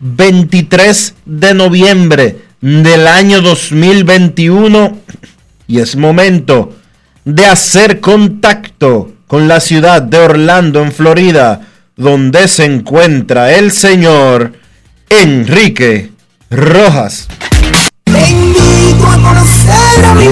[0.00, 4.98] 23 de noviembre del año 2021
[5.66, 6.74] y es momento
[7.24, 11.60] de hacer contacto con la ciudad de Orlando, en Florida,
[11.96, 14.54] donde se encuentra el señor
[15.10, 16.10] Enrique
[16.50, 17.28] Rojas.
[18.06, 20.28] Yo te invito a conocer a mi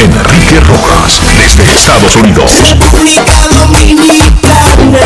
[0.00, 2.62] Enrique Rojas, desde Estados Unidos.
[2.62, 4.98] República Dominicana.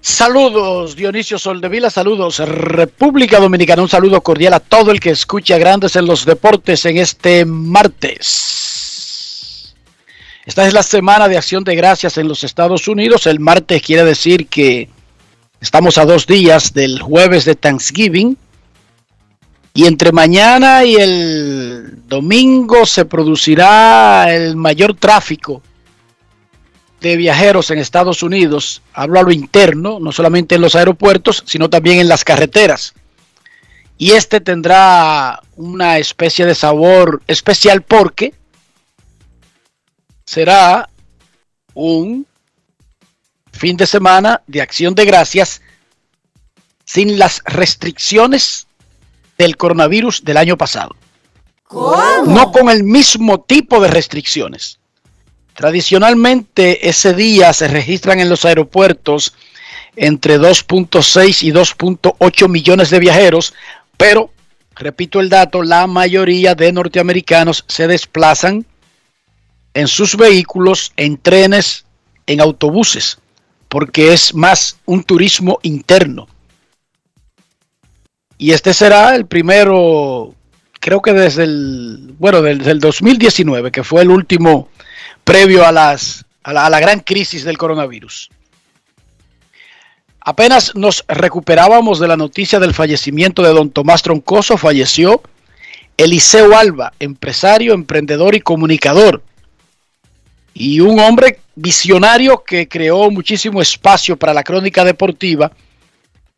[0.00, 5.94] Saludos Dionisio Soldevila, saludos República Dominicana, un saludo cordial a todo el que escucha Grandes
[5.94, 8.52] en los Deportes en este martes.
[10.44, 13.28] Esta es la semana de acción de gracias en los Estados Unidos.
[13.28, 14.88] El martes quiere decir que
[15.60, 18.36] estamos a dos días del jueves de Thanksgiving.
[19.74, 25.62] Y entre mañana y el domingo se producirá el mayor tráfico
[27.00, 28.82] de viajeros en Estados Unidos.
[28.92, 32.94] Hablo a lo interno, no solamente en los aeropuertos, sino también en las carreteras.
[33.96, 38.34] Y este tendrá una especie de sabor especial porque
[40.26, 40.88] será
[41.74, 42.26] un
[43.52, 45.62] fin de semana de acción de gracias
[46.84, 48.66] sin las restricciones
[49.38, 50.94] del coronavirus del año pasado.
[52.26, 54.78] No con el mismo tipo de restricciones.
[55.54, 59.34] Tradicionalmente ese día se registran en los aeropuertos
[59.96, 63.52] entre 2.6 y 2.8 millones de viajeros,
[63.96, 64.30] pero,
[64.74, 68.64] repito el dato, la mayoría de norteamericanos se desplazan
[69.74, 71.84] en sus vehículos, en trenes,
[72.26, 73.18] en autobuses,
[73.68, 76.28] porque es más un turismo interno.
[78.42, 80.34] Y este será el primero,
[80.80, 84.68] creo que desde el, bueno, desde el 2019, que fue el último
[85.22, 88.30] previo a, las, a, la, a la gran crisis del coronavirus.
[90.18, 95.22] Apenas nos recuperábamos de la noticia del fallecimiento de don Tomás Troncoso, falleció
[95.96, 99.22] Eliseo Alba, empresario, emprendedor y comunicador.
[100.52, 105.52] Y un hombre visionario que creó muchísimo espacio para la crónica deportiva,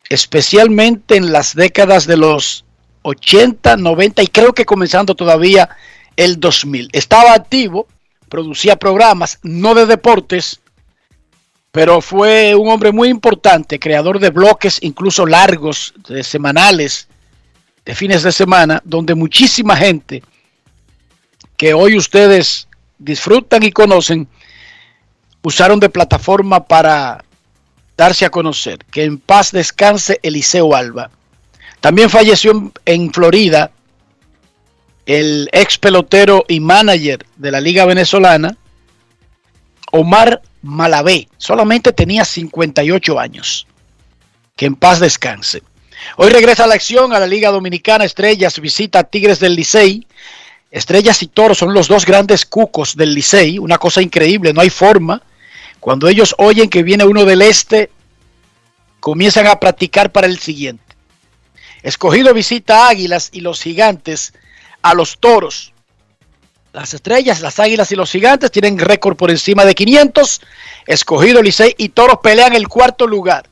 [0.09, 2.65] especialmente en las décadas de los
[3.01, 5.69] 80, 90 y creo que comenzando todavía
[6.15, 6.89] el 2000.
[6.91, 7.87] Estaba activo,
[8.29, 10.59] producía programas, no de deportes,
[11.71, 17.07] pero fue un hombre muy importante, creador de bloques incluso largos, de semanales,
[17.85, 20.23] de fines de semana, donde muchísima gente
[21.57, 22.67] que hoy ustedes
[22.97, 24.27] disfrutan y conocen,
[25.41, 27.23] usaron de plataforma para
[27.97, 28.79] darse a conocer.
[28.85, 31.09] Que en paz descanse Eliseo Alba.
[31.81, 33.71] También falleció en, Florida
[35.05, 38.57] el ex pelotero y manager de la Liga Venezolana,
[39.91, 41.27] Omar Malavé.
[41.37, 43.67] Solamente tenía 58 años.
[44.55, 45.61] Que en paz descanse.
[46.17, 48.05] Hoy regresa la acción a la Liga Dominicana.
[48.05, 50.07] Estrellas visita a Tigres del Licey.
[50.71, 53.59] Estrellas y Toros son los dos grandes cucos del Licey.
[53.59, 55.21] Una cosa increíble, no hay forma.
[55.85, 57.91] Cuando ellos oyen que viene uno del este,
[58.99, 60.83] comienzan a practicar para el siguiente.
[61.83, 64.33] Escogido visita Águilas y los Gigantes
[64.81, 65.73] a los Toros.
[66.73, 70.41] Las estrellas, las águilas y los gigantes tienen récord por encima de 500.
[70.87, 73.47] Escogido Licey y Toros pelean el cuarto lugar.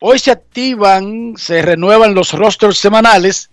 [0.00, 3.48] Hoy se activan, se renuevan los rosters semanales.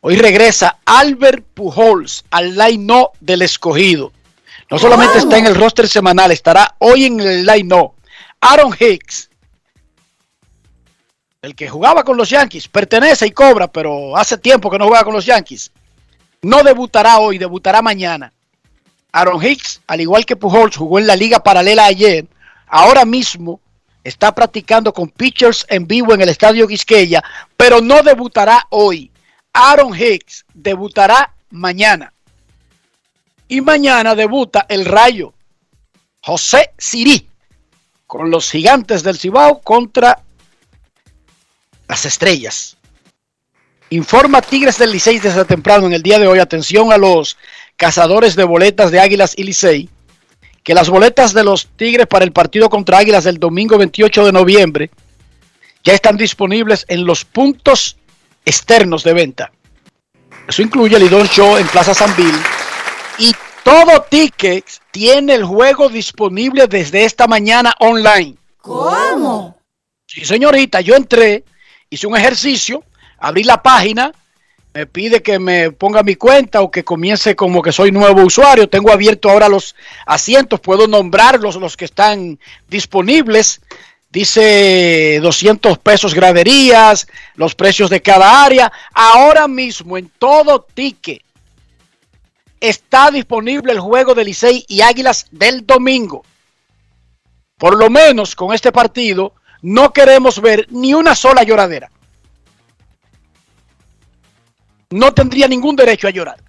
[0.00, 4.14] Hoy regresa Albert Pujols al line-no del escogido.
[4.70, 7.94] No solamente está en el roster semanal, estará hoy en el line-no.
[8.40, 9.30] Aaron Hicks,
[11.42, 15.04] el que jugaba con los Yankees, pertenece y cobra, pero hace tiempo que no juega
[15.04, 15.72] con los Yankees
[16.42, 18.32] no debutará hoy, debutará mañana.
[19.12, 22.26] Aaron Hicks, al igual que Pujols, jugó en la liga paralela ayer.
[22.66, 23.60] Ahora mismo
[24.04, 27.22] está practicando con pitchers en vivo en el estadio Quisqueya,
[27.56, 29.10] pero no debutará hoy.
[29.52, 32.12] Aaron Hicks debutará mañana.
[33.48, 35.32] Y mañana debuta el Rayo
[36.20, 37.28] José Sirí
[38.06, 40.22] con los gigantes del Cibao contra
[41.88, 42.76] las estrellas.
[43.90, 46.38] Informa Tigres del Licey desde temprano en el día de hoy.
[46.38, 47.38] Atención a los
[47.76, 49.88] cazadores de boletas de Águilas y Licey.
[50.62, 54.32] Que las boletas de los Tigres para el partido contra Águilas del domingo 28 de
[54.32, 54.90] noviembre
[55.82, 57.96] ya están disponibles en los puntos
[58.44, 59.52] externos de venta.
[60.46, 62.34] Eso incluye el Idon Show en Plaza San Bill.
[63.18, 63.34] Y
[63.64, 68.36] todo Tickets tiene el juego disponible desde esta mañana online.
[68.60, 69.58] ¿Cómo?
[70.06, 71.44] Sí, señorita, yo entré,
[71.90, 72.82] hice un ejercicio
[73.18, 74.12] abrí la página,
[74.74, 78.68] me pide que me ponga mi cuenta o que comience como que soy nuevo usuario.
[78.68, 79.74] Tengo abierto ahora los
[80.06, 82.38] asientos, puedo nombrarlos los que están
[82.68, 83.60] disponibles.
[84.10, 88.70] Dice 200 pesos graderías, los precios de cada área.
[88.94, 91.22] Ahora mismo en todo ticket
[92.60, 96.24] está disponible el juego de Licey y Águilas del domingo.
[97.56, 101.90] Por lo menos con este partido no queremos ver ni una sola lloradera
[104.90, 106.42] no tendría ningún derecho a llorar.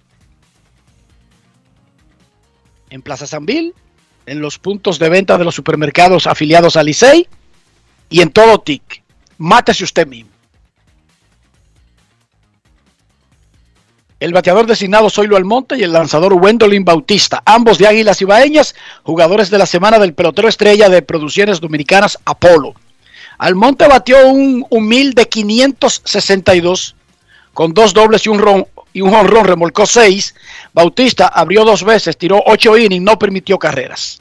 [2.88, 3.74] En Plaza Sanvil,
[4.26, 7.28] en los puntos de venta de los supermercados afiliados a Licey
[8.08, 9.02] y en todo TIC.
[9.38, 10.30] Mátese usted mismo.
[14.20, 19.48] El bateador designado Zoilo Almonte y el lanzador Wendolin Bautista, ambos de Águilas Ibaeñas, jugadores
[19.48, 22.74] de la semana del pelotero estrella de producciones dominicanas Apolo.
[23.38, 26.94] Almonte batió un humilde 562
[27.54, 30.34] con dos dobles y un ron, y un honrón remolcó seis.
[30.74, 34.20] Bautista abrió dos veces, tiró ocho innings, no permitió carreras.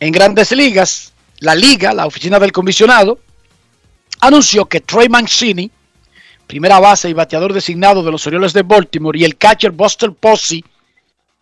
[0.00, 3.20] En grandes ligas, la liga, la oficina del comisionado,
[4.20, 5.70] anunció que Trey Mancini,
[6.46, 10.64] primera base y bateador designado de los Orioles de Baltimore, y el catcher Buster Posey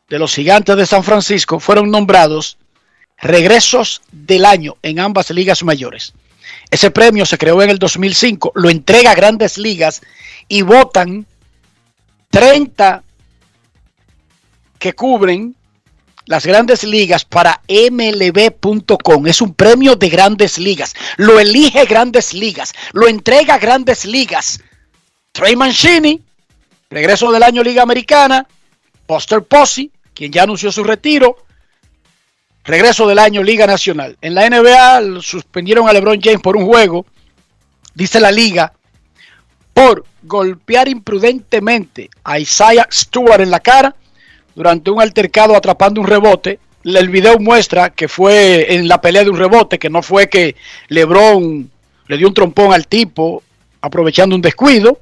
[0.08, 2.58] de los Gigantes de San Francisco fueron nombrados
[3.18, 6.14] regresos del año en ambas ligas mayores.
[6.70, 10.02] Ese premio se creó en el 2005, lo entrega a grandes ligas
[10.48, 11.26] y votan
[12.30, 13.02] 30
[14.78, 15.54] que cubren
[16.26, 19.26] las grandes ligas para mlb.com.
[19.26, 20.94] Es un premio de grandes ligas.
[21.16, 22.72] Lo elige grandes ligas.
[22.92, 24.60] Lo entrega grandes ligas.
[25.34, 26.22] Trey Mancini,
[26.88, 28.46] regreso del año Liga Americana.
[29.08, 31.38] Buster Posey, quien ya anunció su retiro.
[32.62, 34.16] Regreso del año Liga Nacional.
[34.20, 37.04] En la NBA suspendieron a LeBron James por un juego.
[37.96, 38.72] Dice la liga
[39.72, 43.96] por golpear imprudentemente a Isaiah Stewart en la cara
[44.54, 46.60] durante un altercado atrapando un rebote.
[46.84, 50.54] El video muestra que fue en la pelea de un rebote, que no fue que
[50.86, 51.68] LeBron
[52.06, 53.42] le dio un trompón al tipo
[53.80, 55.00] aprovechando un descuido.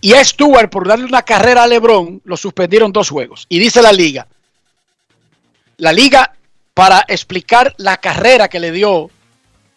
[0.00, 3.46] Y a Stewart, por darle una carrera a LeBron, lo suspendieron dos juegos.
[3.48, 4.26] Y dice la liga,
[5.76, 6.34] la liga,
[6.74, 9.10] para explicar la carrera que le dio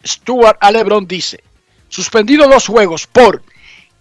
[0.04, 1.42] Stewart a LeBron, dice,
[1.88, 3.42] suspendido dos juegos por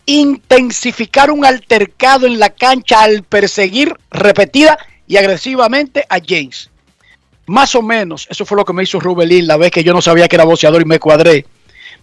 [0.05, 4.77] intensificar un altercado en la cancha al perseguir repetida
[5.07, 6.69] y agresivamente a James.
[7.45, 10.01] Más o menos, eso fue lo que me hizo Rubelín la vez que yo no
[10.01, 11.45] sabía que era boxeador y me cuadré.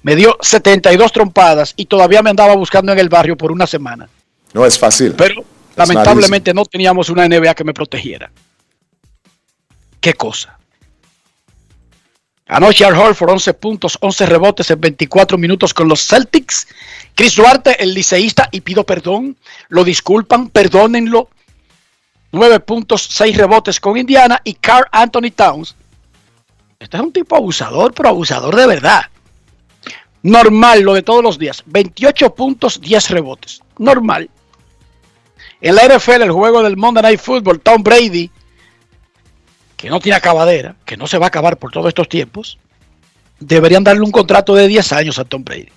[0.03, 4.09] Me dio 72 trompadas y todavía me andaba buscando en el barrio por una semana.
[4.53, 5.15] No es fácil.
[5.17, 5.45] Pero
[5.77, 8.31] lamentablemente no teníamos una NBA que me protegiera.
[10.01, 10.59] ¿Qué cosa?
[12.47, 16.67] Anoche Al Horford 11 puntos, 11 rebotes en 24 minutos con los Celtics.
[17.15, 19.37] Chris Duarte, el liceísta, y pido perdón,
[19.69, 21.29] lo disculpan, perdónenlo.
[22.33, 25.77] 9 puntos, 6 rebotes con Indiana y Carl Anthony Towns.
[26.81, 29.03] Este es un tipo abusador, pero abusador de verdad.
[30.23, 31.63] Normal, lo de todos los días.
[31.67, 33.63] 28 puntos, 10 rebotes.
[33.79, 34.29] Normal.
[35.61, 38.31] En la NFL, el juego del Monday Night Football, Tom Brady,
[39.77, 42.59] que no tiene acabadera, que no se va a acabar por todos estos tiempos,
[43.39, 45.69] deberían darle un contrato de 10 años a Tom Brady.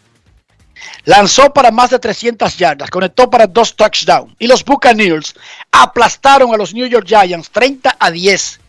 [1.06, 5.36] Lanzó para más de 300 yardas, conectó para dos touchdowns y los Buccaneers
[5.72, 8.60] aplastaron a los New York Giants 30 a 10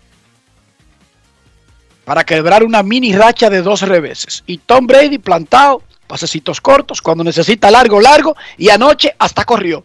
[2.05, 4.43] para quebrar una mini racha de dos reveses.
[4.47, 9.85] Y Tom Brady plantado, pasecitos cortos, cuando necesita largo, largo, y anoche hasta corrió.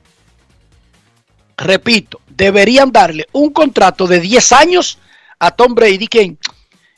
[1.58, 5.00] Repito, deberían darle un contrato de 10 años
[5.40, 6.36] a Tom Brady, que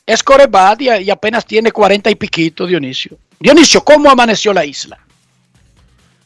[0.06, 3.16] es coreback y apenas tiene 40 y piquito, Dionisio.
[3.38, 4.98] Dionisio, ¿cómo amaneció la isla?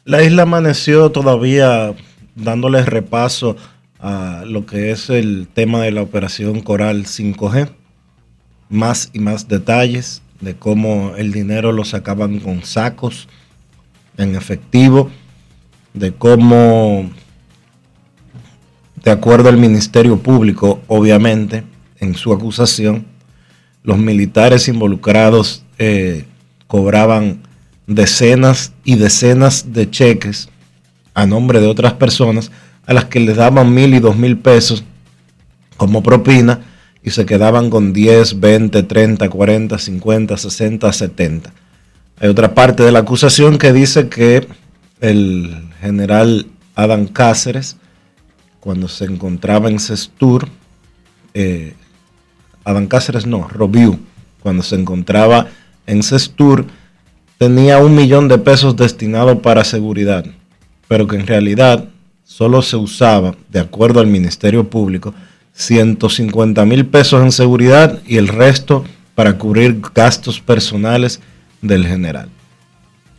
[0.05, 1.95] La isla amaneció todavía
[2.35, 3.57] dándole repaso
[3.99, 7.71] a lo que es el tema de la operación Coral 5G
[8.69, 13.29] más y más detalles de cómo el dinero lo sacaban con sacos
[14.17, 15.11] en efectivo,
[15.95, 17.11] de cómo,
[19.03, 21.65] de acuerdo al Ministerio Público, obviamente,
[22.01, 23.07] en su acusación,
[23.83, 26.25] los militares involucrados eh,
[26.67, 27.43] cobraban
[27.87, 30.49] decenas y decenas de cheques
[31.15, 32.51] a nombre de otras personas
[32.85, 34.85] a las que les daban mil y dos mil pesos
[35.77, 36.61] como propina
[37.07, 41.53] y se quedaban con 10, 20, 30, 40, 50, 60, 70.
[42.19, 44.49] Hay otra parte de la acusación que dice que
[45.01, 47.77] el general Adam Cáceres,
[48.59, 50.49] cuando se encontraba en Sestur,
[51.33, 51.75] eh,
[52.65, 54.01] Adam Cáceres no, Robiu,
[54.43, 55.47] cuando se encontraba
[55.87, 56.67] en Sestur,
[57.39, 60.27] tenía un millón de pesos destinado para seguridad,
[60.89, 61.89] pero que en realidad
[62.25, 65.15] solo se usaba, de acuerdo al Ministerio Público,
[65.57, 68.85] 150 mil pesos en seguridad y el resto
[69.15, 71.21] para cubrir gastos personales
[71.63, 72.29] del general.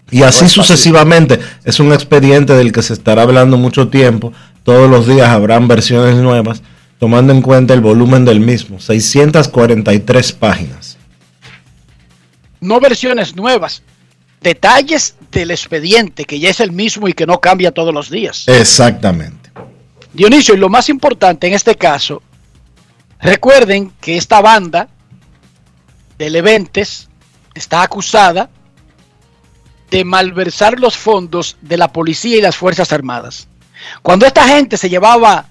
[0.10, 1.40] Y así sucesivamente.
[1.66, 4.32] Es un expediente del que se estará hablando mucho tiempo.
[4.64, 6.62] Todos los días habrán versiones nuevas,
[7.00, 8.80] tomando en cuenta el volumen del mismo.
[8.80, 10.98] 643 páginas.
[12.62, 13.82] No versiones nuevas.
[14.42, 18.48] Detalles del expediente, que ya es el mismo y que no cambia todos los días.
[18.48, 19.52] Exactamente.
[20.14, 22.22] Dionisio, y lo más importante en este caso
[23.20, 24.90] Recuerden que esta banda
[26.18, 27.10] de Leventes
[27.54, 28.50] está acusada
[29.90, 33.48] de malversar los fondos de la policía y las Fuerzas Armadas.
[34.02, 35.48] Cuando esta gente se llevaba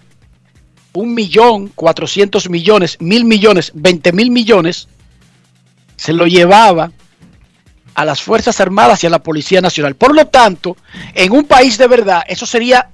[0.92, 4.88] un millón, cuatrocientos millones, mil millones, veinte mil millones,
[5.96, 6.92] se lo llevaba
[7.94, 9.94] a las Fuerzas Armadas y a la Policía Nacional.
[9.94, 10.76] Por lo tanto,
[11.14, 12.90] en un país de verdad, eso sería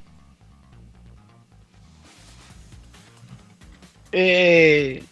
[4.12, 5.02] eh,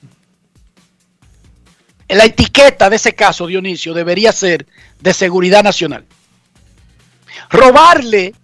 [2.09, 4.67] la etiqueta de ese caso, Dionisio, debería ser
[5.01, 6.05] de seguridad nacional.
[7.49, 8.35] Robarle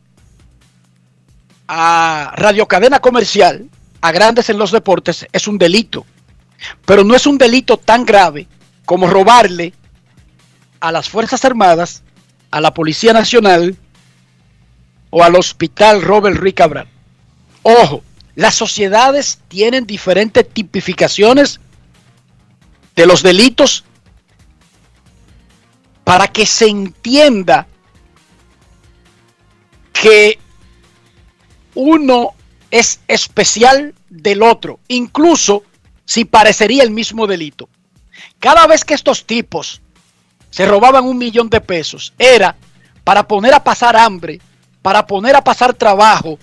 [1.69, 3.69] a radiocadena comercial,
[4.01, 6.07] a grandes en los deportes, es un delito.
[6.85, 8.47] Pero no es un delito tan grave
[8.85, 9.75] como robarle
[10.81, 12.03] a las Fuerzas Armadas,
[12.51, 13.77] a la Policía Nacional
[15.11, 16.89] o al Hospital Robert Rick Cabral.
[17.63, 18.03] Ojo,
[18.37, 21.59] las sociedades tienen diferentes tipificaciones
[22.95, 23.85] de los delitos
[26.05, 27.67] para que se entienda
[29.93, 30.39] que
[31.75, 32.35] uno
[32.71, 35.63] es especial del otro, incluso
[36.05, 37.71] si parecería el mismo delito.
[38.39, 39.81] Cada vez que estos tipos
[40.51, 42.55] se robaban un millón de pesos, era
[43.03, 44.41] para poner a pasar hambre,
[44.83, 46.39] para poner a pasar trabajo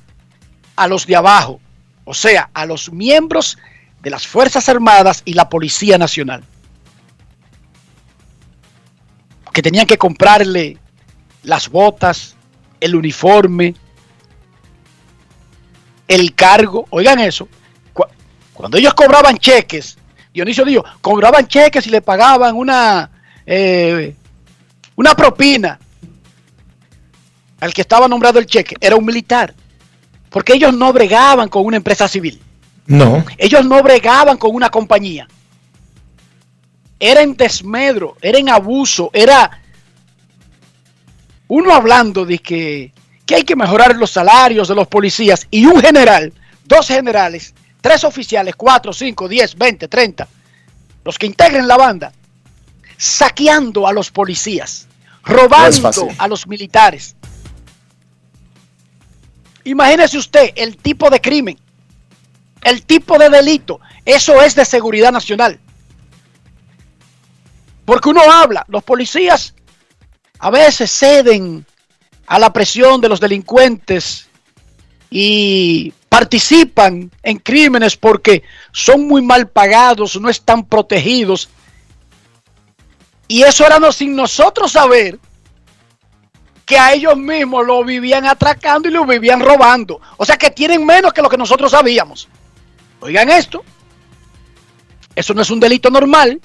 [0.76, 1.60] a los de abajo
[2.06, 3.58] o sea, a los miembros
[4.02, 6.44] de las Fuerzas Armadas y la Policía Nacional,
[9.54, 10.78] que tenían que comprarle
[11.44, 12.36] las botas,
[12.80, 13.76] el uniforme,
[16.08, 16.86] el cargo.
[16.90, 17.48] Oigan eso,
[18.54, 19.98] cuando ellos cobraban cheques,
[20.34, 23.10] Dionisio dijo, cobraban cheques y le pagaban una,
[23.46, 24.16] eh,
[24.96, 25.80] una propina
[27.60, 29.54] al que estaba nombrado el cheque, era un militar.
[30.34, 32.42] Porque ellos no bregaban con una empresa civil.
[32.88, 33.24] No.
[33.38, 35.28] Ellos no bregaban con una compañía.
[37.00, 39.62] Era en desmedro, era en abuso, era
[41.50, 42.92] uno hablando de que,
[43.28, 46.34] que hay que mejorar los salarios de los policías y un general,
[46.66, 50.28] dos generales, tres oficiales, cuatro, cinco, diez, veinte, treinta,
[51.06, 52.12] los que integren la banda,
[52.98, 54.88] saqueando a los policías,
[55.24, 57.16] robando a los militares.
[59.66, 61.58] Imagínese usted el tipo de crimen,
[62.64, 63.80] el tipo de delito.
[64.06, 65.60] Eso es de seguridad nacional.
[67.86, 69.54] Porque uno habla, los policías
[70.40, 71.66] a veces ceden
[72.28, 74.28] a la presión de los delincuentes
[75.10, 81.50] y participan en crímenes porque son muy mal pagados, no están protegidos.
[83.28, 85.20] Y eso era sin nosotros saber
[86.66, 90.00] que a ellos mismos lo vivían atracando y lo vivían robando.
[90.18, 92.30] O sea que tienen menos que lo que nosotros sabíamos.
[93.00, 93.64] Oigan esto.
[95.16, 96.40] Eso no es un delito normal.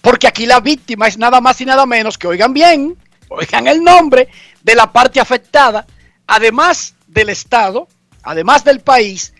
[0.00, 2.96] Porque aquí la víctima es nada más y nada menos que, oigan bien,
[3.28, 4.28] oigan el nombre
[4.62, 5.86] de la parte afectada,
[6.26, 7.86] además del Estado,
[8.22, 9.34] además del país,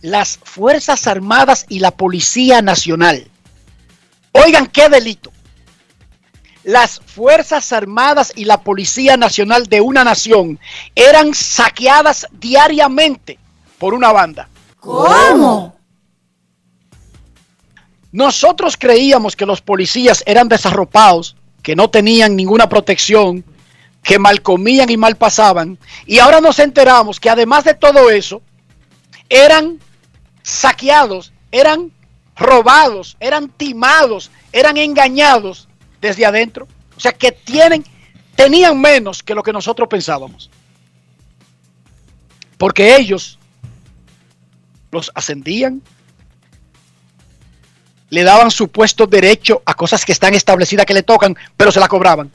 [0.00, 3.30] las Fuerzas Armadas y la Policía Nacional.
[4.32, 5.30] Oigan qué delito.
[6.62, 10.58] Las Fuerzas Armadas y la Policía Nacional de una nación
[10.94, 13.38] eran saqueadas diariamente
[13.78, 14.48] por una banda.
[14.78, 15.74] ¿Cómo?
[18.12, 23.44] Nosotros creíamos que los policías eran desarropados, que no tenían ninguna protección,
[24.02, 25.78] que mal comían y mal pasaban.
[26.06, 28.42] Y ahora nos enteramos que además de todo eso,
[29.28, 29.78] eran
[30.42, 31.92] saqueados, eran
[32.36, 35.68] robados, eran timados, eran engañados
[36.00, 36.66] desde adentro.
[36.96, 37.84] O sea que tienen,
[38.34, 40.50] tenían menos que lo que nosotros pensábamos.
[42.58, 43.38] Porque ellos
[44.90, 45.82] los ascendían,
[48.10, 51.88] le daban supuesto derecho a cosas que están establecidas que le tocan, pero se la
[51.88, 52.30] cobraban.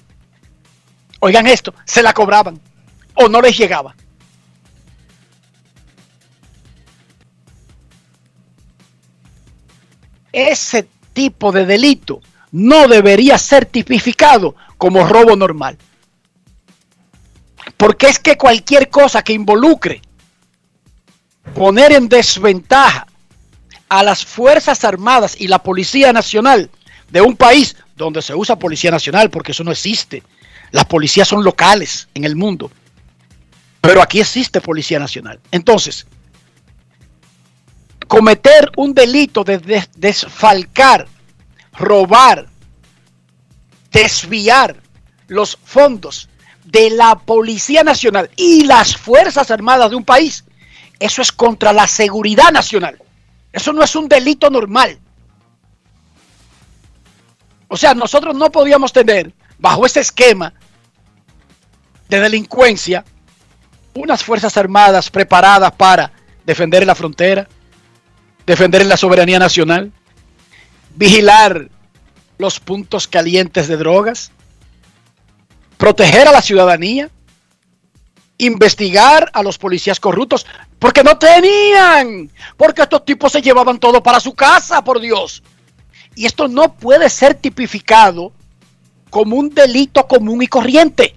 [1.20, 2.60] Oigan esto, se la cobraban
[3.16, 3.96] o no les llegaba.
[10.32, 12.22] Ese tipo de delito
[12.56, 15.78] no debería ser tipificado como robo normal.
[17.76, 20.02] Porque es que cualquier cosa que involucre
[21.54, 23.08] poner en desventaja
[23.90, 26.70] a las Fuerzas Armadas y la Policía Nacional
[27.12, 30.24] de un país donde se usa Policía Nacional, porque eso no existe.
[30.72, 32.72] Las policías son locales en el mundo.
[33.82, 35.42] Pero aquí existe Policía Nacional.
[35.52, 36.08] Entonces,
[38.08, 41.06] cometer un delito de desfalcar,
[41.78, 42.48] robar,
[43.92, 44.82] desviar
[45.28, 46.30] los fondos
[46.64, 50.44] de la Policía Nacional y las Fuerzas Armadas de un país,
[51.00, 53.00] eso es contra la seguridad nacional.
[53.52, 55.00] Eso no es un delito normal.
[57.68, 60.54] O sea, nosotros no podíamos tener, bajo ese esquema
[62.10, 63.04] de delincuencia,
[63.94, 66.12] unas Fuerzas Armadas preparadas para
[66.46, 67.48] defender la frontera,
[68.46, 69.92] defender la soberanía nacional,
[70.96, 71.70] vigilar
[72.38, 74.32] los puntos calientes de drogas,
[75.78, 77.10] proteger a la ciudadanía,
[78.38, 80.46] investigar a los policías corruptos,
[80.80, 85.44] porque no tenían, porque estos tipos se llevaban todo para su casa, por Dios.
[86.16, 88.32] Y esto no puede ser tipificado
[89.10, 91.16] como un delito común y corriente.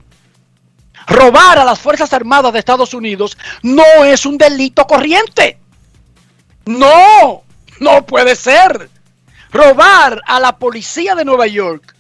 [1.07, 5.59] Robar a las Fuerzas Armadas de Estados Unidos no es un delito corriente.
[6.67, 7.43] No,
[7.81, 8.91] no puede ser.
[9.51, 11.95] Robar a la policía de Nueva York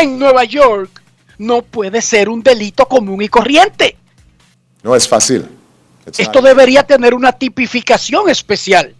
[0.00, 1.02] en Nueva York
[1.38, 3.96] no puede ser un delito común y corriente.
[4.82, 5.48] No es fácil.
[6.16, 8.94] Esto debería tener una tipificación especial.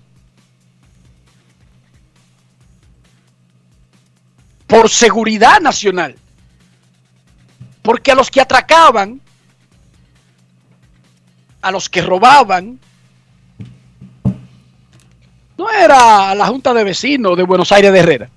[4.66, 6.16] Por seguridad nacional.
[7.83, 9.20] Porque a los que atracaban,
[11.62, 12.81] a los que robaban,
[15.59, 18.31] no era la Junta de Vecinos de Buenos Aires de Herrera.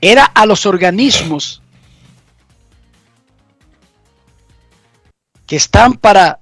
[0.00, 1.62] Era a los organismos
[5.46, 6.38] que están para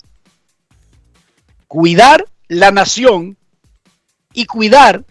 [1.68, 3.36] cuidar la nación
[4.32, 5.04] y cuidar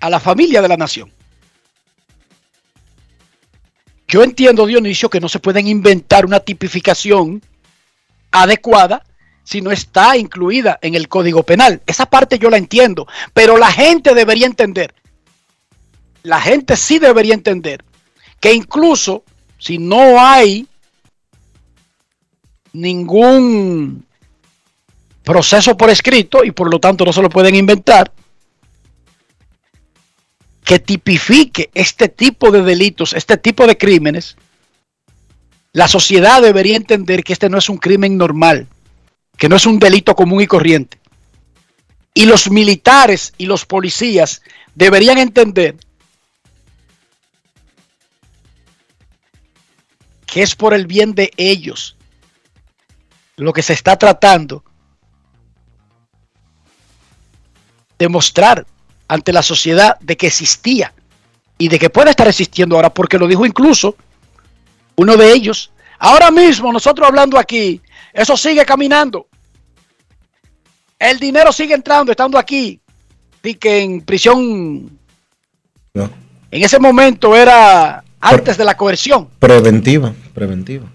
[0.00, 1.12] a la familia de la nación.
[4.06, 7.42] Yo entiendo, Dionisio, que no se pueden inventar una tipificación
[8.34, 9.04] adecuada
[9.44, 11.80] si no está incluida en el Código Penal.
[11.86, 14.94] Esa parte yo la entiendo, pero la gente debería entender,
[16.22, 17.84] la gente sí debería entender
[18.40, 19.24] que incluso
[19.58, 20.66] si no hay
[22.72, 24.04] ningún
[25.22, 28.12] proceso por escrito y por lo tanto no se lo pueden inventar,
[30.64, 34.36] que tipifique este tipo de delitos, este tipo de crímenes,
[35.74, 38.68] la sociedad debería entender que este no es un crimen normal,
[39.36, 41.00] que no es un delito común y corriente.
[42.14, 44.40] Y los militares y los policías
[44.76, 45.76] deberían entender
[50.24, 51.96] que es por el bien de ellos
[53.36, 54.62] lo que se está tratando
[57.98, 58.64] de mostrar
[59.08, 60.94] ante la sociedad de que existía
[61.58, 63.96] y de que puede estar existiendo ahora, porque lo dijo incluso
[64.96, 65.70] uno de ellos.
[65.98, 67.80] Ahora mismo, nosotros hablando aquí,
[68.12, 69.26] eso sigue caminando.
[70.98, 72.80] El dinero sigue entrando, estando aquí.
[73.42, 74.98] Y que en prisión,
[75.92, 76.10] No.
[76.50, 80.86] en ese momento era antes de la coerción, Preventiva, preventiva.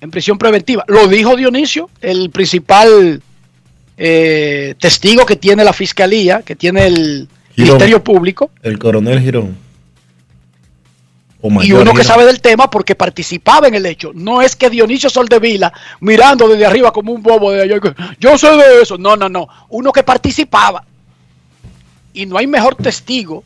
[0.00, 0.84] en prisión preventiva.
[0.88, 3.22] Lo dijo Dionisio, el principal
[3.96, 7.68] eh, testigo que tiene la fiscalía, que tiene el Girón.
[7.76, 8.50] Ministerio Público.
[8.62, 9.56] El coronel Girón.
[11.40, 14.10] Y uno que sabe del tema porque participaba en el hecho.
[14.12, 17.78] No es que Dionisio Soldevila mirando desde arriba como un bobo de allá.
[18.18, 18.98] Yo sé de eso.
[18.98, 19.46] No, no, no.
[19.68, 20.84] Uno que participaba.
[22.12, 23.44] Y no hay mejor testigo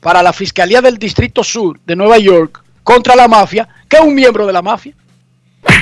[0.00, 4.46] para la Fiscalía del Distrito Sur de Nueva York contra la mafia que un miembro
[4.46, 4.94] de la mafia.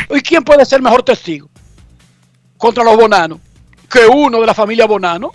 [0.09, 1.51] ¿Y quién puede ser mejor testigo
[2.57, 3.41] contra los bonanos
[3.91, 5.33] que uno de la familia Bonano?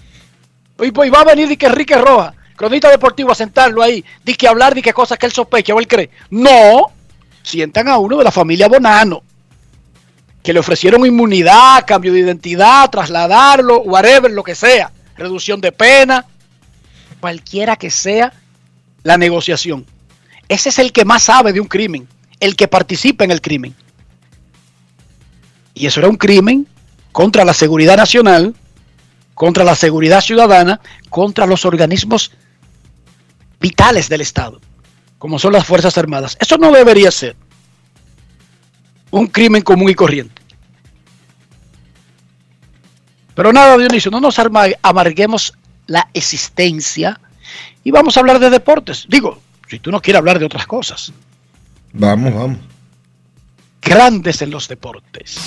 [0.82, 4.36] Y pues va a venir y que Enrique Roja, cronista deportivo, a sentarlo ahí, di
[4.36, 6.10] que hablar de qué cosas que él sospecha o él cree.
[6.30, 6.88] No,
[7.42, 9.24] sientan a uno de la familia Bonano,
[10.44, 16.26] que le ofrecieron inmunidad, cambio de identidad, trasladarlo, whatever, lo que sea, reducción de pena,
[17.22, 18.34] cualquiera que sea
[19.04, 19.86] la negociación.
[20.50, 22.10] Ese es el que más sabe de un crimen,
[22.42, 23.74] el que participa en el crimen.
[25.74, 26.68] Y eso era un crimen
[27.14, 28.54] contra la seguridad nacional,
[29.34, 32.34] contra la seguridad ciudadana, contra los organismos
[33.60, 34.60] vitales del Estado,
[35.18, 36.38] como son las Fuerzas Armadas.
[36.40, 37.36] Eso no debería ser
[39.12, 40.42] un crimen común y corriente.
[43.36, 45.54] Pero nada, Dionisio, no nos arma- amarguemos
[45.88, 47.20] la existencia
[47.84, 49.06] y vamos a hablar de deportes.
[49.08, 51.12] Digo, si tú no quieres hablar de otras cosas,
[51.94, 52.58] Vamos, vamos.
[53.82, 55.38] grandes en los deportes.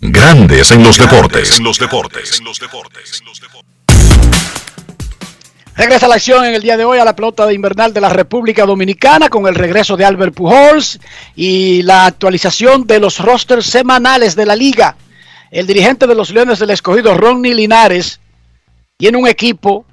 [0.00, 1.58] Grandes en los deportes.
[1.58, 2.42] En los deportes.
[5.80, 8.10] Regresa la acción en el día de hoy a la pelota de invernal de la
[8.10, 11.00] República Dominicana con el regreso de Albert Pujols
[11.34, 14.94] y la actualización de los rosters semanales de la liga.
[15.50, 18.20] El dirigente de los Leones del Escogido, Ronnie Linares,
[18.98, 19.86] tiene un equipo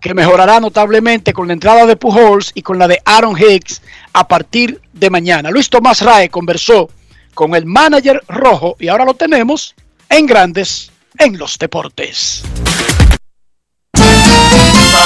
[0.00, 4.28] que mejorará notablemente con la entrada de Pujols y con la de Aaron Hicks a
[4.28, 5.50] partir de mañana.
[5.50, 6.88] Luis Tomás Rae conversó
[7.34, 9.74] con el manager rojo y ahora lo tenemos
[10.08, 12.44] en Grandes en los Deportes.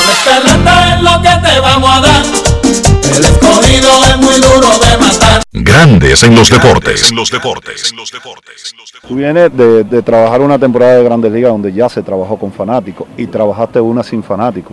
[0.04, 2.22] Sabes que reta es lo que te vamos a dar.
[3.16, 5.42] El escogido es muy duro de matar.
[5.52, 7.10] Grandes en los deportes.
[7.10, 7.92] En los deportes.
[9.06, 12.52] Tú vienes de, de trabajar una temporada de Grandes Ligas donde ya se trabajó con
[12.52, 14.72] fanáticos y trabajaste una sin fanáticos.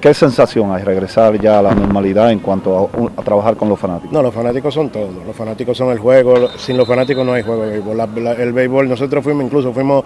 [0.00, 4.12] ¿Qué sensación hay regresar ya a la normalidad en cuanto a, trabajar con los fanáticos?
[4.12, 5.24] No, los fanáticos son todos.
[5.24, 6.48] Los fanáticos son el juego.
[6.58, 7.96] Sin los fanáticos no hay juego de béisbol.
[7.96, 10.04] La- la- el béisbol, nosotros fuimos, incluso fuimos,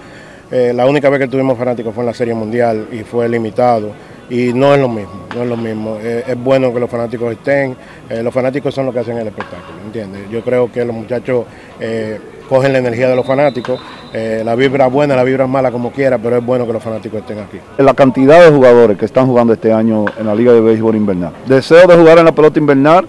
[0.50, 3.90] eh, la única vez que tuvimos fanáticos fue en la Serie Mundial y fue limitado.
[4.28, 5.98] Y no es lo mismo, no es lo mismo.
[6.00, 7.76] Eh, es bueno que los fanáticos estén.
[8.10, 10.22] Eh, los fanáticos son los que hacen el espectáculo, ¿entiendes?
[10.30, 11.44] Yo creo que los muchachos
[11.78, 13.80] eh, cogen la energía de los fanáticos.
[14.12, 17.38] la vibra buena, la vibra mala, como quiera, pero es bueno que los fanáticos estén
[17.38, 17.58] aquí.
[17.78, 21.32] La cantidad de jugadores que están jugando este año en la Liga de Béisbol Invernal.
[21.46, 23.06] ¿Deseo de jugar en la pelota invernal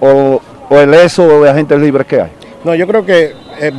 [0.00, 2.30] o, o el eso de agentes libres que hay?
[2.64, 3.32] No, yo creo que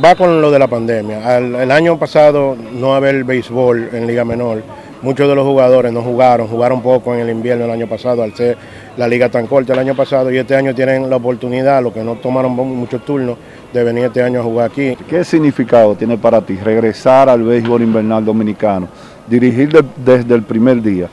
[0.04, 1.36] va con lo de la pandemia.
[1.36, 4.62] Al- el año pasado no haber béisbol en Liga Menor,
[5.02, 8.34] muchos de los jugadores no jugaron, jugaron poco en el invierno el año pasado al
[8.34, 8.56] ser
[8.96, 12.02] la liga tan corta el año pasado y este año tienen la oportunidad, los que
[12.02, 13.36] no tomaron mu- muchos turnos,
[13.72, 14.96] de venir este año a jugar aquí.
[15.08, 18.88] ¿Qué significado tiene para ti regresar al béisbol invernal dominicano,
[19.26, 21.08] dirigir de- desde el primer día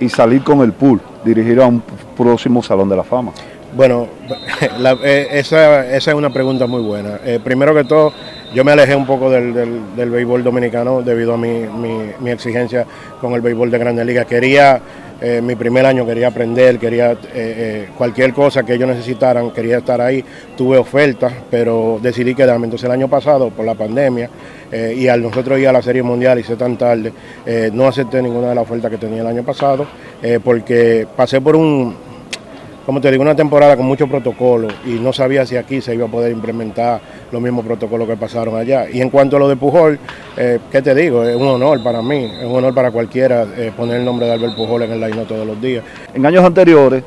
[0.00, 1.82] y salir con el pool, dirigir a un
[2.16, 3.32] próximo Salón de la Fama?
[3.76, 4.06] Bueno,
[4.78, 7.18] la- eh, esa, esa es una pregunta muy buena.
[7.24, 8.12] Eh, primero que todo,
[8.52, 11.64] yo me alejé un poco del, del- del béisbol dominicano debido a mi,
[12.20, 12.84] mi- exigencia
[13.20, 14.26] con el béisbol de Grandes Ligas.
[14.26, 14.80] Quería,
[15.20, 19.78] eh, mi primer año quería aprender, quería eh, eh, cualquier cosa que ellos necesitaran, quería
[19.78, 20.24] estar ahí.
[20.56, 22.66] Tuve ofertas, pero decidí quedarme.
[22.66, 24.28] Entonces el año pasado, por la pandemia,
[24.96, 27.12] y al nosotros ir a la Serie Mundial y ser tan tarde,
[27.72, 29.86] no acepté ninguna de las ofertas que tenía el año pasado,
[30.42, 31.94] porque pasé por un
[32.84, 36.06] como te digo, una temporada con mucho protocolo y no sabía si aquí se iba
[36.06, 37.00] a poder implementar
[37.32, 38.88] los mismos protocolos que pasaron allá.
[38.90, 39.98] Y en cuanto a lo de Pujol,
[40.36, 41.24] eh, ¿qué te digo?
[41.24, 44.32] Es un honor para mí, es un honor para cualquiera eh, poner el nombre de
[44.32, 45.82] Albert Pujol en el line todos los días.
[46.12, 47.02] En años anteriores,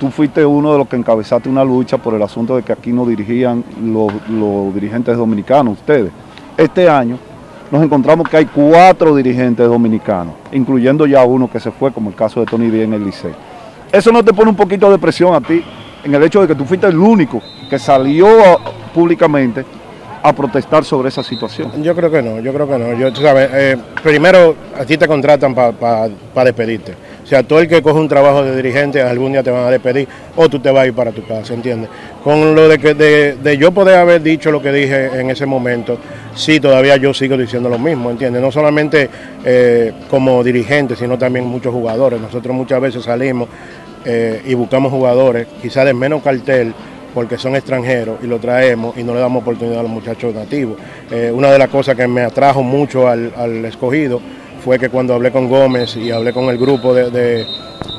[0.00, 2.92] tú fuiste uno de los que encabezaste una lucha por el asunto de que aquí
[2.92, 6.10] no dirigían los, los dirigentes dominicanos, ustedes.
[6.56, 7.18] Este año
[7.70, 12.16] nos encontramos que hay cuatro dirigentes dominicanos, incluyendo ya uno que se fue, como el
[12.16, 13.53] caso de Tony Díaz en el Liceo.
[13.94, 15.62] ¿Eso no te pone un poquito de presión a ti
[16.02, 18.58] en el hecho de que tú fuiste el único que salió
[18.92, 19.64] públicamente
[20.20, 21.70] a protestar sobre esa situación.
[21.82, 22.94] Yo creo que no, yo creo que no.
[22.94, 26.94] Yo, sabes, eh, primero a ti te contratan para despedirte.
[27.22, 29.70] O sea, todo el que coge un trabajo de dirigente algún día te van a
[29.70, 31.90] despedir o tú te vas a ir para tu casa, ¿entiendes?
[32.22, 35.98] Con lo de que de, yo poder haber dicho lo que dije en ese momento,
[36.34, 38.40] sí, todavía yo sigo diciendo lo mismo, ¿entiendes?
[38.40, 39.10] No solamente
[39.44, 42.18] eh, como dirigente, sino también muchos jugadores.
[42.18, 43.48] Nosotros muchas veces salimos
[44.04, 46.74] eh, y buscamos jugadores, quizás de menos cartel,
[47.14, 50.76] porque son extranjeros y lo traemos y no le damos oportunidad a los muchachos nativos.
[51.10, 54.20] Eh, una de las cosas que me atrajo mucho al, escogido
[54.62, 57.46] fue que cuando hablé con Gómez y hablé con el grupo de,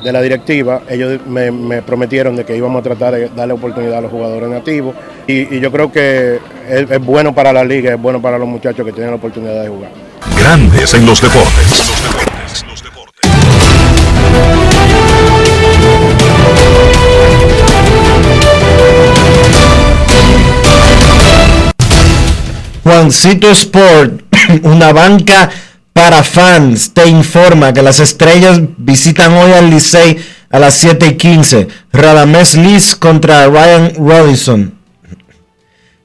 [0.04, 4.10] la directiva, ellos me, prometieron de que íbamos a tratar de darle oportunidad a los
[4.10, 4.94] jugadores nativos
[5.26, 6.38] y, yo creo que
[6.68, 9.68] es, bueno para la liga, es bueno para los muchachos que tienen la oportunidad de
[9.68, 9.90] jugar.
[10.38, 12.25] Grandes en los deportes.
[23.06, 24.22] Juancito Sport,
[24.64, 25.48] una banca
[25.92, 30.18] para fans, te informa que las estrellas visitan hoy al Licey
[30.50, 31.68] a las 7 y 15.
[31.92, 34.74] Radamés Liz contra Ryan Robinson.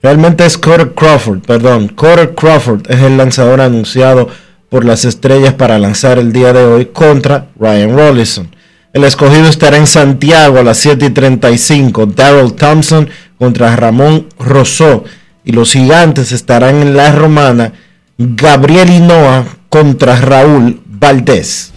[0.04, 1.88] Realmente es Carter Crawford, perdón.
[1.88, 4.30] Carter Crawford es el lanzador anunciado
[4.70, 8.56] por las estrellas para lanzar el día de hoy contra Ryan Robinson.
[8.94, 12.06] El escogido estará en Santiago a las 7 y 35.
[12.06, 13.10] Daryl Thompson
[13.40, 15.04] contra Ramón Rousseau
[15.44, 17.74] y los gigantes estarán en la romana
[18.18, 21.72] Gabriel Hinoa contra Raúl Valdés.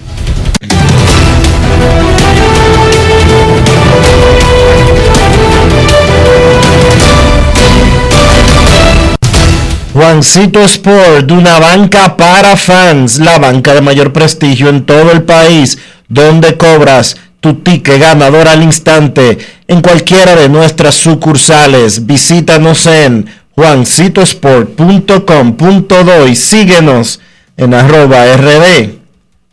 [9.94, 15.78] Juancito Sport, una banca para fans, la banca de mayor prestigio en todo el país,
[16.08, 22.06] donde cobras tu ticket ganador al instante en cualquiera de nuestras sucursales.
[22.06, 27.20] Visítanos en juancitosport.com.do y síguenos
[27.56, 28.98] en arroba rd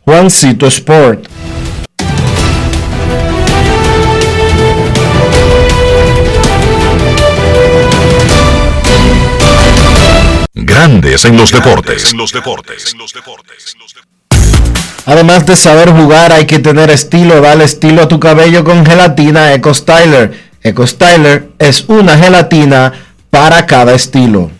[0.04, 1.28] Juancito Sport.
[10.54, 12.10] Grandes en los deportes.
[12.10, 12.96] En los deportes.
[15.06, 17.40] Además de saber jugar, hay que tener estilo.
[17.40, 20.50] Dale estilo a tu cabello con gelatina Eco Styler.
[20.62, 22.92] Eco Styler es una gelatina
[23.32, 24.50] para cada estilo.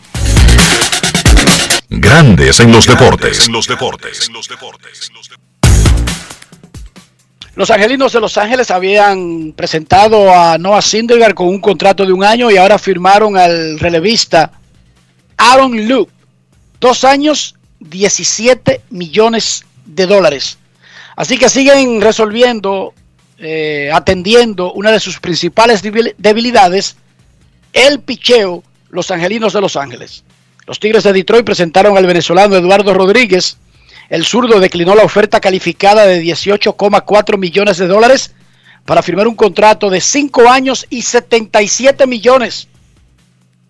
[1.91, 3.47] Grandes en los deportes.
[3.51, 4.31] los deportes.
[7.55, 12.25] Los angelinos de Los Ángeles habían presentado a Noah Syndergaard con un contrato de un
[12.25, 14.53] año y ahora firmaron al relevista
[15.37, 16.11] Aaron Luke.
[16.81, 20.57] Dos años, 17 millones de dólares.
[21.15, 22.95] Así que siguen resolviendo,
[23.37, 26.97] eh, atendiendo una de sus principales debilidades,
[27.73, 30.25] el picheo, los angelinos de Los Ángeles.
[30.67, 33.57] Los Tigres de Detroit presentaron al venezolano Eduardo Rodríguez.
[34.09, 38.33] El zurdo declinó la oferta calificada de 18,4 millones de dólares
[38.85, 42.69] para firmar un contrato de 5 años y 77 millones,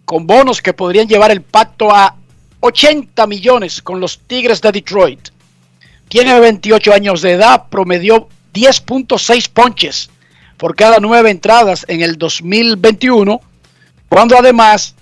[0.05, 2.17] con bonos que podrían llevar el pacto a
[2.61, 5.29] 80 millones con los Tigres de Detroit.
[6.09, 10.11] Tiene 28 años de edad, promedió 10.6 ponches
[10.57, 13.41] por cada nueve entradas en el 2021
[14.12, 14.94] cuando además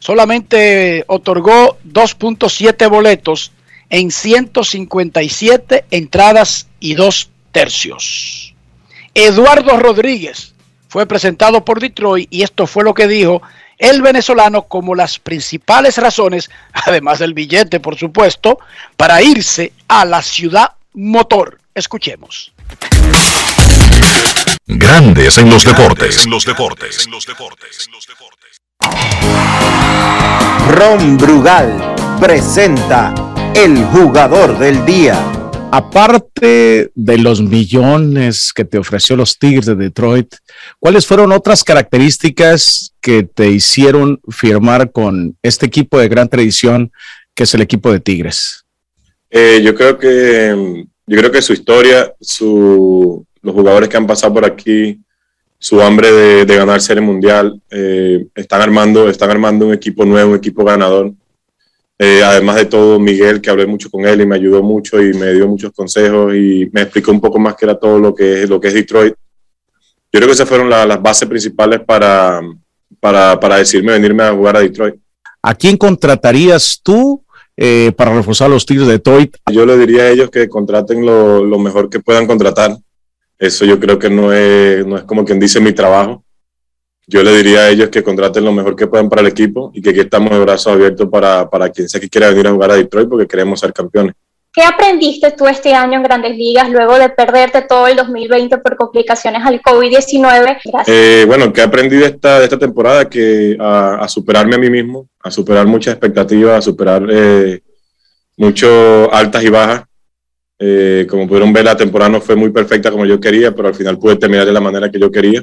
[0.00, 3.52] solamente otorgó 2.7 boletos
[3.88, 8.54] en 157 entradas y dos tercios.
[9.14, 10.52] Eduardo Rodríguez
[10.88, 13.40] fue presentado por Detroit y esto fue lo que dijo
[13.78, 18.58] el venezolano como las principales razones, además del billete por supuesto,
[18.94, 21.58] para irse a la ciudad motor.
[21.74, 22.52] Escuchemos.
[24.76, 26.24] Grandes en los deportes.
[26.24, 27.04] En los deportes.
[27.04, 27.88] En los deportes.
[30.70, 33.12] Ron Brugal presenta
[33.56, 35.18] el jugador del día.
[35.72, 40.36] Aparte de los millones que te ofreció los Tigres de Detroit,
[40.78, 46.92] ¿cuáles fueron otras características que te hicieron firmar con este equipo de gran tradición
[47.34, 48.64] que es el equipo de Tigres?
[49.30, 54.34] Eh, yo creo que yo creo que su historia, su, los jugadores que han pasado
[54.34, 55.00] por aquí,
[55.58, 57.60] su hambre de, de ganar Serie Mundial.
[57.70, 61.12] Eh, están, armando, están armando un equipo nuevo, un equipo ganador.
[61.98, 65.12] Eh, además de todo, Miguel, que hablé mucho con él y me ayudó mucho y
[65.12, 68.42] me dio muchos consejos y me explicó un poco más que era todo lo que
[68.42, 69.14] es, lo que es Detroit.
[70.10, 72.40] Yo creo que esas fueron las bases principales para,
[72.98, 74.94] para, para, decirme venirme a jugar a Detroit.
[75.42, 77.22] ¿A quién contratarías tú
[77.54, 79.36] eh, para reforzar los Tigres de Detroit?
[79.52, 82.78] Yo le diría a ellos que contraten lo, lo mejor que puedan contratar
[83.40, 86.22] eso yo creo que no es, no es como quien dice mi trabajo.
[87.06, 89.80] yo le diría a ellos que contraten lo mejor que puedan para el equipo y
[89.80, 92.70] que aquí estamos de brazos abiertos para, para quien sea que quiera venir a jugar
[92.70, 94.14] a Detroit porque queremos ser campeones.
[94.52, 98.76] ¿Qué aprendiste tú este año en Grandes Ligas luego de perderte todo el 2020 por
[98.76, 100.84] complicaciones al COVID-19?
[100.86, 103.08] Eh, bueno, ¿qué aprendí de esta, de esta temporada?
[103.08, 107.62] Que a, a, superarme a mí mismo, a superar muchas expectativas, a superar eh,
[108.36, 109.84] muchas altas y bajas.
[110.62, 113.74] Eh, como pudieron ver, la temporada no fue muy perfecta como yo quería, pero al
[113.74, 115.42] final pude terminar de la manera que yo quería.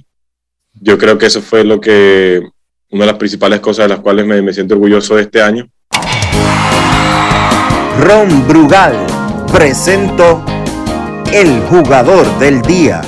[0.80, 2.40] Yo creo que eso fue lo que,
[2.92, 5.68] una de las principales cosas de las cuales me, me siento orgulloso de este año.
[8.00, 8.96] Ron Brugal
[9.52, 10.46] presento
[11.34, 13.02] el jugador del día.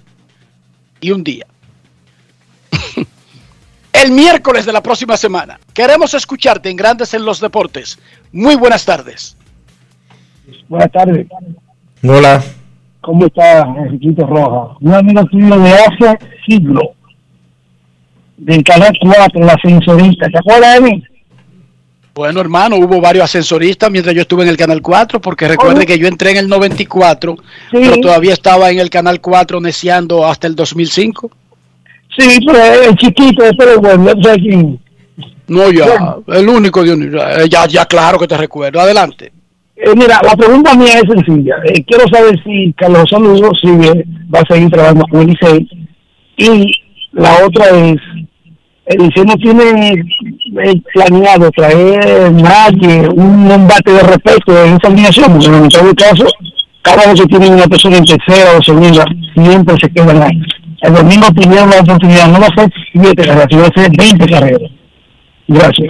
[1.02, 1.46] y un día.
[3.92, 5.60] el miércoles de la próxima semana.
[5.74, 8.00] Queremos escucharte en Grandes en los Deportes.
[8.32, 9.36] Muy buenas tardes.
[10.70, 11.28] Buenas tardes.
[12.08, 12.44] Hola.
[13.02, 14.76] ¿Cómo está Enriquito Roja?
[14.82, 16.82] Un amigo tuyo de hace siglo
[18.38, 20.28] del canal 4, el ascensorista.
[20.30, 21.04] ¿Te acuerdas de mí?
[22.14, 25.86] Bueno, hermano, hubo varios ascensoristas mientras yo estuve en el Canal 4, porque recuerde ¿Cómo?
[25.86, 27.36] que yo entré en el 94,
[27.72, 27.78] Sí.
[27.82, 31.30] pero todavía estaba en el Canal 4 neciando hasta el 2005.
[32.18, 34.80] Sí, pero el chiquito, pero bueno, no sé quién.
[35.48, 37.12] No, ya, el único de un-
[37.50, 38.80] ya, ya, claro que te recuerdo.
[38.80, 39.34] Adelante.
[39.78, 41.56] Eh, mira, la pregunta mía es sencilla.
[41.66, 45.68] Eh, quiero saber si Carlos Saludo sigue, va a seguir trabajando con el Licey.
[46.38, 46.72] Y
[47.12, 47.98] la otra es,
[48.86, 49.92] el Licey no tiene
[50.64, 56.26] eh, planeado traer nadie, un embate de respeto en esa alineación, porque en todo caso,
[56.82, 60.42] cada vez que tienen una persona en tercera o segunda, siempre se quedan ahí.
[60.82, 63.92] El domingo tuvieron la oportunidad, no va a ser siete carreras, sino va a ser
[63.98, 64.72] 20 carreras.
[65.48, 65.90] Gracias.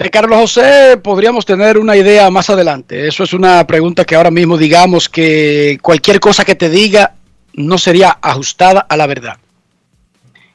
[0.00, 3.06] De Carlos José podríamos tener una idea más adelante.
[3.06, 7.16] Eso es una pregunta que ahora mismo digamos que cualquier cosa que te diga
[7.52, 9.36] no sería ajustada a la verdad.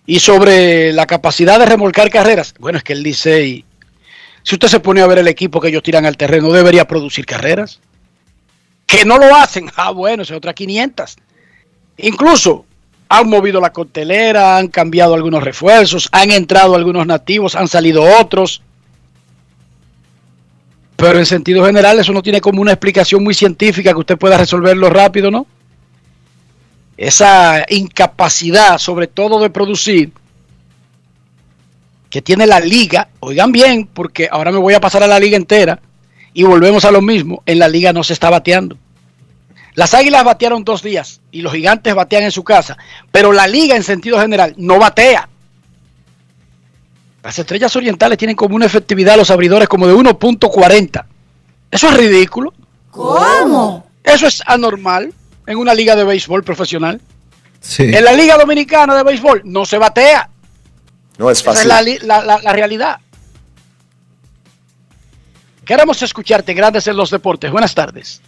[0.08, 3.64] Y sobre la capacidad de remolcar carreras, bueno, es que el Licey,
[4.42, 7.28] si usted se pone a ver el equipo que ellos tiran al terreno, debería producir
[7.28, 7.80] carreras.
[8.88, 11.18] Que no lo hacen, ah, bueno, es otra 500.
[11.98, 12.66] Incluso
[13.10, 18.64] han movido la coctelera, han cambiado algunos refuerzos, han entrado algunos nativos, han salido otros.
[20.96, 24.38] Pero en sentido general eso no tiene como una explicación muy científica que usted pueda
[24.38, 25.46] resolverlo rápido, ¿no?
[26.98, 30.12] Esa incapacidad, sobre todo de producir,
[32.10, 35.36] que tiene la liga, oigan bien, porque ahora me voy a pasar a la liga
[35.36, 35.82] entera
[36.34, 38.78] y volvemos a lo mismo, en la liga no se está bateando.
[39.74, 42.78] Las águilas batearon dos días y los gigantes batean en su casa,
[43.12, 45.28] pero la liga en sentido general no batea.
[47.26, 51.05] Las estrellas orientales tienen como una efectividad los abridores como de 1.40.
[51.71, 52.53] Eso es ridículo.
[52.91, 53.88] ¿Cómo?
[54.03, 55.11] Eso es anormal
[55.47, 57.01] en una liga de béisbol profesional.
[57.61, 57.82] Sí.
[57.84, 60.30] En la liga dominicana de béisbol no se batea.
[61.17, 61.99] No es Esa es fácil.
[62.07, 62.97] la, la- la- la realidad.
[65.65, 67.49] Queremos escucharte, Grandes en los Deportes.
[67.51, 68.21] Buenas tardes.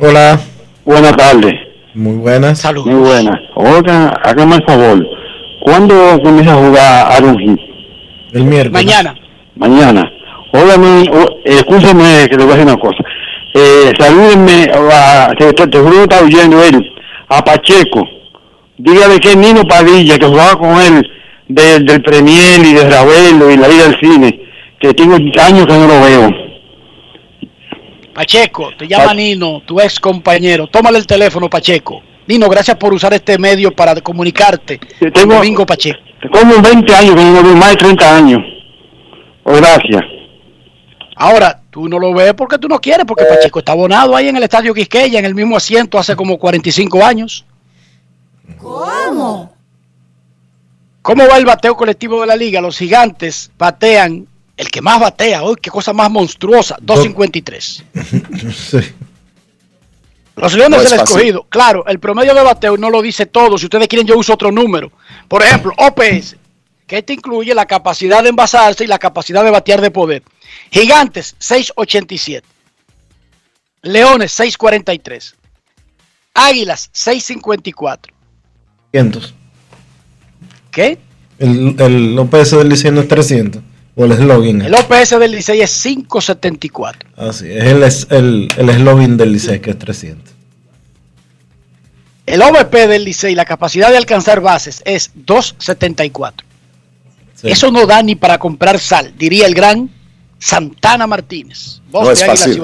[0.00, 0.40] Hola.
[0.82, 1.52] Buenas tardes.
[1.94, 2.58] Muy buenas.
[2.58, 2.86] Saludos.
[2.94, 3.34] Muy buenas.
[3.54, 5.04] Oiga, hágame el favor.
[5.62, 7.65] ¿Cuándo comienza a jugar Aaron Hicks?
[8.36, 8.84] El miércoles.
[8.84, 9.14] Mañana.
[9.56, 10.12] Mañana.
[10.52, 12.98] Óigame, ó- escúcheme que le voy a decir una cosa.
[13.54, 16.82] Eh, salúdenme, a, te, te juro que está oyendo él,
[17.28, 18.06] a Pacheco.
[18.78, 21.02] Dígale que Nino Padilla, que jugaba con él
[21.48, 24.40] de- del Premier y de Ravelo y la vida del cine,
[24.78, 26.30] que tengo años que no lo veo.
[28.14, 30.66] Pacheco, te llama Nino, tu ex compañero.
[30.68, 32.02] Tómale el teléfono, Pacheco.
[32.26, 34.78] Nino, gracias por usar este medio para comunicarte.
[35.12, 36.00] tengo- Domingo Pacheco.
[36.32, 38.40] Como 20 años que no lo veo, más de 30 años.
[39.44, 40.02] Oh, gracias.
[41.16, 44.36] Ahora, tú no lo ves porque tú no quieres, porque Pacheco está abonado ahí en
[44.36, 47.44] el estadio Quisqueya, en el mismo asiento hace como 45 años.
[48.58, 49.52] ¿Cómo?
[51.02, 52.60] ¿Cómo va el bateo colectivo de la liga?
[52.60, 57.84] Los gigantes batean, el que más batea, hoy qué cosa más monstruosa, 253.
[58.52, 58.78] Sí.
[60.36, 61.16] Los Leones No es del fácil.
[61.16, 63.56] Escogido, claro, el promedio de bateo no lo dice todo.
[63.56, 64.92] Si ustedes quieren, yo uso otro número.
[65.28, 66.36] Por ejemplo, OPS,
[66.86, 70.22] que este incluye la capacidad de envasarse y la capacidad de batear de poder.
[70.70, 72.46] Gigantes, 687.
[73.82, 75.34] Leones, 643.
[76.34, 78.12] Águilas, 654.
[78.92, 79.34] 300.
[80.70, 80.98] ¿Qué?
[81.38, 83.62] El, el OPS del Liceo es 300.
[83.98, 84.60] O el eslogan.
[84.62, 87.08] El OPS del Licey es 574.
[87.16, 87.64] Así es.
[87.64, 90.34] El, es- el, el eslogan del Liceo que es 300.
[92.26, 96.46] El OVP del Licey, la capacidad de alcanzar bases es 274.
[97.36, 97.48] Sí.
[97.50, 99.88] Eso no da ni para comprar sal, diría el gran
[100.38, 101.80] Santana Martínez.
[101.90, 102.62] Voz No de es fácil.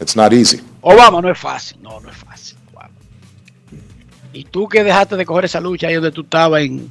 [0.00, 0.60] It's not easy.
[0.80, 2.56] Obama no es fácil, no, no es fácil.
[2.72, 2.90] Obama.
[4.32, 6.90] Y tú que dejaste de coger esa lucha ahí donde tú estabas en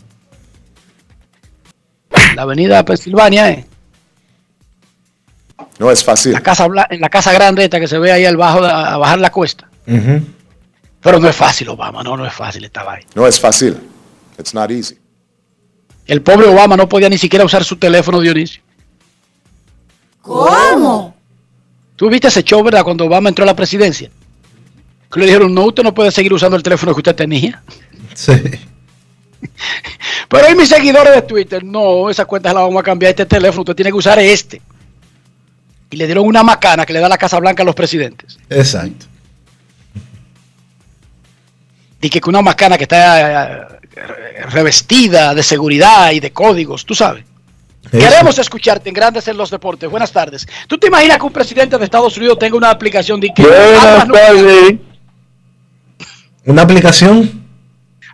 [2.35, 3.65] la avenida Pensilvania, ¿eh?
[5.79, 6.33] No es fácil.
[6.33, 8.97] la casa en la casa grande esta que se ve ahí al bajo de- a
[8.97, 9.69] bajar la cuesta.
[9.85, 13.03] Pero no es fácil, Obama, no, no es fácil, estaba ahí.
[13.15, 13.77] No es fácil.
[14.39, 14.97] It's not easy.
[16.05, 18.61] El pobre Obama no podía ni siquiera usar su teléfono, Dionisio.
[20.21, 21.15] ¿Cómo?
[21.95, 24.09] ¿Tú viste ese show, verdad, cuando Obama entró a la presidencia?
[25.11, 27.61] Que le dijeron, no, usted no puede seguir usando el teléfono que usted tenía.
[28.15, 28.33] Sí.
[30.29, 33.61] Pero hay mis seguidores de Twitter, no, esa cuenta la vamos a cambiar, este teléfono,
[33.61, 34.61] usted tiene que usar este.
[35.93, 38.39] Y le dieron una macana que le da la Casa Blanca a los presidentes.
[38.49, 39.05] Exacto.
[42.01, 43.67] Y que una macana que está eh,
[44.49, 47.25] revestida de seguridad y de códigos, tú sabes.
[47.91, 49.87] Queremos escucharte en Grandes en los Deportes.
[49.87, 50.47] Buenas tardes.
[50.67, 54.13] ¿Tú te imaginas que un presidente de Estados Unidos tenga una aplicación de que nu-
[54.13, 54.75] tardes.
[56.45, 57.45] Una aplicación.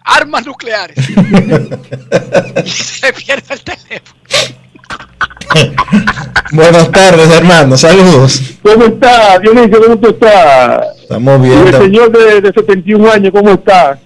[0.03, 0.97] armas nucleares?
[2.65, 4.19] y se le pierde el teléfono.
[6.51, 7.77] Buenas tardes, hermano.
[7.77, 8.57] Saludos.
[8.61, 9.81] ¿Cómo está, Dionisio?
[9.81, 10.99] ¿Cómo tú estás?
[11.01, 11.67] Estamos bien.
[11.67, 13.99] el señor de, de 71 años, ¿cómo está?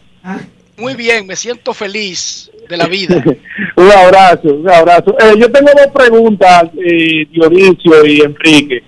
[0.77, 3.23] Muy bien, me siento feliz de la vida.
[3.75, 5.15] un abrazo, un abrazo.
[5.19, 8.83] Eh, yo tengo dos preguntas, eh, Dionisio y Enrique.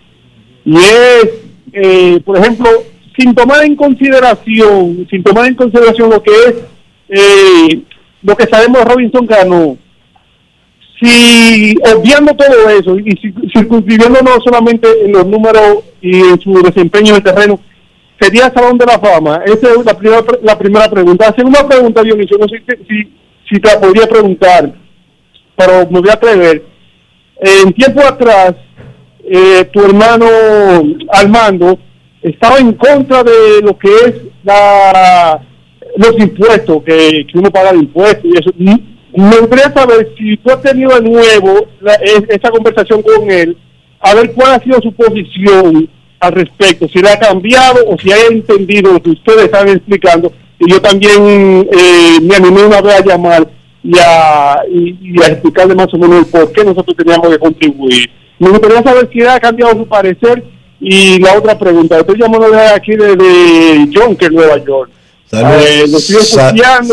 [0.66, 1.30] Y es,
[1.74, 2.70] eh, por ejemplo,
[3.18, 6.56] sin tomar en consideración, sin tomar en consideración lo que es
[7.10, 7.82] eh,
[8.22, 9.78] lo que sabemos Robinson Cano,
[11.02, 16.54] si obviando todo eso y ci- circunscribiendo no solamente en los números y en su
[16.62, 17.60] desempeño en el terreno,
[18.20, 19.42] sería Salón de la Fama.
[19.46, 21.28] Esa es la primera, la primera pregunta.
[21.30, 23.14] La segunda pregunta, Dionisio, no sé si,
[23.50, 24.74] si, te la podría preguntar,
[25.56, 26.64] pero me voy a atrever.
[27.38, 28.56] En tiempo atrás,
[29.24, 30.26] eh, tu hermano
[31.10, 31.78] Armando
[32.22, 35.42] estaba en contra de lo que es la
[35.98, 38.52] los impuestos, que, que uno paga de impuestos y eso.
[39.16, 43.58] Me gustaría saber si tú has tenido de nuevo la- es- esa conversación con él,
[44.00, 45.90] a ver cuál ha sido su posición
[46.20, 50.32] al respecto, si le ha cambiado o si ha entendido lo que ustedes están explicando.
[50.60, 53.48] Y yo también eh, me animé una vez a llamar
[53.84, 58.10] y a, y, a explicarle más o menos el por qué nosotros teníamos que contribuir.
[58.40, 60.44] Me gustaría saber si ha cambiado su parecer.
[60.80, 64.92] Y la otra pregunta, estoy llamando de aquí de, de Jonker, Nueva York.
[65.30, 66.10] Saludos.
[66.10, 66.24] Eh,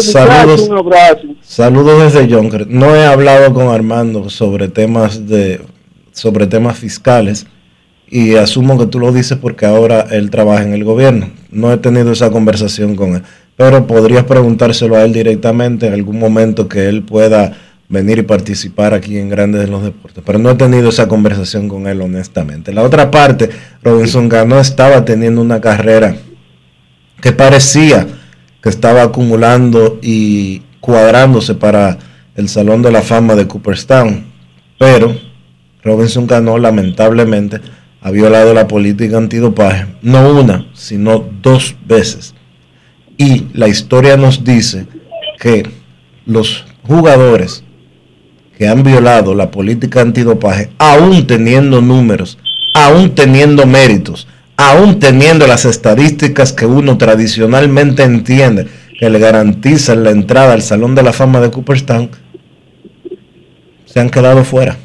[0.01, 0.69] saludos.
[0.69, 1.21] un abrazo.
[1.43, 2.67] Saludos desde Jonker.
[2.67, 5.61] No he hablado con Armando sobre temas de
[6.13, 7.47] sobre temas fiscales
[8.09, 11.31] y asumo que tú lo dices porque ahora él trabaja en el gobierno.
[11.51, 13.23] No he tenido esa conversación con él,
[13.57, 17.57] pero podrías preguntárselo a él directamente en algún momento que él pueda
[17.89, 20.23] venir y participar aquí en Grandes de los Deportes.
[20.25, 22.73] Pero no he tenido esa conversación con él honestamente.
[22.73, 23.51] La otra parte,
[23.83, 26.17] Robinson Cano estaba teniendo una carrera
[27.21, 28.07] que parecía
[28.63, 31.99] que estaba acumulando y cuadrándose para
[32.37, 34.25] el Salón de la Fama de Cooperstown.
[34.79, 35.17] Pero
[35.83, 37.61] Robinson Cano lamentablemente
[38.01, 42.35] ha violado la política antidopaje, no una, sino dos veces.
[43.17, 44.87] Y la historia nos dice
[45.39, 45.69] que
[46.25, 47.65] los jugadores
[48.57, 52.39] que han violado la política antidopaje, aún teniendo números,
[52.75, 54.27] aún teniendo méritos,
[54.71, 60.95] aún teniendo las estadísticas que uno tradicionalmente entiende que le garantizan la entrada al Salón
[60.95, 62.11] de la Fama de Cooperstown,
[63.85, 64.77] se han quedado fuera.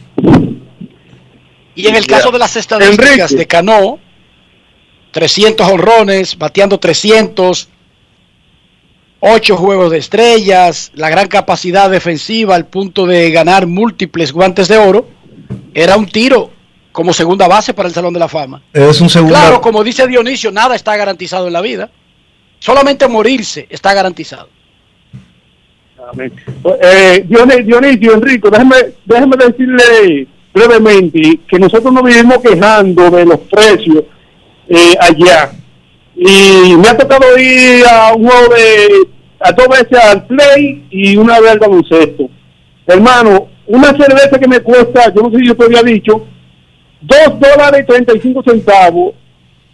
[1.76, 4.00] Y en el caso de las estadísticas de Cano,
[5.12, 7.70] 300 honrones, bateando 300,
[9.20, 14.78] 8 juegos de estrellas, la gran capacidad defensiva al punto de ganar múltiples guantes de
[14.78, 15.08] oro,
[15.76, 16.57] era un tiro
[16.98, 18.60] como segunda base para el Salón de la Fama.
[18.74, 19.36] Es un segundo.
[19.36, 21.92] Claro, como dice Dionisio, nada está garantizado en la vida.
[22.58, 24.50] Solamente morirse está garantizado.
[26.12, 26.34] Amén.
[26.82, 28.76] Eh, Dionisio, Dionisio, Enrico, déjeme,
[29.06, 34.06] déjeme decirle brevemente que nosotros nos vivimos quejando de los precios
[34.68, 35.52] eh, allá.
[36.16, 39.08] Y me ha tocado ir a un juego de,
[39.40, 42.28] a dos veces al play y una vez al baloncesto.
[42.88, 46.26] Hermano, una cerveza que me cuesta, yo no sé si yo te había dicho,
[47.02, 49.14] dos dólares y 35 centavos.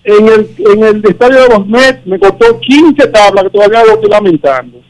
[0.06, 3.94] En el, en el estadio de los Mets me costó 15 tablas que todavía lo
[3.94, 4.82] estoy lamentando.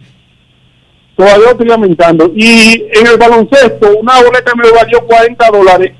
[1.15, 2.31] Todavía lo estoy lamentando.
[2.35, 5.91] Y en el baloncesto, una boleta me valió 40 dólares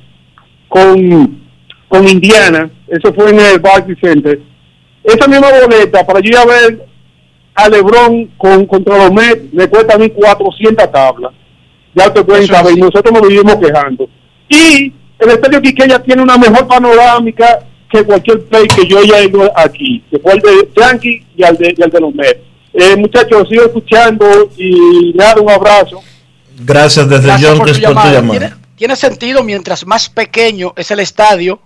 [0.67, 1.43] con,
[1.87, 2.71] con Indiana.
[2.87, 4.39] Eso fue en el Barclays Center.
[5.03, 6.87] Esa misma boleta, para yo ir a ver
[7.53, 11.33] a LeBron con, contra los Mets, me cuesta a mí 400 tablas.
[11.93, 14.09] Ya te pueden saber, y nosotros nos vivimos quejando.
[14.49, 17.59] Y el estadio Quiqueya tiene una mejor panorámica
[17.89, 21.55] que cualquier play que yo haya ido aquí, que fue el de Yankee y el
[21.57, 22.39] de, y de los Mets.
[22.73, 26.01] Eh, muchachos, sigo escuchando y nada, un abrazo.
[26.59, 28.11] Gracias desde Gracias por tu por tu llamada.
[28.13, 28.39] llamada.
[28.39, 31.59] Tiene, tiene sentido, mientras más pequeño es el estadio,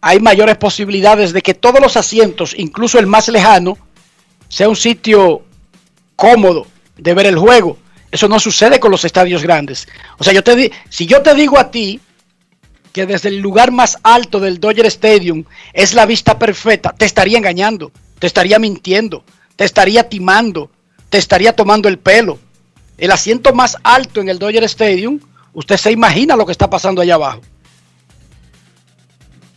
[0.00, 3.76] hay mayores posibilidades de que todos los asientos, incluso el más lejano,
[4.48, 5.42] sea un sitio
[6.16, 6.66] cómodo
[6.96, 7.76] de ver el juego.
[8.10, 9.86] Eso no sucede con los estadios grandes.
[10.18, 12.00] O sea, yo te di- si yo te digo a ti
[12.92, 17.38] que desde el lugar más alto del Dodger Stadium es la vista perfecta, te estaría
[17.38, 19.24] engañando, te estaría mintiendo,
[19.56, 20.70] te estaría timando,
[21.08, 22.38] te estaría tomando el pelo.
[22.98, 25.20] El asiento más alto en el Dodger Stadium,
[25.52, 27.40] usted se imagina lo que está pasando allá abajo.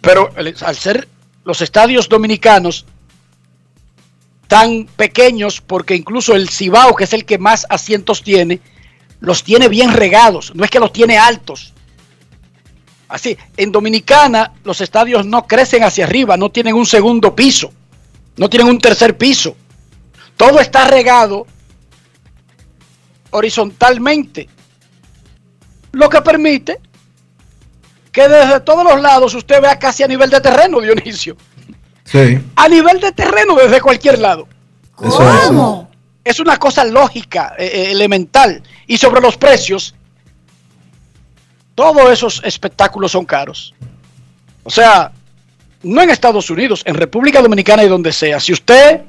[0.02, 1.08] Pero al ser
[1.44, 2.86] los estadios dominicanos
[4.48, 8.62] tan pequeños, porque incluso el Cibao, que es el que más asientos tiene,
[9.20, 11.73] los tiene bien regados, no es que los tiene altos.
[13.14, 17.72] Así, en Dominicana los estadios no crecen hacia arriba, no tienen un segundo piso,
[18.38, 19.56] no tienen un tercer piso.
[20.36, 21.46] Todo está regado
[23.30, 24.50] horizontalmente,
[25.92, 26.80] lo que permite
[28.12, 31.38] que desde todos los lados usted vea casi a nivel de terreno, Dionisio.
[32.06, 34.48] Sí, A nivel de terreno desde cualquier lado.
[35.00, 35.88] eso
[36.24, 38.64] Es una cosa lógica, eh, eh, elemental.
[38.88, 39.94] Y sobre los precios,
[41.76, 43.74] todos esos espectáculos son caros.
[44.64, 45.12] O sea,
[45.82, 48.40] no en Estados Unidos, en República Dominicana y donde sea.
[48.40, 49.02] Si usted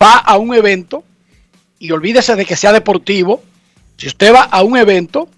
[0.00, 1.04] va a un evento,
[1.82, 3.42] y olvídese de que sea deportivo,
[3.96, 5.28] si usted va a un evento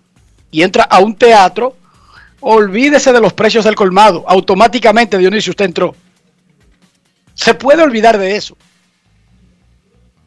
[0.50, 1.74] y entra a un teatro,
[2.40, 4.24] olvídese de los precios del colmado.
[4.28, 5.96] Automáticamente, Dionisio, usted entró.
[7.32, 8.58] Se puede olvidar de eso.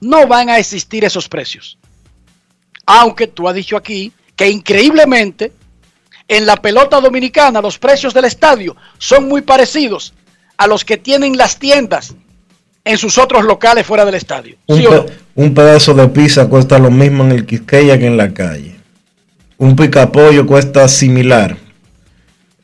[0.02, 1.78] No van a existir esos precios.
[2.88, 5.54] Aunque tú has dicho aquí que increíblemente
[6.28, 10.14] en la pelota dominicana los precios del estadio son muy parecidos
[10.58, 12.16] a los que tienen las tiendas
[12.84, 14.56] en sus otros locales fuera del estadio.
[15.36, 18.76] Un, pedazo de pizza cuesta lo mismo en el Quisqueya que en la calle.
[19.58, 21.58] Un picapollo cuesta similar.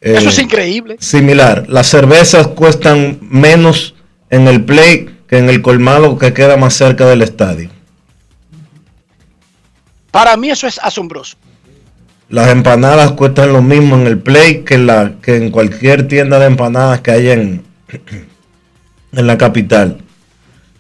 [0.01, 0.97] Eh, Eso es increíble.
[0.99, 1.66] Similar.
[1.68, 3.95] Las cervezas cuestan menos
[4.30, 7.70] en el play que en el colmado que queda más cerca del estadio.
[10.11, 11.38] Para mí eso es asombroso.
[12.34, 16.40] Las empanadas cuestan lo mismo en el play que en, la, que en cualquier tienda
[16.40, 17.64] de empanadas que haya en,
[19.12, 20.00] en la capital.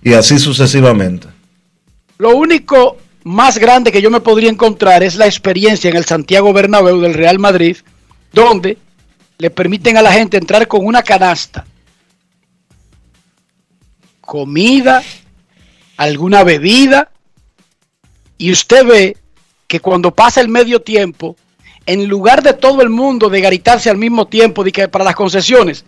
[0.01, 1.27] Y así sucesivamente.
[2.17, 6.53] Lo único más grande que yo me podría encontrar es la experiencia en el Santiago
[6.53, 7.77] Bernabéu del Real Madrid,
[8.31, 8.79] donde
[9.37, 11.67] le permiten a la gente entrar con una canasta,
[14.21, 15.03] comida,
[15.97, 17.11] alguna bebida,
[18.39, 19.17] y usted ve
[19.67, 21.35] que cuando pasa el medio tiempo,
[21.85, 25.15] en lugar de todo el mundo de garitarse al mismo tiempo de que para las
[25.15, 25.85] concesiones,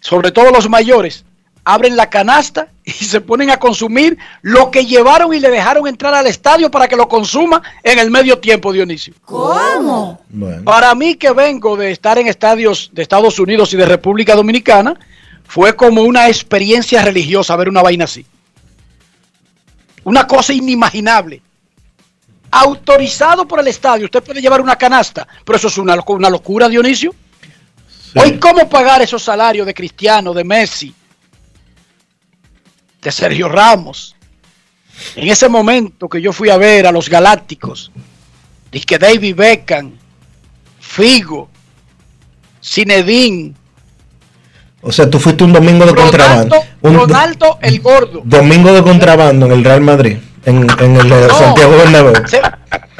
[0.00, 1.24] sobre todo los mayores,
[1.64, 6.14] abren la canasta y se ponen a consumir lo que llevaron y le dejaron entrar
[6.14, 9.14] al estadio para que lo consuma en el medio tiempo, Dionisio.
[9.24, 10.20] ¿Cómo?
[10.64, 14.98] Para mí que vengo de estar en estadios de Estados Unidos y de República Dominicana,
[15.44, 18.24] fue como una experiencia religiosa ver una vaina así.
[20.04, 21.42] Una cosa inimaginable.
[22.52, 26.68] Autorizado por el estadio, usted puede llevar una canasta, pero eso es una, una locura,
[26.68, 27.14] Dionisio.
[28.16, 30.92] Hoy, ¿cómo pagar esos salarios de Cristiano, de Messi,
[33.00, 34.16] de Sergio Ramos,
[35.14, 37.90] En ese momento que yo fui a ver a los Galácticos,
[38.72, 39.92] dije que David Beckham,
[40.80, 41.48] Figo,
[42.62, 43.54] Zinedine,
[44.82, 46.56] O sea, tú fuiste un domingo de contrabando.
[46.82, 48.22] Un do- Ronaldo el gordo.
[48.24, 50.18] domingo de contrabando en el Real Madrid.
[50.46, 51.34] En, en el de No.
[51.38, 52.14] Santiago Bernabéu.
[52.26, 52.40] Se,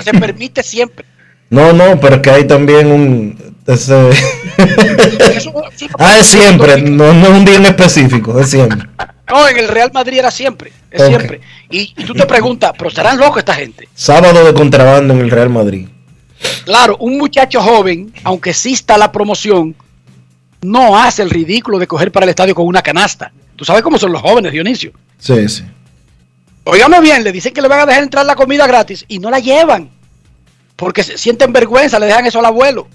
[0.03, 1.05] se permite siempre.
[1.49, 3.55] No, no, pero que hay también un...
[3.67, 4.11] ese-
[5.99, 8.89] ah, es siempre, no, no es un día en específico, es siempre.
[9.29, 11.41] No, en el Real Madrid era siempre, es siempre.
[11.71, 13.89] Y, y tú te preguntas, pero estarán locos esta gente.
[13.95, 15.89] Sábado de contrabando en el Real Madrid.
[16.65, 19.75] Claro, un muchacho joven, aunque exista la promoción,
[20.63, 23.33] no hace el ridículo de coger para el estadio con una canasta.
[23.57, 24.93] Tú sabes cómo son los jóvenes, Dionisio.
[25.19, 25.65] Sí, sí.
[26.65, 29.31] Óigame bien, le dicen que le van a dejar entrar la comida gratis y no
[29.31, 29.91] la llevan.
[30.77, 32.89] Porque se sienten vergüenza, le dejan eso al abuelo.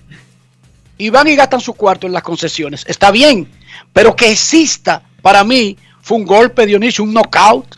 [0.97, 2.83] Y van y gastan su cuarto en las concesiones.
[2.87, 3.49] Está bien,
[3.91, 7.75] pero que exista, para mí, fue un golpe, Dionisio, un knockout.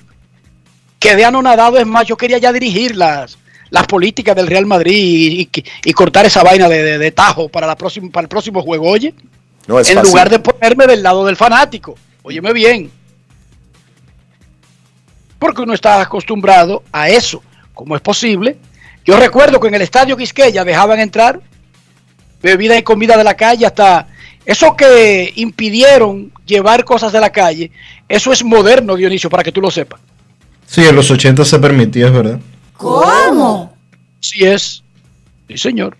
[1.00, 3.38] Que de anonadado, es más, yo quería ya dirigir las,
[3.70, 7.50] las políticas del Real Madrid y, y- y cortar esa vaina de, de- de tajo
[7.50, 9.14] para, la próxima, para el próximo juego, oye.
[9.68, 10.10] No es en fácil.
[10.12, 11.96] lugar de ponerme del lado del fanático.
[12.24, 12.90] Óyeme bien.
[15.40, 17.42] Porque uno está acostumbrado a eso.
[17.74, 18.58] ¿Cómo es posible?
[19.06, 21.40] Yo recuerdo que en el estadio Quisqueya dejaban entrar
[22.42, 24.08] bebida y comida de la calle hasta
[24.46, 27.72] eso que impidieron llevar cosas de la calle.
[28.08, 30.00] Eso es moderno, Dionisio, para que tú lo sepas.
[30.66, 32.40] Sí, en los 80 se permitía, es verdad.
[32.76, 33.76] ¿Cómo?
[34.20, 34.84] Sí es.
[35.48, 35.98] Sí, señor.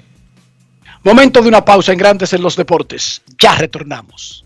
[1.04, 3.22] Momento de una pausa en Grandes en los Deportes.
[3.40, 4.46] Ya retornamos.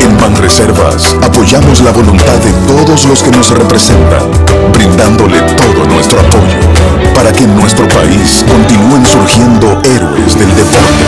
[0.00, 4.30] En Banreservas apoyamos la voluntad de todos los que nos representan,
[4.72, 6.58] brindándole todo nuestro apoyo
[7.14, 11.04] para que en nuestro país continúen surgiendo héroes del deporte.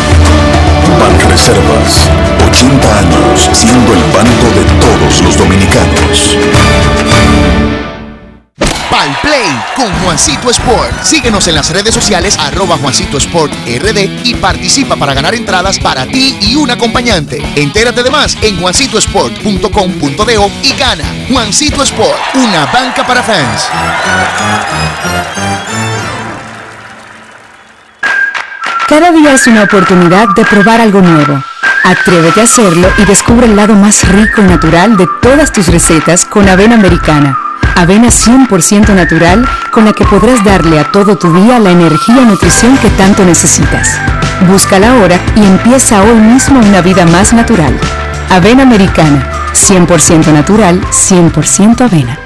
[1.01, 2.09] Banreservas,
[2.49, 6.37] 80 años siendo el banco de todos los dominicanos.
[8.59, 11.03] Pal Play con Juancito Sport.
[11.03, 16.07] Síguenos en las redes sociales arroba Juancito Sport RD y participa para ganar entradas para
[16.07, 17.43] ti y un acompañante.
[17.55, 21.05] Entérate de más en juancitosport.com.de y gana.
[21.31, 23.69] Juancito Sport, una banca para fans.
[28.89, 31.43] Cada día es una oportunidad de probar algo nuevo.
[31.85, 36.25] Atrévete a hacerlo y descubre el lado más rico y natural de todas tus recetas
[36.25, 37.39] con avena americana.
[37.77, 42.24] Avena 100% natural con la que podrás darle a todo tu día la energía y
[42.24, 44.01] nutrición que tanto necesitas.
[44.49, 47.79] Búscala ahora y empieza hoy mismo una vida más natural.
[48.31, 52.18] Avena americana, 100% natural, 100% avena.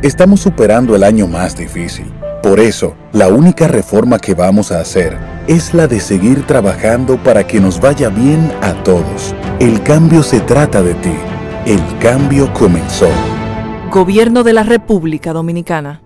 [0.00, 2.06] Estamos superando el año más difícil.
[2.40, 5.18] Por eso, la única reforma que vamos a hacer
[5.48, 9.34] es la de seguir trabajando para que nos vaya bien a todos.
[9.58, 11.16] El cambio se trata de ti.
[11.66, 13.10] El cambio comenzó.
[13.90, 16.02] Gobierno de la República Dominicana.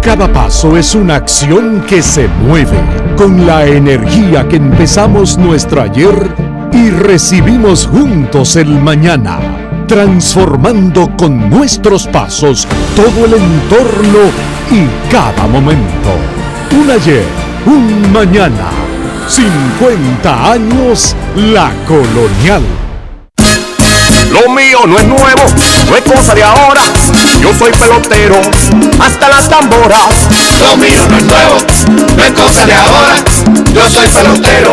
[0.00, 2.78] Cada paso es una acción que se mueve
[3.16, 6.14] con la energía que empezamos nuestro ayer
[6.72, 14.18] y recibimos juntos el mañana, transformando con nuestros pasos todo el entorno
[14.70, 16.10] y cada momento.
[16.80, 17.24] Un ayer,
[17.66, 18.70] un mañana,
[19.28, 22.62] 50 años la colonial.
[24.30, 25.44] Lo mío no es nuevo,
[25.88, 26.80] no es cosa de ahora.
[27.40, 28.40] Yo soy pelotero,
[29.00, 30.28] hasta las tamboras.
[30.58, 31.56] Lo mío no es nuevo,
[32.16, 33.14] no es cosa de ahora.
[33.72, 34.72] Yo soy pelotero,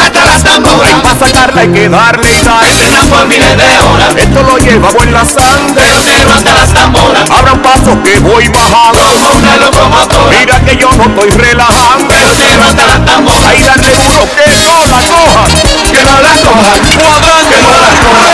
[0.00, 0.90] hasta las tamboras.
[0.90, 4.14] Y para sacarla hay que darle darle por miles de horas.
[4.16, 7.30] Esto lo llevamos en la sangre, pero hasta las tamboras.
[7.30, 8.98] Abran paso que voy bajando.
[8.98, 10.38] Como una locomotora.
[10.38, 12.14] Mira que yo no estoy relajando.
[12.38, 13.50] Pero hasta las tamboras.
[13.50, 15.44] Ahí darle duro que no la cojan.
[15.90, 16.80] Que no la cojan.
[16.82, 18.33] Que no la cojan.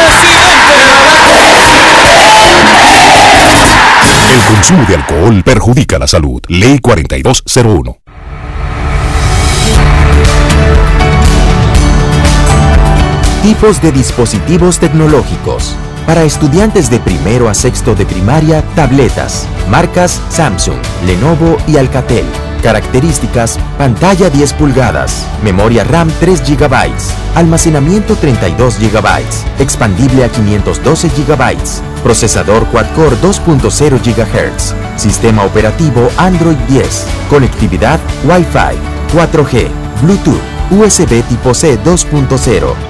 [4.30, 6.40] El consumo de alcohol perjudica la salud.
[6.46, 7.98] Ley 4201.
[13.42, 15.74] Tipos de dispositivos tecnológicos.
[16.06, 19.48] Para estudiantes de primero a sexto de primaria, tabletas.
[19.68, 22.26] Marcas Samsung, Lenovo y Alcatel.
[22.62, 26.92] Características, pantalla 10 pulgadas, memoria RAM 3 GB,
[27.34, 29.08] almacenamiento 32 GB,
[29.58, 31.56] expandible a 512 GB,
[32.02, 38.76] procesador quad-core 2.0 GHz, sistema operativo Android 10, conectividad Wi-Fi,
[39.14, 39.68] 4G,
[40.02, 42.89] Bluetooth, USB tipo C 2.0.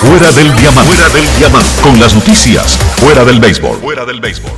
[0.00, 0.94] Fuera del diamante.
[0.94, 1.82] Fuera del diamante.
[1.82, 2.78] Con las noticias.
[2.96, 3.80] Fuera del béisbol.
[3.80, 4.50] Fuera del béisbol.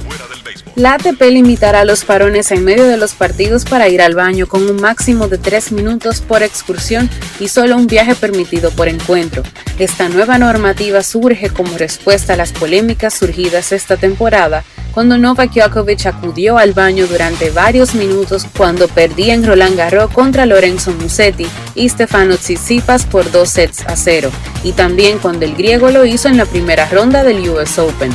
[0.74, 4.68] La ATP limitará los parones en medio de los partidos para ir al baño con
[4.68, 9.42] un máximo de tres minutos por excursión y solo un viaje permitido por encuentro.
[9.78, 16.06] Esta nueva normativa surge como respuesta a las polémicas surgidas esta temporada cuando Novak Djokovic
[16.06, 21.88] acudió al baño durante varios minutos cuando perdía en Roland Garros contra Lorenzo Musetti y
[21.88, 24.30] Stefano Tsitsipas por dos sets a cero,
[24.62, 28.12] y también cuando el griego lo hizo en la primera ronda del US Open.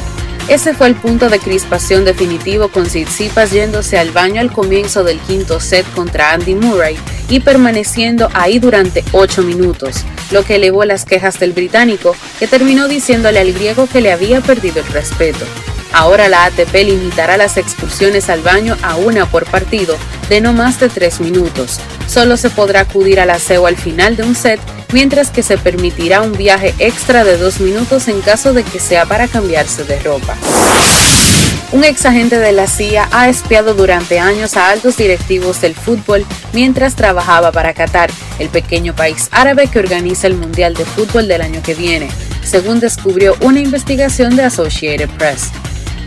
[0.50, 5.20] Ese fue el punto de crispación definitivo con Tsitsipas yéndose al baño al comienzo del
[5.20, 11.04] quinto set contra Andy Murray y permaneciendo ahí durante 8 minutos, lo que elevó las
[11.04, 15.44] quejas del británico, que terminó diciéndole al griego que le había perdido el respeto.
[15.92, 19.98] Ahora la ATP limitará las excursiones al baño a una por partido
[20.30, 21.82] de no más de 3 minutos.
[22.08, 24.62] Solo se podrá acudir al aseo al final de un set,
[24.94, 29.06] mientras que se permitirá un viaje extra de 2 minutos en caso de que sea
[29.06, 30.36] para cambiarse de ropa.
[31.74, 36.26] Un ex agente de la CIA ha espiado durante años a altos directivos del fútbol
[36.54, 38.10] mientras trabajaba para Qatar,
[38.40, 42.08] el pequeño país árabe que organiza el Mundial de Fútbol del año que viene,
[42.42, 45.52] según descubrió una investigación de Associated Press.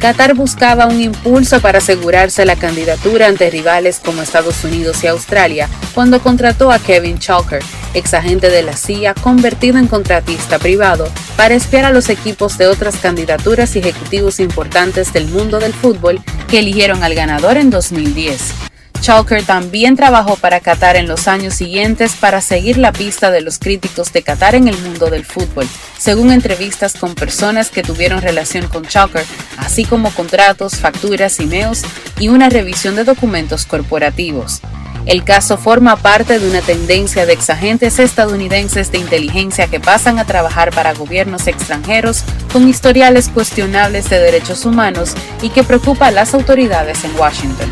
[0.01, 5.68] Qatar buscaba un impulso para asegurarse la candidatura ante rivales como Estados Unidos y Australia
[5.94, 11.55] cuando contrató a Kevin Chalker, ex agente de la CIA convertido en contratista privado, para
[11.55, 16.61] espiar a los equipos de otras candidaturas y ejecutivos importantes del mundo del fútbol que
[16.61, 18.70] eligieron al ganador en 2010.
[19.01, 23.59] Chalker también trabajó para Qatar en los años siguientes para seguir la pista de los
[23.59, 25.66] críticos de Qatar en el mundo del fútbol,
[25.98, 29.24] según entrevistas con personas que tuvieron relación con Chalker,
[29.57, 31.82] así como contratos, facturas, emails
[32.18, 34.61] y una revisión de documentos corporativos.
[35.07, 40.26] El caso forma parte de una tendencia de exagentes estadounidenses de inteligencia que pasan a
[40.26, 42.22] trabajar para gobiernos extranjeros
[42.53, 47.70] con historiales cuestionables de derechos humanos y que preocupa a las autoridades en Washington.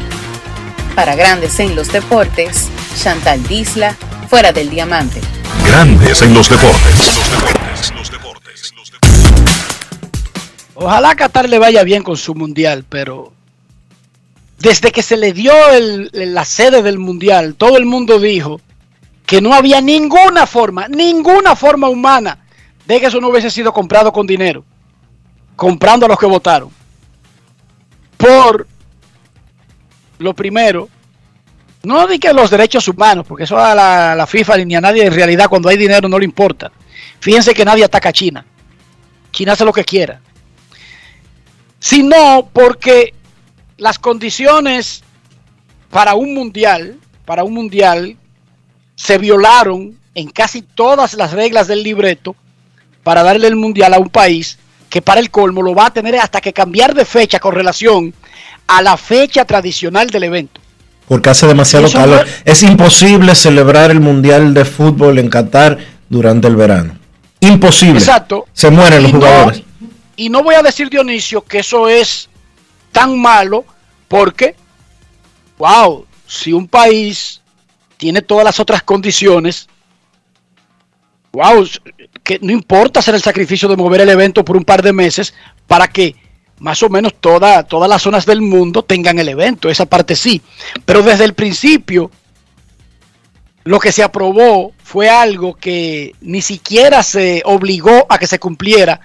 [0.99, 2.69] Para Grandes en los Deportes,
[3.01, 3.95] Chantal Disla,
[4.29, 5.21] fuera del diamante.
[5.65, 7.21] Grandes en los deportes.
[10.75, 13.33] Ojalá a Qatar le vaya bien con su mundial, pero
[14.59, 18.61] desde que se le dio el- la sede del mundial, todo el mundo dijo
[19.25, 22.39] que no había ninguna forma, ninguna forma humana
[22.89, 24.65] de que eso no hubiese sido comprado con dinero,
[25.55, 26.71] comprando a los que votaron.
[28.17, 28.67] Por
[30.19, 30.89] lo primero,
[31.85, 35.07] no di que los derechos humanos, porque eso a la, la FIFA ni a nadie
[35.07, 36.71] en realidad cuando hay dinero no le importa.
[37.21, 38.45] Fíjense que nadie ataca a China.
[39.33, 40.21] China hace lo que quiera.
[41.79, 43.15] Sino porque
[43.77, 45.03] las condiciones
[45.91, 48.17] para un mundial, para un mundial,
[48.95, 52.35] se violaron en casi todas las reglas del libreto
[53.05, 54.59] para darle el mundial a un país
[54.91, 58.13] que para el colmo lo va a tener hasta que cambiar de fecha con relación
[58.69, 60.61] a la fecha tradicional del evento.
[61.09, 62.27] Porque hace demasiado calor.
[62.45, 66.99] Es imposible celebrar el Mundial de Fútbol en Qatar durante el verano.
[67.41, 67.99] Imposible.
[67.99, 68.47] Exacto.
[68.53, 69.63] Se mueren los no- jugadores.
[70.17, 72.29] Y no voy a decir, Dionisio, que eso es
[72.93, 73.65] tan malo
[74.07, 74.55] porque,
[75.57, 77.41] wow, si un país
[77.97, 79.69] tiene todas las otras condiciones,
[81.33, 81.67] wow,
[82.23, 85.33] que no importa hacer el sacrificio de mover el evento por un par de meses
[85.67, 86.17] para que
[86.61, 90.43] más o menos toda- todas las zonas del mundo tengan el evento, esa parte sí.
[90.85, 92.11] Pero desde el principio,
[93.65, 99.01] lo que se aprobó fue algo que ni siquiera se obligó a que se cumpliera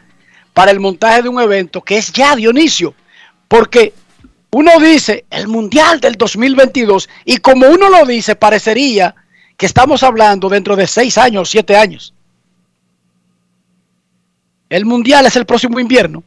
[0.54, 2.93] para el montaje de un evento que es ya Dionisio.
[3.47, 3.93] Porque
[4.51, 9.16] uno dice el Mundial del 2022 y como uno lo dice parecería
[9.58, 12.14] que estamos hablando dentro de seis años, siete años.
[14.70, 16.24] El Mundial es el próximo invierno.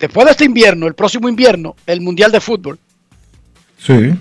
[0.00, 2.78] Después de este invierno, el próximo invierno, el Mundial de Fútbol.
[3.78, 4.12] Sí.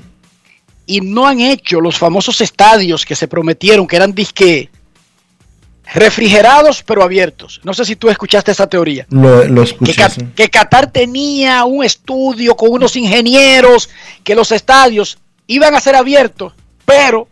[0.85, 4.69] y no han hecho los famosos estadios que se prometieron, que eran disque
[5.93, 7.59] refrigerados pero abiertos.
[7.63, 9.05] No sé si tú escuchaste esa teoría.
[9.09, 10.09] Lo, lo Que, escuché.
[10.09, 10.27] Sí.
[10.35, 13.89] que Qatar tenía un estudio con unos ingenieros,
[14.23, 15.17] que los estadios
[15.47, 16.53] iban a ser abiertos,
[16.85, 17.27] pero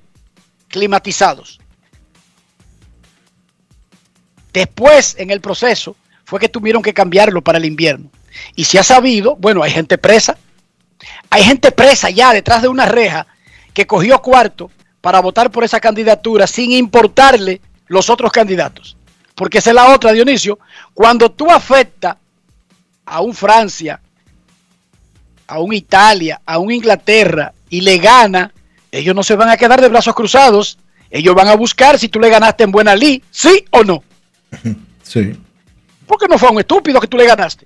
[0.68, 1.60] climatizados.
[4.54, 5.96] Después, en el proceso,
[6.26, 8.10] fue que tuvieron que cambiarlo para el invierno.
[8.56, 10.38] Y se ha sabido, bueno, hay gente presa.
[11.30, 13.28] Hay gente presa ya detrás de una reja
[13.74, 14.72] que cogió cuarto
[15.02, 18.98] para votar por esa candidatura sin importarle los otros candidatos.
[19.36, 20.58] Porque esa es la otra, Dionisio.
[20.94, 22.18] Cuando tú afectas
[23.06, 24.02] a un Francia,
[25.48, 28.52] a un Italia, a un Inglaterra y le gana,
[28.92, 30.78] ellos no se van a quedar de brazos cruzados.
[31.10, 34.04] Ellos van a buscar si tú le ganaste en buena ley, sí o no.
[35.04, 35.40] Sí.
[36.06, 37.66] Porque no fue a un estúpido que tú le ganaste.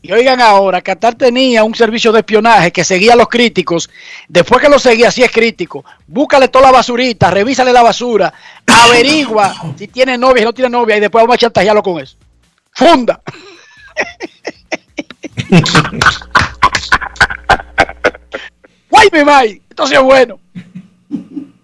[0.00, 3.90] Y oigan ahora, Qatar tenía un servicio de espionaje que seguía a los críticos.
[4.28, 8.32] Después que lo seguía, si es crítico, búscale toda la basurita, revísale la basura,
[8.66, 12.16] averigua si tiene novia y no tiene novia y después vamos a chantajearlo con eso.
[12.70, 13.20] Funda.
[18.90, 19.60] Guay, mi mai.
[19.68, 20.38] Entonces, bueno.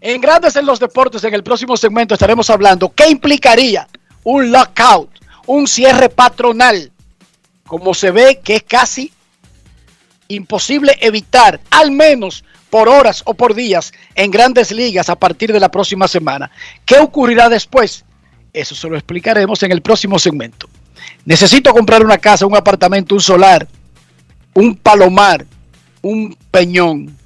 [0.01, 3.89] En Grandes en los Deportes, en el próximo segmento estaremos hablando qué implicaría
[4.23, 5.11] un lockout,
[5.47, 6.93] un cierre patronal,
[7.67, 9.13] como se ve que es casi
[10.29, 15.61] imposible evitar, al menos por horas o por días, en grandes ligas a partir de
[15.61, 16.51] la próxima semana.
[16.85, 18.05] ¿Qué ocurrirá después?
[18.53, 20.69] Eso se lo explicaremos en el próximo segmento.
[21.25, 23.67] Necesito comprar una casa, un apartamento, un solar,
[24.55, 25.45] un palomar,
[26.03, 27.17] un peñón,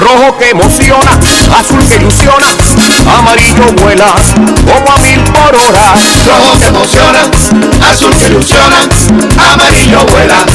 [0.00, 1.12] Rojo que emociona,
[1.58, 2.46] azul que ilusiona,
[3.18, 4.06] amarillo vuela
[4.64, 5.92] como a mil por hora.
[6.26, 7.30] Rojo que emociona,
[7.86, 8.78] azul que ilusiona,
[9.52, 10.46] amarillo vuela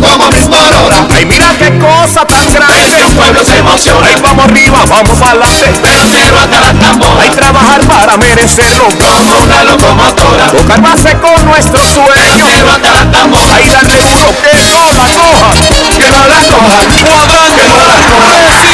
[0.00, 1.06] como a mil por hora.
[1.14, 2.96] Ay, mira qué cosa tan grande.
[2.98, 4.06] El pueblo se emociona.
[4.06, 5.70] Ay, vamos arriba, vamos adelante.
[5.82, 7.22] Pero hasta la tambora.
[7.22, 8.84] Hay trabajar para merecerlo.
[8.84, 10.46] Como una locomotora.
[10.50, 12.46] Tocar base con nuestro sueño.
[12.56, 13.56] Pero hasta la tambora.
[13.56, 15.52] Ay, darle duro que no la coja.
[15.98, 16.80] Que no la coja.
[16.88, 18.73] Que no la coja.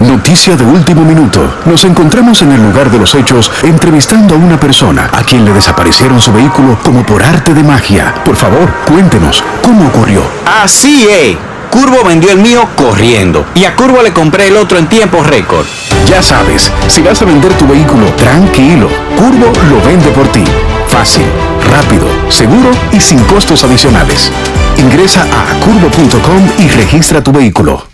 [0.00, 1.40] Noticia de último minuto.
[1.64, 5.52] Nos encontramos en el lugar de los hechos entrevistando a una persona a quien le
[5.52, 8.14] desaparecieron su vehículo como por arte de magia.
[8.24, 10.22] Por favor, cuéntenos, ¿cómo ocurrió?
[10.62, 11.36] Así es.
[11.70, 15.66] Curvo vendió el mío corriendo y a Curvo le compré el otro en tiempo récord.
[16.08, 18.88] Ya sabes, si vas a vender tu vehículo, tranquilo.
[19.16, 20.44] Curvo lo vende por ti.
[20.86, 21.26] Fácil,
[21.68, 24.30] rápido, seguro y sin costos adicionales.
[24.78, 27.86] Ingresa a curvo.com y registra tu vehículo.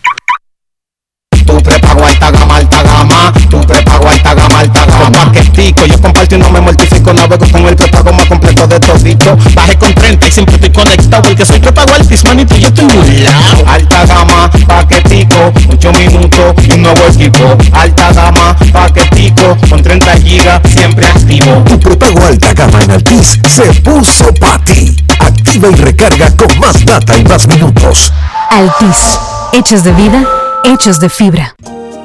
[1.47, 3.33] Tu prepago alta gama, alta gama.
[3.51, 5.33] Tu prepago alta gama, alta gama.
[5.33, 7.13] Paquetico, yo comparto y no me mortifico.
[7.13, 9.37] Navego con el prepago más completo de todito.
[9.55, 11.23] Bajé con 30 y siempre estoy conectado.
[11.23, 13.65] Porque soy prepago altis, manito, yo estoy muy lado.
[13.67, 15.53] Alta gama, paquetico.
[15.71, 17.57] 8 minutos y un nuevo equipo.
[17.73, 19.57] Alta gama, paquetico.
[19.69, 21.63] Con 30 gigas, siempre activo.
[21.69, 24.97] Tu prepago alta gama en Altis se puso para ti.
[25.21, 28.13] Activa y recarga con más data y más minutos.
[28.51, 29.19] Altis,
[29.53, 30.25] hechos de vida,
[30.65, 31.55] hechos de fibra.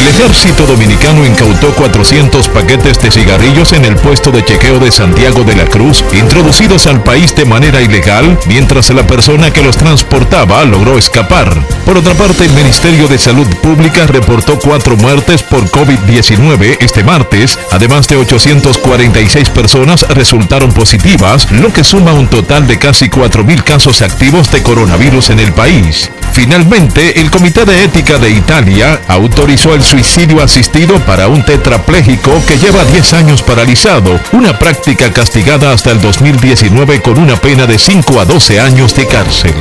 [0.00, 5.44] El ejército dominicano incautó 400 paquetes de cigarrillos en el puesto de chequeo de Santiago
[5.44, 10.64] de la Cruz, introducidos al país de manera ilegal, mientras la persona que los transportaba
[10.64, 11.54] logró escapar.
[11.84, 17.58] Por otra parte, el Ministerio de Salud Pública reportó cuatro muertes por COVID-19 este martes,
[17.70, 24.00] además de 846 personas resultaron positivas, lo que suma un total de casi 4.000 casos
[24.00, 26.10] activos de coronavirus en el país.
[26.32, 32.56] Finalmente, el Comité de Ética de Italia autorizó el suicidio asistido para un tetrapléjico que
[32.58, 38.20] lleva 10 años paralizado, una práctica castigada hasta el 2019 con una pena de 5
[38.20, 39.54] a 12 años de cárcel.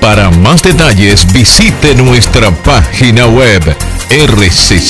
[0.00, 3.62] Para más detalles visite nuestra página web
[4.10, 4.88] rccmedia.com.do.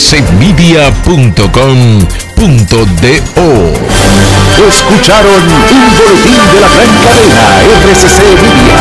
[4.68, 8.78] Escucharon un boletín de la gran cadena RCC Media.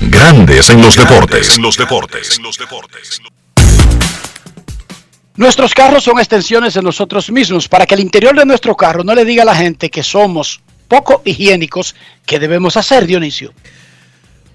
[0.00, 1.58] Grandes en los deportes.
[1.58, 2.40] los deportes.
[2.40, 3.20] los deportes.
[5.36, 7.68] Nuestros carros son extensiones de nosotros mismos.
[7.68, 10.60] Para que el interior de nuestro carro no le diga a la gente que somos
[10.88, 13.52] poco higiénicos, ¿qué debemos hacer, Dionisio?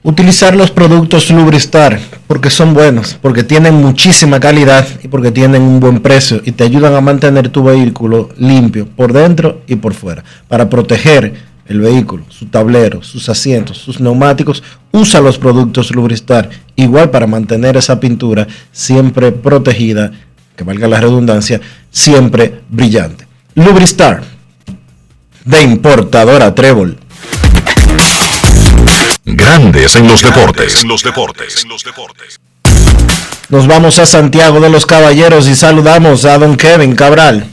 [0.04, 5.80] Utilizar los productos Lubristar porque son buenos, porque tienen muchísima calidad y porque tienen un
[5.80, 10.24] buen precio y te ayudan a mantener tu vehículo limpio por dentro y por fuera.
[10.48, 16.50] Para proteger el vehículo, su tablero, sus asientos, sus neumáticos, usa los productos Lubristar.
[16.76, 20.12] Igual para mantener esa pintura siempre protegida,
[20.62, 21.60] que valga la redundancia,
[21.90, 23.26] siempre brillante.
[23.56, 24.22] Lubristar
[25.44, 27.00] de importadora Trébol.
[29.26, 30.84] Grandes en los deportes.
[30.84, 31.66] los deportes.
[31.66, 32.40] los deportes.
[33.50, 37.48] Nos vamos a Santiago de los Caballeros y saludamos a don Kevin Cabral.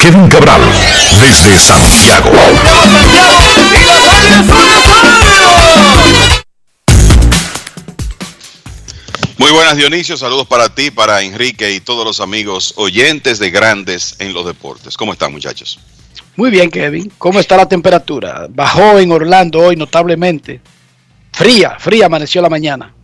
[0.00, 0.62] Kevin Cabral,
[1.20, 2.32] desde Santiago.
[9.44, 14.16] Muy buenas Dionisio, saludos para ti, para Enrique y todos los amigos oyentes de Grandes
[14.18, 14.96] en los Deportes.
[14.96, 15.78] ¿Cómo están muchachos?
[16.34, 17.12] Muy bien, Kevin.
[17.18, 18.46] ¿Cómo está la temperatura?
[18.48, 20.62] Bajó en Orlando hoy notablemente.
[21.30, 22.94] Fría, fría amaneció la mañana.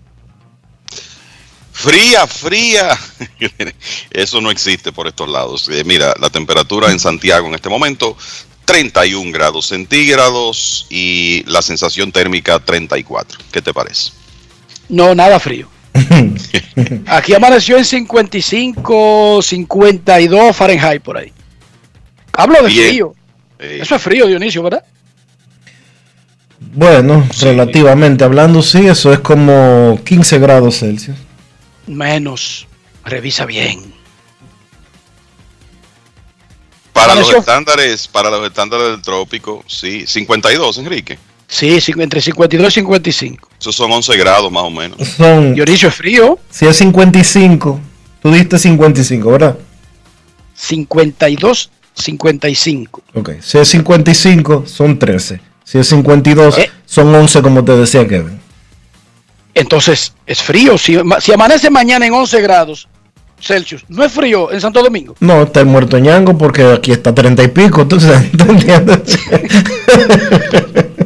[1.72, 2.98] Fría, fría.
[4.10, 5.68] Eso no existe por estos lados.
[5.68, 8.16] Eh, mira, la temperatura en Santiago en este momento,
[8.64, 13.38] 31 grados centígrados y la sensación térmica 34.
[13.52, 14.12] ¿Qué te parece?
[14.88, 15.68] No, nada frío.
[17.06, 21.32] Aquí amaneció en 55, 52 Fahrenheit por ahí.
[22.32, 22.88] Hablo de Bien.
[22.88, 23.14] frío.
[23.58, 24.84] Eh, Eso es frío, Dionisio, ¿verdad?
[26.72, 31.16] Bueno, relativamente hablando, sí, eso es como 15 grados Celsius.
[31.86, 32.66] Menos.
[33.04, 33.92] Revisa bien.
[36.92, 41.18] para los estándares, para los estándares del trópico, sí, 52, Enrique.
[41.52, 43.48] Sí, entre 52 y 55.
[43.60, 44.96] Esos son 11 grados más o menos.
[45.16, 46.38] Son, Dionisio es frío.
[46.48, 47.80] si es 55,
[48.22, 49.58] tú diste 55, ¿verdad?
[50.54, 53.02] 52, 55.
[53.14, 55.40] Ok, si es 55, son 13.
[55.64, 56.70] Si es 52, Eh.
[56.86, 58.40] son 11, como te decía Kevin.
[59.54, 60.78] Entonces, es frío.
[60.78, 62.88] Si, si amanece mañana en 11 grados
[63.40, 65.16] Celsius, no es frío en Santo Domingo.
[65.20, 68.30] No, está el muerto ñango porque aquí está 30 y pico, ¿tú sabes?
[68.38, 69.18] ¿Tú entiendes?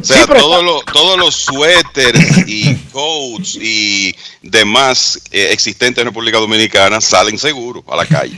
[0.01, 6.37] O sea, todos, los, todos los suéteres y coats y demás eh, existentes en República
[6.37, 8.37] Dominicana salen seguros a la calle.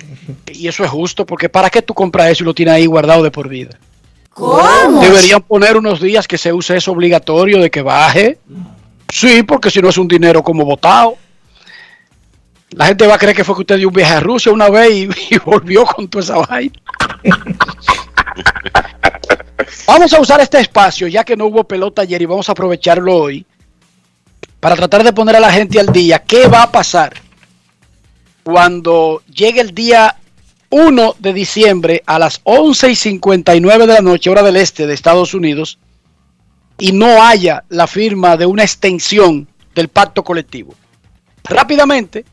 [0.54, 3.22] Y eso es justo, porque ¿para qué tú compras eso y lo tienes ahí guardado
[3.22, 3.78] de por vida?
[4.32, 5.02] ¿Cómo?
[5.02, 8.38] Deberían poner unos días que se use eso obligatorio de que baje.
[9.12, 11.18] Sí, porque si no es un dinero como votado.
[12.72, 14.70] La gente va a creer que fue que usted dio un viaje a Rusia una
[14.70, 16.74] vez y, y volvió con toda esa vaina.
[19.88, 23.16] vamos a usar este espacio, ya que no hubo pelota ayer y vamos a aprovecharlo
[23.16, 23.46] hoy,
[24.60, 26.20] para tratar de poner a la gente al día.
[26.20, 27.14] ¿Qué va a pasar
[28.44, 30.16] cuando llegue el día
[30.70, 34.94] 1 de diciembre a las 11 y 59 de la noche, hora del este de
[34.94, 35.80] Estados Unidos,
[36.78, 40.76] y no haya la firma de una extensión del pacto colectivo.
[41.44, 42.26] Rápidamente,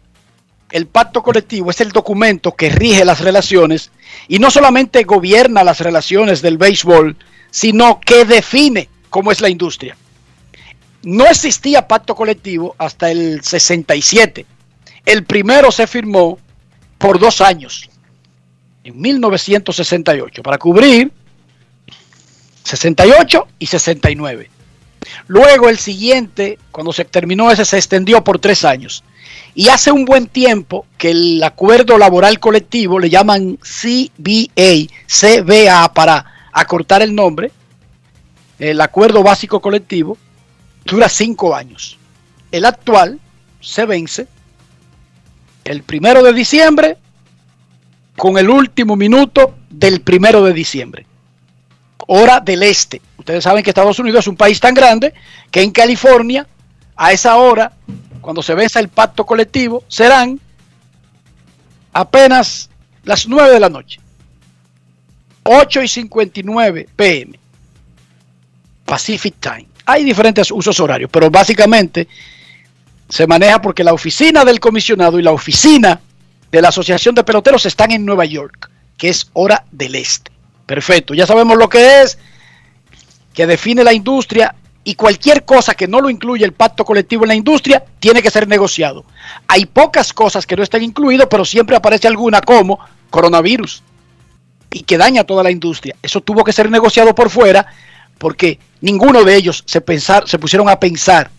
[0.70, 3.90] el pacto colectivo es el documento que rige las relaciones
[4.28, 7.16] y no solamente gobierna las relaciones del béisbol,
[7.50, 9.96] sino que define cómo es la industria.
[11.02, 14.46] No existía pacto colectivo hasta el 67.
[15.06, 16.38] El primero se firmó
[16.98, 17.90] por dos años,
[18.82, 21.12] en 1968, para cubrir
[22.64, 24.50] 68 y 69.
[25.26, 29.04] Luego el siguiente, cuando se terminó ese, se extendió por tres años.
[29.54, 36.24] Y hace un buen tiempo que el acuerdo laboral colectivo le llaman CBA, CBA para
[36.52, 37.52] acortar el nombre,
[38.58, 40.16] el acuerdo básico colectivo,
[40.84, 41.98] dura cinco años.
[42.50, 43.18] El actual
[43.60, 44.28] se vence
[45.64, 46.98] el primero de diciembre
[48.16, 51.06] con el último minuto del primero de diciembre.
[52.06, 53.00] Hora del este.
[53.18, 55.14] Ustedes saben que Estados Unidos es un país tan grande
[55.50, 56.46] que en California,
[56.96, 57.72] a esa hora,
[58.24, 60.40] cuando se venza el pacto colectivo, serán
[61.92, 62.70] apenas
[63.04, 64.00] las 9 de la noche.
[65.42, 67.38] 8 y 59 pm.
[68.86, 69.66] Pacific Time.
[69.84, 72.08] Hay diferentes usos horarios, pero básicamente
[73.10, 76.00] se maneja porque la oficina del comisionado y la oficina
[76.50, 80.32] de la Asociación de Peloteros están en Nueva York, que es hora del este.
[80.64, 82.16] Perfecto, ya sabemos lo que es,
[83.34, 84.54] que define la industria
[84.84, 88.30] y cualquier cosa que no lo incluya el pacto colectivo en la industria tiene que
[88.30, 89.04] ser negociado.
[89.48, 92.78] Hay pocas cosas que no están incluidas, pero siempre aparece alguna como
[93.08, 93.82] coronavirus
[94.70, 95.96] y que daña toda la industria.
[96.02, 97.66] Eso tuvo que ser negociado por fuera
[98.18, 101.30] porque ninguno de ellos se, pensar, se pusieron a pensar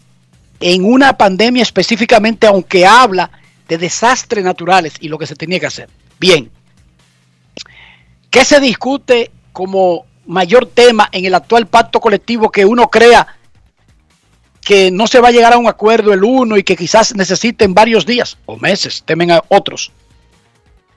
[0.60, 3.30] en una pandemia específicamente, aunque habla
[3.68, 5.90] de desastres naturales y lo que se tenía que hacer.
[6.20, 6.50] Bien,
[8.32, 13.28] ¿qué se discute como mayor tema en el actual pacto colectivo que uno crea
[14.62, 17.74] que no se va a llegar a un acuerdo el uno y que quizás necesiten
[17.74, 19.92] varios días o meses, temen a otros?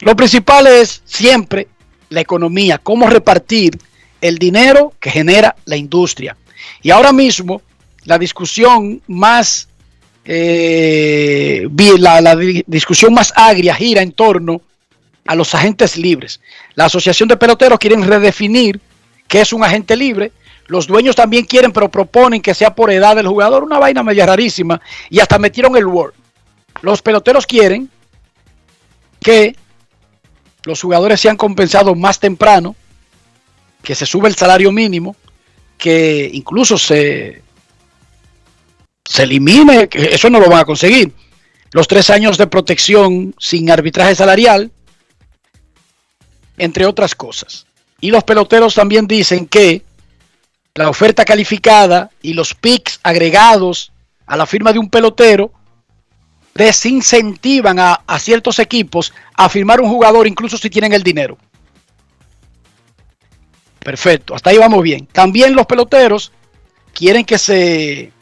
[0.01, 1.69] Lo principal es siempre
[2.09, 3.79] la economía, cómo repartir
[4.21, 6.37] el dinero que genera la industria.
[6.83, 7.61] Y ahora mismo
[8.05, 9.69] la discusión más
[10.25, 11.69] eh,
[11.99, 14.63] la, la di- discusión más agria gira en torno
[15.27, 16.41] a los agentes libres.
[16.75, 18.81] La Asociación de Peloteros quieren redefinir
[19.29, 20.33] qué es un agente libre.
[20.67, 23.63] Los dueños también quieren, pero proponen que sea por edad del jugador.
[23.63, 24.81] Una vaina media rarísima.
[25.09, 26.15] Y hasta metieron el Word.
[26.83, 27.91] Los peloteros quieren
[29.21, 29.57] que
[30.65, 32.77] los jugadores sean compensados más temprano,
[33.83, 35.17] que se sube el salario mínimo,
[35.79, 37.43] que incluso se,
[39.05, 41.13] se elimine, que eso no lo van a conseguir.
[41.73, 44.71] Los tres años de protección sin arbitraje salarial,
[46.59, 47.68] entre otras cosas.
[48.01, 49.83] Y los peloteros también dicen que
[50.75, 53.93] la oferta calificada y los picks agregados
[54.27, 55.53] a la firma de un pelotero
[56.55, 61.39] desincentivan a, a ciertos equipos a firmar un jugador incluso si tienen el dinero.
[63.81, 65.07] Perfecto, hasta ahí vamos bien.
[65.07, 66.33] También los peloteros
[66.93, 68.13] quieren que se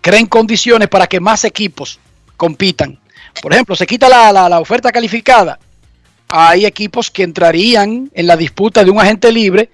[0.00, 1.98] creen condiciones para que más equipos
[2.36, 3.00] compitan.
[3.40, 5.58] Por ejemplo, se quita la, la- la oferta calificada.
[6.28, 9.70] Hay equipos que entrarían en la disputa de un agente libre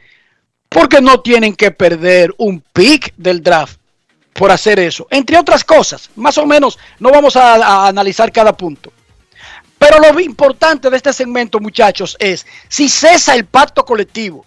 [0.68, 3.80] porque no tienen que perder un pick del draft
[4.32, 5.06] por hacer eso.
[5.10, 8.92] Entre otras cosas, más o menos, no vamos a, analizar cada punto.
[9.78, 14.46] Pero lo importante de este segmento, muchachos, es si cesa el pacto colectivo,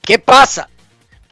[0.00, 0.68] ¿qué pasa?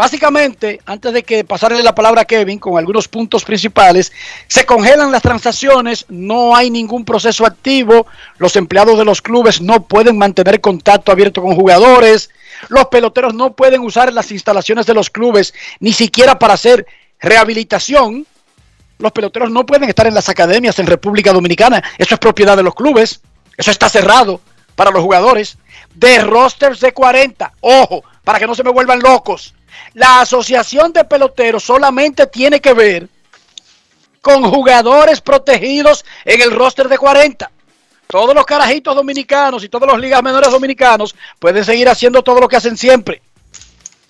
[0.00, 4.10] Básicamente, antes de que pasarle la palabra a Kevin con algunos puntos principales,
[4.46, 8.06] se congelan las transacciones, no hay ningún proceso activo,
[8.38, 12.30] los empleados de los clubes no pueden mantener contacto abierto con jugadores,
[12.70, 16.86] los peloteros no pueden usar las instalaciones de los clubes ni siquiera para hacer
[17.20, 18.26] rehabilitación.
[18.96, 22.62] Los peloteros no pueden estar en las academias en República Dominicana, eso es propiedad de
[22.62, 23.20] los clubes,
[23.54, 24.40] eso está cerrado
[24.76, 25.58] para los jugadores.
[25.94, 29.54] De rosters de 40, ojo, para que no se me vuelvan locos.
[29.94, 33.08] La asociación de peloteros solamente tiene que ver
[34.20, 37.50] con jugadores protegidos en el roster de 40.
[38.06, 42.48] Todos los carajitos dominicanos y todos los ligas menores dominicanos pueden seguir haciendo todo lo
[42.48, 43.22] que hacen siempre.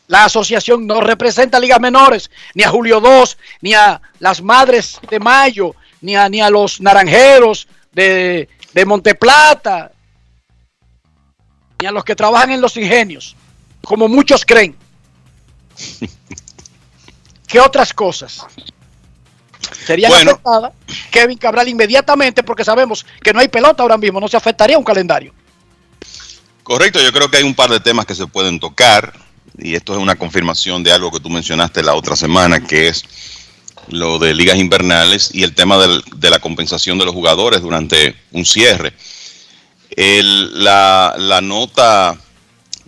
[0.06, 3.30] La asociación no representa a ligas menores, ni a Julio II,
[3.60, 9.92] ni a las Madres de Mayo, ni a, ni a los Naranjeros de, de Monteplata,
[11.80, 13.36] ni a los que trabajan en los ingenios,
[13.84, 14.76] como muchos creen.
[17.46, 18.44] ¿Qué otras cosas?
[19.86, 20.30] Serían Bueno.
[20.32, 20.72] afectadas
[21.10, 24.84] Kevin Cabral inmediatamente porque sabemos que no hay pelota ahora mismo, no se afectaría un
[24.84, 25.32] calendario.
[26.62, 29.12] Correcto, yo creo que hay un par de temas que se pueden tocar
[29.58, 33.04] y esto es una confirmación de algo que tú mencionaste la otra semana, que es
[33.88, 38.14] lo de ligas invernales y el tema del- de la compensación de los jugadores durante
[38.30, 38.92] un cierre.
[39.90, 42.16] El- la, la nota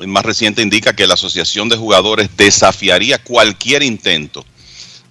[0.06, 4.44] más reciente indica que la Asociación de Jugadores desafiaría cualquier intento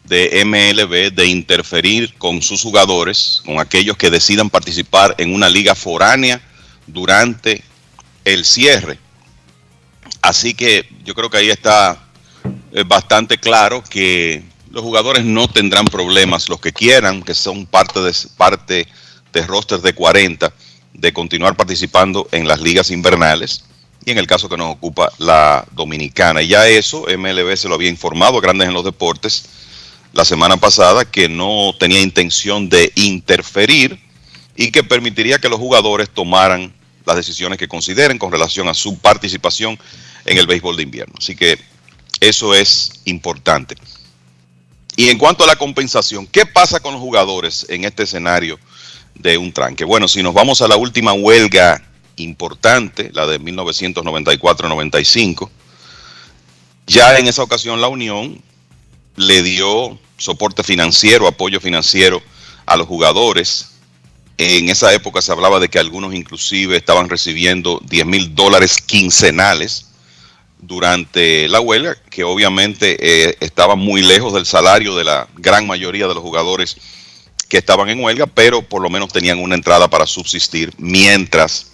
[0.03, 5.75] de MLB de interferir con sus jugadores, con aquellos que decidan participar en una liga
[5.75, 6.41] foránea
[6.87, 7.63] durante
[8.25, 8.99] el cierre.
[10.21, 11.97] Así que yo creo que ahí está
[12.73, 18.01] eh, bastante claro que los jugadores no tendrán problemas, los que quieran, que son parte
[18.01, 18.87] de, parte
[19.33, 20.53] de rosters de 40,
[20.93, 23.63] de continuar participando en las ligas invernales
[24.05, 26.41] y en el caso que nos ocupa la dominicana.
[26.41, 29.45] Ya eso, MLB se lo había informado a Grandes en los Deportes
[30.13, 33.99] la semana pasada que no tenía intención de interferir
[34.55, 36.73] y que permitiría que los jugadores tomaran
[37.05, 39.79] las decisiones que consideren con relación a su participación
[40.25, 41.15] en el béisbol de invierno.
[41.17, 41.57] Así que
[42.19, 43.75] eso es importante.
[44.97, 48.59] Y en cuanto a la compensación, ¿qué pasa con los jugadores en este escenario
[49.15, 49.85] de un tranque?
[49.85, 51.81] Bueno, si nos vamos a la última huelga
[52.21, 55.49] importante, la de 1994-95,
[56.87, 58.41] ya en esa ocasión la Unión
[59.15, 62.21] le dio soporte financiero, apoyo financiero
[62.65, 63.67] a los jugadores.
[64.37, 69.87] En esa época se hablaba de que algunos inclusive estaban recibiendo 10 mil dólares quincenales
[70.61, 76.07] durante la huelga, que obviamente eh, estaba muy lejos del salario de la gran mayoría
[76.07, 76.77] de los jugadores
[77.49, 81.71] que estaban en huelga, pero por lo menos tenían una entrada para subsistir mientras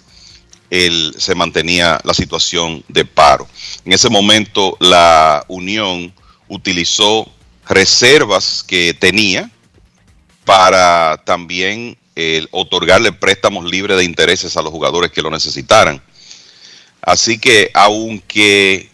[0.69, 3.47] el- se mantenía la situación de paro.
[3.85, 6.13] En ese momento la Unión
[6.47, 7.29] utilizó
[7.67, 9.49] reservas que tenía
[10.45, 16.01] para también eh, otorgarle préstamos libres de intereses a los jugadores que lo necesitaran.
[17.01, 18.89] Así que aunque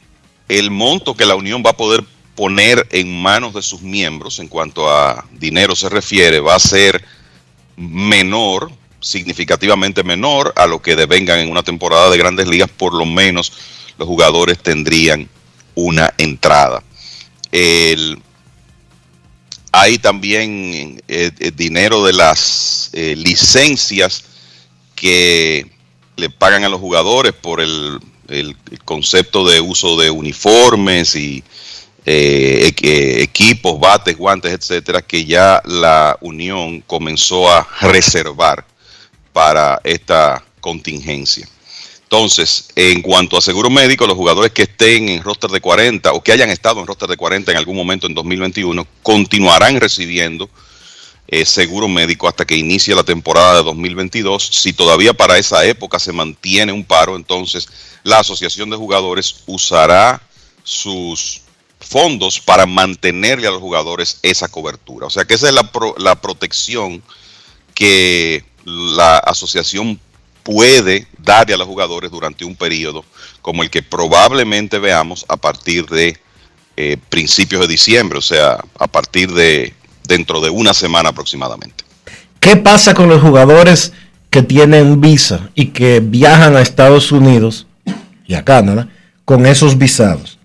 [0.49, 2.03] el monto que la Unión va a poder
[2.35, 7.03] poner en manos de sus miembros en cuanto a dinero se refiere va a ser
[7.77, 8.71] menor,
[9.03, 13.51] significativamente menor a lo que devengan en una temporada de grandes ligas, por lo menos
[13.97, 15.29] los jugadores tendrían
[15.75, 16.81] una entrada.
[17.51, 18.19] El,
[19.71, 24.23] hay también eh, eh, dinero de las eh, licencias
[24.95, 25.69] que
[26.15, 31.43] le pagan a los jugadores por el, el- el concepto de uso de uniformes y
[32.05, 38.65] equ- equipos, bates, guantes, etcétera, que ya la Unión comenzó a reservar
[39.33, 41.47] para esta contingencia.
[42.03, 46.21] Entonces, en cuanto a seguro médico, los jugadores que estén en roster de 40 o
[46.23, 50.47] que hayan estado en roster de 40 en algún momento en 2021 continuarán recibiendo
[51.27, 54.47] eh, seguro médico hasta que inicie la temporada de 2022.
[54.51, 57.67] Si todavía para esa época se mantiene un paro, entonces
[58.03, 60.21] la Asociación de Jugadores usará
[60.63, 61.41] sus
[61.79, 65.07] fondos para mantenerle a los jugadores esa cobertura.
[65.07, 67.01] O sea que esa es la, pro- la protección
[67.73, 69.99] que la asociación
[70.43, 73.05] puede darle a los jugadores durante un periodo
[73.41, 76.17] como el que probablemente veamos a partir de
[76.75, 79.73] eh, principios de diciembre, o sea, a partir de
[80.07, 81.83] dentro de una semana aproximadamente.
[82.39, 83.93] ¿Qué pasa con los jugadores
[84.29, 87.67] que tienen visa y que viajan a Estados Unidos
[88.25, 88.89] y a Canadá
[89.23, 90.39] con esos visados?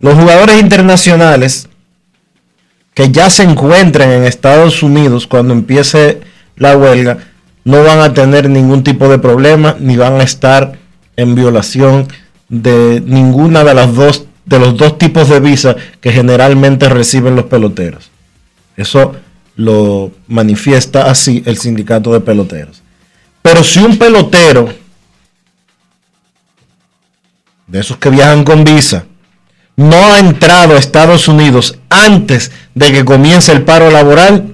[0.00, 1.68] Los jugadores internacionales
[2.94, 6.20] que ya se encuentren en Estados Unidos cuando empiece
[6.56, 7.33] la huelga
[7.64, 10.78] no van a tener ningún tipo de problema ni van a estar
[11.16, 12.08] en violación
[12.48, 17.46] de ninguna de las dos de los dos tipos de visa que generalmente reciben los
[17.46, 18.10] peloteros.
[18.76, 19.14] Eso
[19.56, 22.82] lo manifiesta así el sindicato de peloteros.
[23.40, 24.68] Pero si un pelotero
[27.66, 29.06] de esos que viajan con visa
[29.76, 34.53] no ha entrado a Estados Unidos antes de que comience el paro laboral,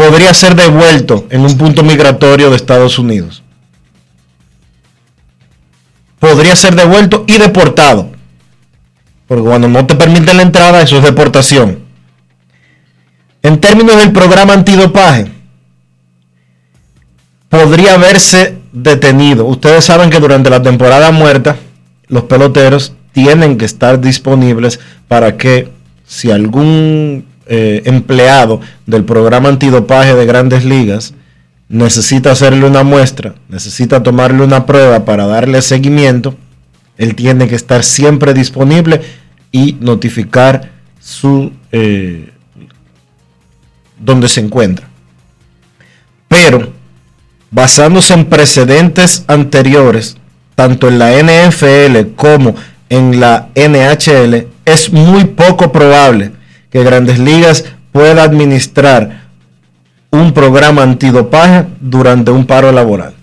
[0.00, 3.42] podría ser devuelto en un punto migratorio de Estados Unidos.
[6.18, 8.10] Podría ser devuelto y deportado.
[9.26, 11.80] Porque cuando no te permiten la entrada, eso es deportación.
[13.42, 15.26] En términos del programa antidopaje,
[17.50, 19.44] podría haberse detenido.
[19.44, 21.56] Ustedes saben que durante la temporada muerta,
[22.08, 25.68] los peloteros tienen que estar disponibles para que
[26.06, 31.14] si algún eh, empleado del programa antidopaje de grandes ligas
[31.68, 36.36] necesita hacerle una muestra, necesita tomarle una prueba para darle seguimiento,
[36.96, 39.00] él tiene que estar siempre disponible
[39.50, 40.70] y notificar
[41.00, 42.30] su eh,
[43.98, 44.88] donde se encuentra.
[46.28, 46.72] Pero
[47.50, 50.18] basándose en precedentes anteriores,
[50.54, 52.54] tanto en la NFL como
[52.88, 56.38] en la NHL, es muy poco probable
[56.70, 59.28] que Grandes Ligas pueda administrar
[60.10, 63.14] un programa antidopaje durante un paro laboral.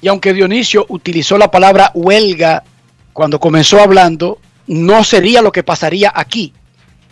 [0.00, 2.64] Y aunque Dionisio utilizó la palabra huelga
[3.12, 6.52] cuando comenzó hablando, no sería lo que pasaría aquí.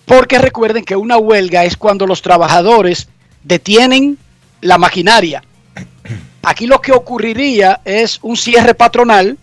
[0.07, 3.09] Porque recuerden que una huelga es cuando los trabajadores
[3.45, 4.19] detienen
[4.61, 5.45] la maquinaria.
[6.43, 9.39] Aquí lo que ocurriría es un cierre patronal,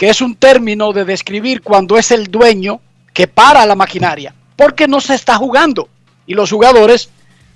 [0.00, 2.80] que es un término de describir cuando es el dueño
[3.12, 5.90] que para la maquinaria, porque no se está jugando.
[6.26, 7.10] Y los jugadores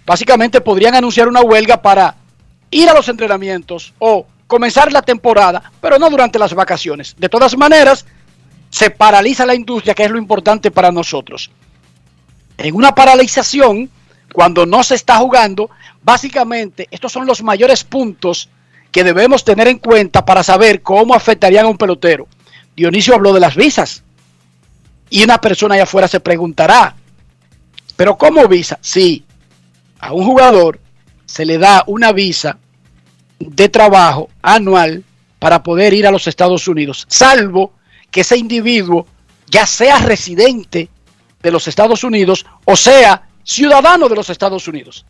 [0.04, 2.16] básicamente podrían anunciar una huelga para
[2.70, 7.16] ir a los entrenamientos o comenzar la temporada, pero no durante las vacaciones.
[7.16, 8.04] De todas maneras,
[8.68, 11.50] se paraliza la industria, que es lo importante para nosotros.
[12.58, 13.88] En una paralización,
[14.34, 15.70] cuando no se está jugando,
[16.02, 18.50] básicamente estos son los mayores puntos
[18.92, 22.28] que debemos tener en cuenta para saber cómo afectarían a un pelotero.
[22.76, 24.02] Dionisio habló de las visas.
[25.10, 26.96] Y una persona allá afuera se preguntará,
[27.96, 28.78] ¿pero cómo visa?
[28.80, 29.24] Sí,
[30.00, 30.80] a un jugador
[31.24, 32.58] se le da una visa
[33.38, 35.04] de trabajo anual
[35.38, 37.74] para poder ir a los Estados Unidos, salvo
[38.10, 39.06] que ese individuo
[39.46, 40.88] ya sea residente
[41.42, 45.04] de los Estados Unidos o sea ciudadano de los Estados Unidos.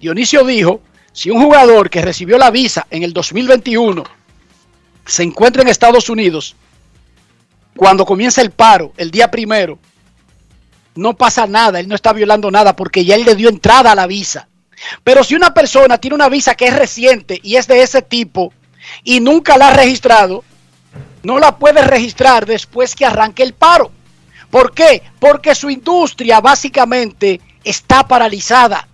[0.00, 0.80] Dionisio dijo,
[1.12, 4.04] si un jugador que recibió la visa en el 2021
[5.10, 6.54] se encuentra en Estados Unidos,
[7.76, 9.76] cuando comienza el paro, el día primero,
[10.94, 13.96] no pasa nada, él no está violando nada porque ya él le dio entrada a
[13.96, 14.48] la visa.
[15.02, 18.52] Pero si una persona tiene una visa que es reciente y es de ese tipo
[19.02, 20.44] y nunca la ha registrado,
[21.24, 23.90] no la puede registrar después que arranque el paro.
[24.48, 25.02] ¿Por qué?
[25.18, 28.86] Porque su industria básicamente está paralizada.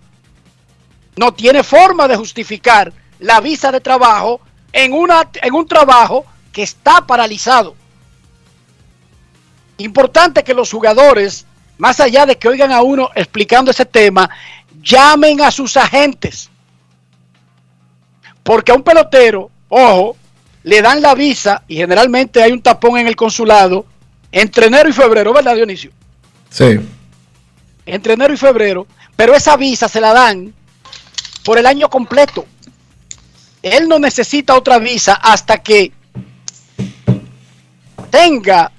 [1.15, 4.41] No tiene forma de justificar la visa de trabajo
[4.71, 7.75] en, una, en un trabajo que está paralizado.
[9.77, 11.45] Importante que los jugadores,
[11.77, 14.29] más allá de que oigan a uno explicando ese tema,
[14.81, 16.49] llamen a sus agentes.
[18.43, 20.15] Porque a un pelotero, ojo,
[20.63, 23.85] le dan la visa y generalmente hay un tapón en el consulado
[24.31, 25.91] entre enero y febrero, ¿verdad, Dionisio?
[26.49, 26.79] Sí.
[27.85, 28.85] Entre enero y febrero,
[29.15, 30.53] pero esa visa se la dan
[31.43, 32.45] por el año completo.
[33.61, 35.91] Él no necesita otra visa hasta que
[38.09, 38.71] tenga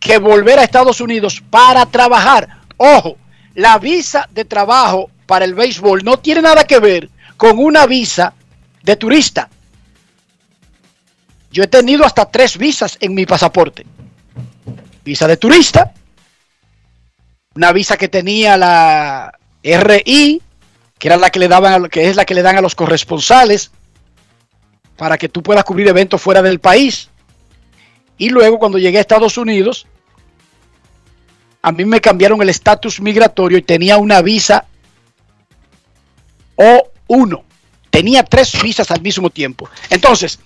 [0.00, 2.62] que volver a Estados Unidos para trabajar.
[2.76, 3.16] Ojo,
[3.54, 8.34] la visa de trabajo para el béisbol no tiene nada que ver con una visa
[8.82, 9.48] de turista.
[11.50, 13.86] Yo he tenido hasta tres visas en mi pasaporte.
[15.04, 15.92] Visa de turista,
[17.54, 19.32] una visa que tenía la
[19.62, 20.42] RI,
[20.98, 23.70] que era la que le daban, que es la que le dan a los corresponsales
[24.98, 27.08] para que tú puedas cubrir eventos fuera del país.
[28.18, 29.86] Y luego cuando llegué a Estados Unidos,
[31.62, 34.66] a mí me cambiaron el estatus migratorio y tenía una visa
[36.56, 37.42] O1.
[37.90, 39.70] Tenía tres visas al mismo tiempo.
[39.88, 40.40] Entonces,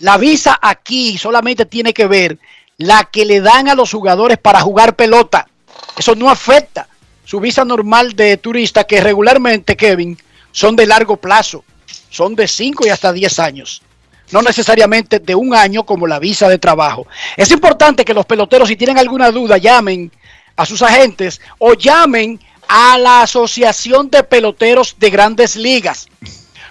[0.00, 2.38] la visa aquí solamente tiene que ver
[2.76, 5.48] la que le dan a los jugadores para jugar pelota.
[5.96, 6.88] Eso no afecta
[7.24, 10.18] su visa normal de turista, que regularmente, Kevin,
[10.50, 11.64] son de largo plazo.
[12.10, 13.82] Son de 5 y hasta 10 años.
[14.30, 17.06] No necesariamente de un año como la visa de trabajo.
[17.36, 20.12] Es importante que los peloteros, si tienen alguna duda, llamen
[20.56, 26.08] a sus agentes o llamen a la Asociación de Peloteros de Grandes Ligas.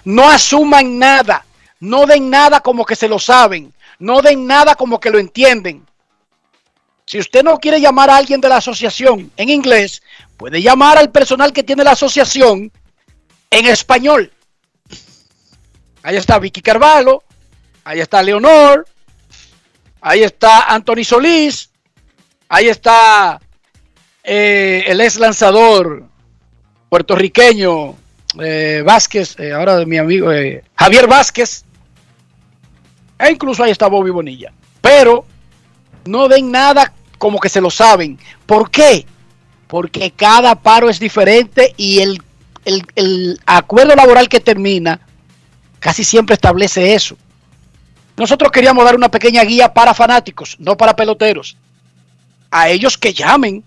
[0.04, 1.44] No asuman nada.
[1.80, 3.72] No den nada como que se lo saben.
[3.98, 5.84] No den nada como que lo entienden.
[7.06, 10.02] Si usted no quiere llamar a alguien de la asociación en inglés,
[10.36, 12.70] puede llamar al personal que tiene la asociación
[13.50, 14.30] en español.
[16.08, 17.22] Ahí está Vicky Carvalho,
[17.84, 18.86] ahí está Leonor,
[20.00, 21.68] ahí está Anthony Solís,
[22.48, 23.38] ahí está
[24.24, 26.04] eh, el ex lanzador
[26.88, 27.94] puertorriqueño
[28.40, 31.66] eh, Vázquez, eh, ahora mi amigo eh, Javier Vázquez,
[33.18, 34.50] e incluso ahí está Bobby Bonilla.
[34.80, 35.26] Pero
[36.06, 38.18] no den nada como que se lo saben.
[38.46, 39.04] ¿Por qué?
[39.66, 45.02] Porque cada paro es diferente y el acuerdo laboral que termina
[45.78, 47.16] casi siempre establece eso.
[48.16, 51.56] Nosotros queríamos dar una pequeña guía para fanáticos, no para peloteros.
[52.50, 53.62] A ellos que llamen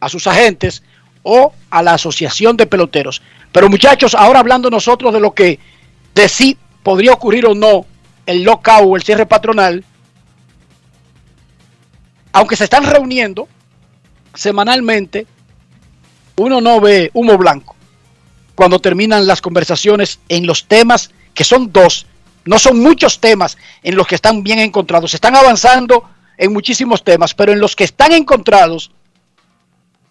[0.00, 0.82] a sus agentes
[1.22, 3.22] o a la asociación de peloteros.
[3.50, 5.58] Pero muchachos, ahora hablando nosotros de lo que
[6.14, 7.86] de sí podría ocurrir o no
[8.26, 9.84] el lockout o el cierre patronal,
[12.32, 13.48] aunque se están reuniendo
[14.34, 15.26] semanalmente,
[16.36, 17.74] uno no ve humo blanco
[18.54, 22.06] cuando terminan las conversaciones en los temas que son dos,
[22.44, 26.08] no son muchos temas en los que están bien encontrados, están avanzando
[26.38, 28.90] en muchísimos temas, pero en los que están encontrados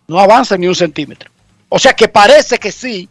[0.08, 1.32] no avanzan ni un centímetro.
[1.70, 3.10] O sea que parece que sí,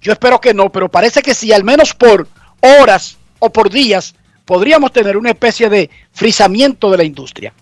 [0.00, 2.28] yo espero que no, pero parece que sí, al menos por
[2.60, 7.52] horas o por días podríamos tener una especie de frisamiento de la industria.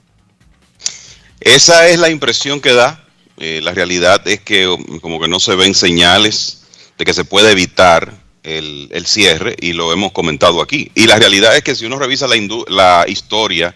[1.40, 3.05] Esa es la impresión que da.
[3.39, 6.62] Eh, la realidad es que um, como que no se ven señales
[6.97, 8.15] de que se puede evitar
[8.47, 10.90] el, cierre y lo hemos comentado aquí.
[10.94, 12.27] Y la realidad es que si uno revisa
[12.68, 13.74] la, historia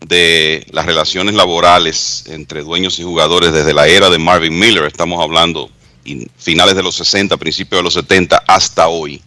[0.00, 5.22] de las relaciones laborales entre dueños y jugadores desde la era de Marvin Miller, estamos
[5.22, 5.70] hablando
[6.04, 9.22] in- finales de los 60, principios de los 70 hasta hoy,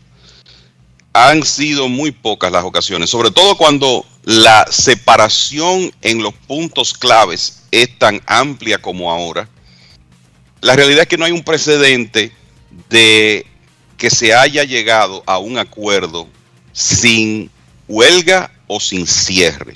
[1.13, 7.63] han sido muy pocas las ocasiones, sobre todo cuando la separación en los puntos claves
[7.71, 9.49] es tan amplia como ahora.
[10.61, 12.31] La realidad es que no hay un precedente
[12.89, 13.46] de
[13.97, 16.27] que se haya llegado a un acuerdo
[16.71, 17.49] sin
[17.87, 19.73] huelga o sin cierre.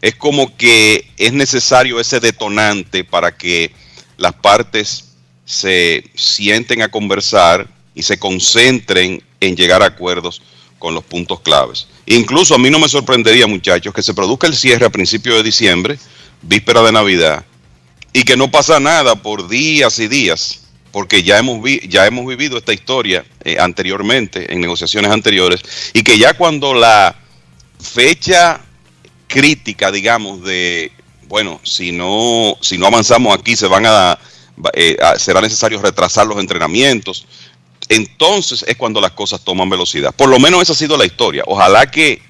[0.00, 3.70] Es como que es necesario ese detonante para que
[4.16, 5.10] las partes
[5.44, 10.40] se sienten a conversar y se concentren en llegar a acuerdos
[10.78, 11.86] con los puntos claves.
[12.06, 15.42] Incluso a mí no me sorprendería, muchachos, que se produzca el cierre a principios de
[15.42, 15.98] diciembre,
[16.40, 17.44] víspera de Navidad,
[18.12, 20.60] y que no pasa nada por días y días,
[20.92, 25.60] porque ya hemos, vi- ya hemos vivido esta historia eh, anteriormente, en negociaciones anteriores,
[25.92, 27.16] y que ya cuando la
[27.78, 28.60] fecha
[29.28, 30.92] crítica, digamos, de,
[31.28, 34.18] bueno, si no, si no avanzamos aquí, se van a,
[34.74, 37.26] eh, será necesario retrasar los entrenamientos,
[37.88, 40.14] entonces es cuando las cosas toman velocidad.
[40.14, 41.42] Por lo menos esa ha sido la historia.
[41.46, 42.22] Ojalá que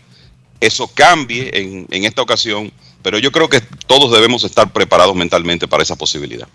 [0.60, 2.72] eso cambie en, en esta ocasión,
[3.02, 6.48] pero yo creo que todos debemos estar preparados mentalmente para esa posibilidad.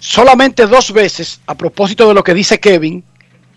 [0.00, 3.04] Solamente dos veces, a propósito de lo que dice Kevin,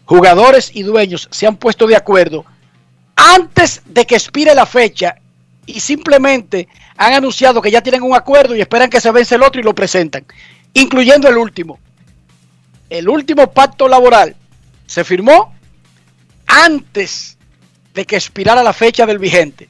[0.04, 2.46] jugadores y dueños se han puesto de acuerdo
[3.16, 5.16] antes de que expire la fecha
[5.66, 6.68] y simplemente
[6.98, 9.64] han anunciado que ya tienen un acuerdo y esperan que se vence el otro y
[9.64, 10.26] lo presentan,
[10.74, 11.80] incluyendo el último.
[12.90, 14.36] El último pacto laboral
[14.86, 15.56] se firmó
[16.46, 17.38] antes
[17.94, 19.70] de que expirara la fecha del vigente.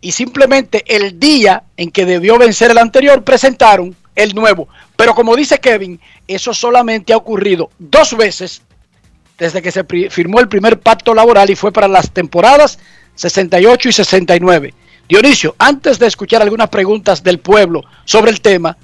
[0.00, 4.68] Y simplemente el día en que debió vencer el anterior presentaron el nuevo.
[4.96, 8.62] Pero como dice Kevin, eso solamente ha ocurrido dos veces
[9.38, 12.78] desde que se firmó el primer pacto laboral y fue para las temporadas
[13.16, 14.74] 68 y 69.
[15.08, 18.76] Dionisio, antes de escuchar algunas preguntas del pueblo sobre el tema,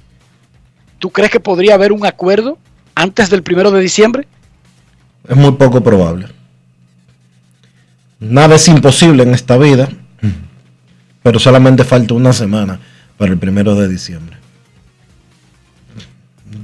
[0.99, 2.57] ¿tú crees que podría haber un acuerdo
[2.93, 4.27] antes del primero de diciembre?
[5.27, 6.27] Es muy poco probable.
[8.19, 9.87] Nada es imposible en esta vida,
[11.23, 12.79] pero solamente falta una semana
[13.17, 14.38] para el primero de diciembre.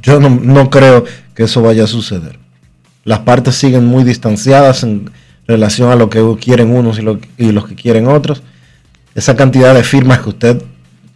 [0.05, 1.03] Yo no, no creo
[1.33, 2.39] que eso vaya a suceder.
[3.03, 5.09] Las partes siguen muy distanciadas en
[5.47, 8.41] relación a lo que quieren unos y, lo- y los que quieren otros.
[9.15, 10.61] Esa cantidad de firmas que usted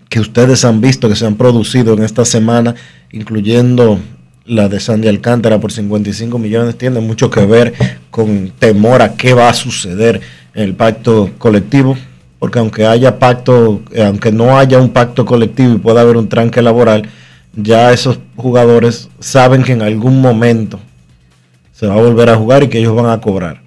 [0.10, 2.74] que ustedes han visto que se han producido en esta semana,
[3.12, 4.00] incluyendo
[4.46, 7.74] la de Sandy Alcántara por 55 millones, tiene mucho que ver
[8.10, 10.20] con temor a qué va a suceder
[10.56, 11.96] en el pacto colectivo,
[12.40, 16.28] porque aunque haya pacto, eh, aunque no haya un pacto colectivo y pueda haber un
[16.28, 17.04] tranque laboral,
[17.56, 20.80] ya esos jugadores saben que en algún momento
[21.74, 23.62] se va a volver a jugar y que ellos van a cobrar.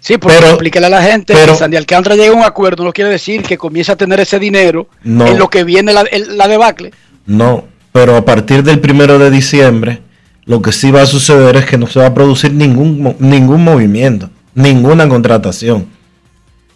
[0.00, 2.84] Sí, porque Pero- explíquele a la gente pero- que Sandy Alcántara llega a un acuerdo,
[2.84, 5.26] no quiere decir que comience a tener ese dinero No.
[5.26, 6.92] en lo que viene la, el- la debacle.
[7.26, 10.02] No, pero a partir del primero de diciembre,
[10.44, 13.64] lo que sí va a suceder es que no se va a producir ningún, ningún
[13.64, 15.86] movimiento, ninguna contratación.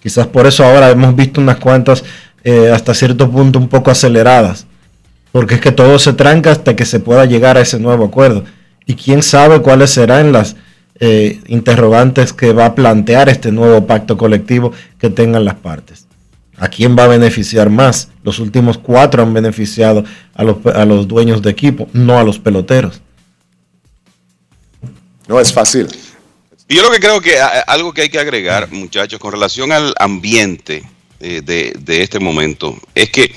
[0.02, 2.04] Quizás por eso ahora hemos visto unas cuantas
[2.50, 4.66] eh, hasta cierto punto un poco aceleradas,
[5.32, 8.42] porque es que todo se tranca hasta que se pueda llegar a ese nuevo acuerdo.
[8.86, 10.56] Y quién sabe cuáles serán las
[10.98, 16.06] eh, interrogantes que va a plantear este nuevo pacto colectivo que tengan las partes.
[16.56, 18.08] ¿A quién va a beneficiar más?
[18.22, 20.04] Los últimos cuatro han beneficiado
[20.34, 23.02] a los, a los dueños de equipo, no a los peloteros.
[25.26, 25.86] No es fácil.
[26.66, 29.92] Y yo lo que creo que algo que hay que agregar, muchachos, con relación al
[29.98, 30.82] ambiente
[31.20, 33.34] eh, de, este momento, es que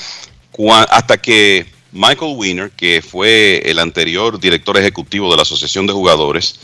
[0.89, 6.59] hasta que Michael Wiener, que fue el anterior director ejecutivo de la Asociación de Jugadores,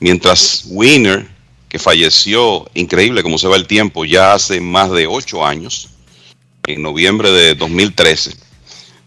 [0.00, 1.28] mientras Wiener,
[1.68, 5.90] que falleció, increíble como se va el tiempo, ya hace más de ocho años,
[6.66, 8.36] en noviembre de 2013,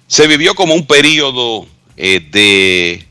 [0.08, 1.68] se vivió como un periodo
[1.98, 3.06] eh, de,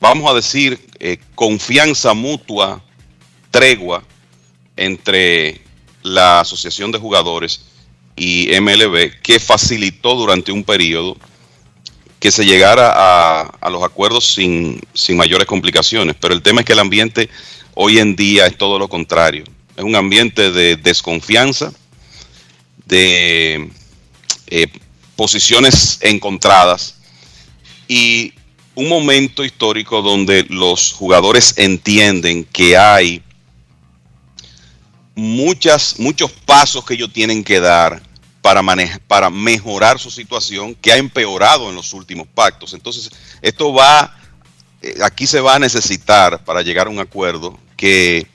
[0.00, 2.82] vamos a decir, eh, confianza mutua,
[3.52, 4.02] tregua
[4.76, 5.60] entre
[6.02, 7.71] la Asociación de Jugadores
[8.16, 11.16] y MLB, que facilitó durante un periodo
[12.20, 16.14] que se llegara a, los acuerdos sin, sin mayores complicaciones.
[16.20, 17.28] Pero el tema es que el ambiente
[17.74, 19.44] hoy en día es todo lo contrario.
[19.76, 21.72] Es un ambiente de desconfianza,
[22.86, 23.70] de
[24.46, 24.66] eh,
[25.16, 26.96] posiciones encontradas
[27.88, 28.34] y
[28.74, 33.22] un momento histórico donde los jugadores entienden que hay
[35.14, 38.02] muchas, muchos pasos que ellos tienen que dar
[38.40, 42.74] para, manejar, para mejorar su situación que ha empeorado en los últimos pactos.
[42.74, 43.10] Entonces,
[43.40, 44.16] esto va,
[44.80, 48.26] eh, aquí se va a necesitar para llegar a un acuerdo que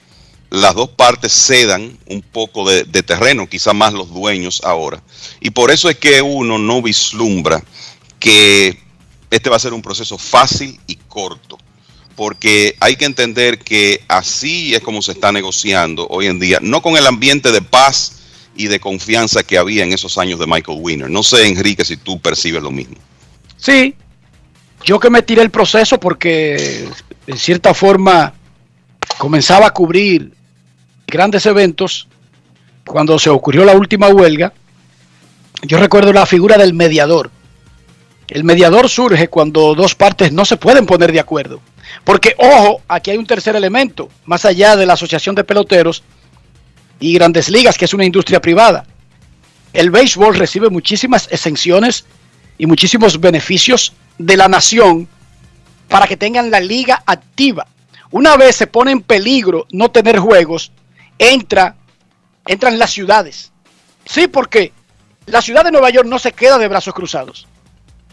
[0.50, 5.02] las dos partes cedan un poco de, de terreno, quizá más los dueños ahora.
[5.40, 7.62] Y por eso es que uno no vislumbra
[8.18, 8.82] que
[9.30, 11.58] este va a ser un proceso fácil y corto
[12.18, 16.82] porque hay que entender que así es como se está negociando hoy en día, no
[16.82, 18.18] con el ambiente de paz
[18.56, 21.08] y de confianza que había en esos años de Michael Winner.
[21.08, 22.96] No sé, Enrique, si tú percibes lo mismo.
[23.56, 23.94] Sí,
[24.82, 26.88] yo que me tiré el proceso porque
[27.28, 28.34] en cierta forma
[29.16, 30.32] comenzaba a cubrir
[31.06, 32.08] grandes eventos
[32.84, 34.52] cuando se ocurrió la última huelga.
[35.62, 37.30] Yo recuerdo la figura del mediador.
[38.26, 41.60] El mediador surge cuando dos partes no se pueden poner de acuerdo.
[42.04, 46.02] Porque, ojo, aquí hay un tercer elemento, más allá de la Asociación de Peloteros
[47.00, 48.86] y Grandes Ligas, que es una industria privada.
[49.72, 52.06] El béisbol recibe muchísimas exenciones
[52.56, 55.08] y muchísimos beneficios de la nación
[55.88, 57.66] para que tengan la liga activa.
[58.10, 60.72] Una vez se pone en peligro no tener juegos,
[61.18, 61.76] entra,
[62.46, 63.52] entran las ciudades.
[64.04, 64.72] Sí, porque
[65.26, 67.46] la ciudad de Nueva York no se queda de brazos cruzados.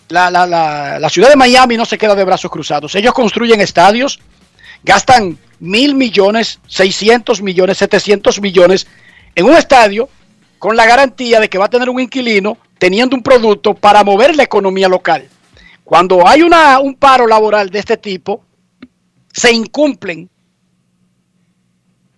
[0.09, 2.93] La, la, la, la ciudad de Miami no se queda de brazos cruzados.
[2.95, 4.19] Ellos construyen estadios,
[4.83, 8.87] gastan mil millones, 600 millones, 700 millones
[9.33, 10.09] en un estadio
[10.59, 14.35] con la garantía de que va a tener un inquilino teniendo un producto para mover
[14.35, 15.27] la economía local.
[15.83, 18.43] Cuando hay una, un paro laboral de este tipo,
[19.31, 20.29] se incumplen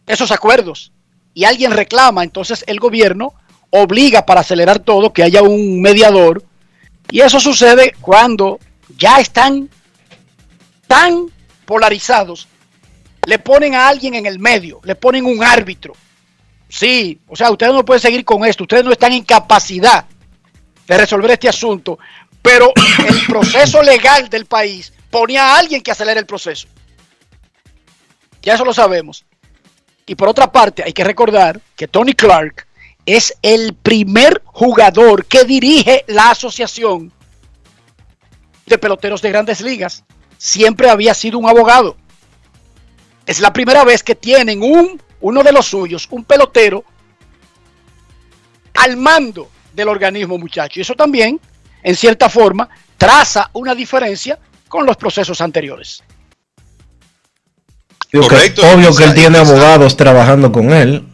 [0.05, 0.91] esos acuerdos
[1.33, 3.33] y alguien reclama, entonces el gobierno
[3.69, 6.43] obliga para acelerar todo que haya un mediador
[7.11, 8.59] y eso sucede cuando
[8.97, 9.69] ya están
[10.87, 11.27] tan
[11.65, 12.47] polarizados,
[13.25, 15.93] le ponen a alguien en el medio, le ponen un árbitro.
[16.69, 20.05] Sí, o sea, ustedes no pueden seguir con esto, ustedes no están en capacidad
[20.85, 21.97] de resolver este asunto,
[22.41, 22.71] pero
[23.07, 26.67] el proceso legal del país ponía a alguien que acelere el proceso.
[28.41, 29.25] Ya eso lo sabemos.
[30.05, 32.66] Y por otra parte, hay que recordar que Tony Clark
[33.07, 37.13] es el primer jugador que dirige la asociación
[38.65, 40.03] de peloteros de grandes ligas.
[40.37, 41.95] Siempre había sido un abogado.
[43.25, 46.83] Es la primera vez que tienen un, uno de los suyos, un pelotero,
[48.73, 50.77] al mando del organismo, muchachos.
[50.77, 51.39] Y eso también,
[51.83, 52.67] en cierta forma,
[52.97, 56.03] traza una diferencia con los procesos anteriores.
[58.11, 61.07] Que obvio que él tiene abogados trabajando con él,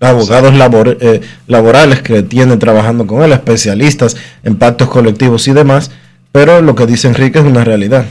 [0.00, 5.90] abogados labor- eh, laborales que tiene trabajando con él, especialistas en pactos colectivos y demás,
[6.32, 8.06] pero lo que dice Enrique es una realidad.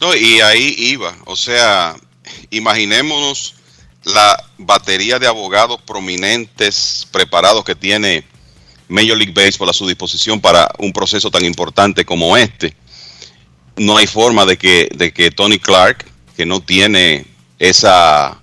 [0.00, 1.14] No, y ahí iba.
[1.26, 1.94] O sea,
[2.50, 3.54] imaginémonos
[4.04, 8.24] la batería de abogados prominentes, preparados que tiene
[8.88, 12.74] Major League Baseball a su disposición para un proceso tan importante como este.
[13.76, 16.04] No hay forma de que, de que Tony Clark,
[16.36, 17.26] que no tiene
[17.58, 18.39] esa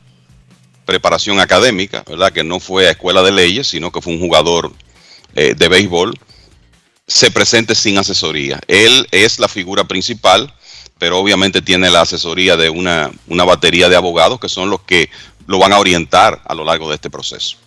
[0.87, 2.31] preparación académica, ¿verdad?
[2.31, 4.71] Que no fue a escuela de leyes, sino que fue un jugador
[5.35, 6.17] eh, de béisbol,
[7.05, 8.59] se presente sin asesoría.
[8.67, 10.51] Él es la figura principal,
[10.97, 15.09] pero obviamente tiene la asesoría de una, una batería de abogados que son los que
[15.45, 17.57] lo van a orientar a lo largo de este proceso.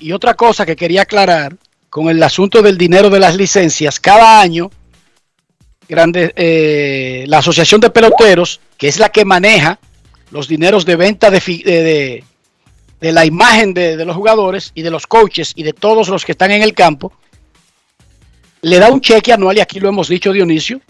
[0.00, 1.56] Y otra cosa que quería aclarar
[1.90, 4.70] con el asunto del dinero de las licencias, cada año
[5.88, 9.78] grande, eh, la Asociación de Peloteros, que es la que maneja
[10.30, 12.24] los dineros de venta de,
[13.00, 16.24] de la imagen de, de los jugadores y de los coaches y de todos los
[16.24, 17.12] que están en el campo,
[18.62, 20.80] le da un cheque anual, y aquí lo hemos dicho Dionisio,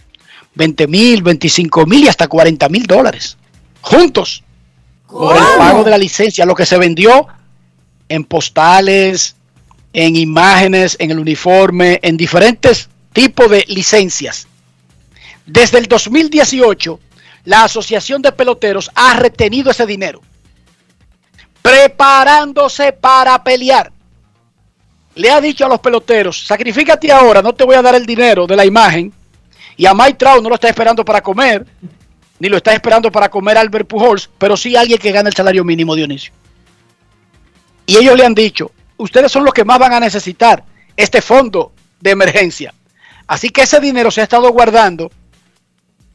[0.54, 3.36] 20 mil, 25 mil y hasta 40 mil dólares,
[3.82, 4.42] juntos,
[5.06, 7.26] por el pago de la licencia, lo que se vendió
[8.08, 9.36] en postales,
[9.92, 14.46] en imágenes, en el uniforme, en diferentes tipos de licencias.
[15.46, 17.00] Desde el 2018,
[17.44, 20.20] la Asociación de Peloteros ha retenido ese dinero,
[21.66, 23.90] preparándose para pelear.
[25.16, 28.46] Le ha dicho a los peloteros, sacrifícate ahora, no te voy a dar el dinero
[28.46, 29.12] de la imagen.
[29.76, 31.66] Y a Mike Trout no lo está esperando para comer,
[32.38, 35.64] ni lo está esperando para comer Albert Pujols, pero sí alguien que gane el salario
[35.64, 36.32] mínimo, Dionisio.
[37.84, 40.62] Y ellos le han dicho, ustedes son los que más van a necesitar
[40.96, 42.74] este fondo de emergencia.
[43.26, 45.10] Así que ese dinero se ha estado guardando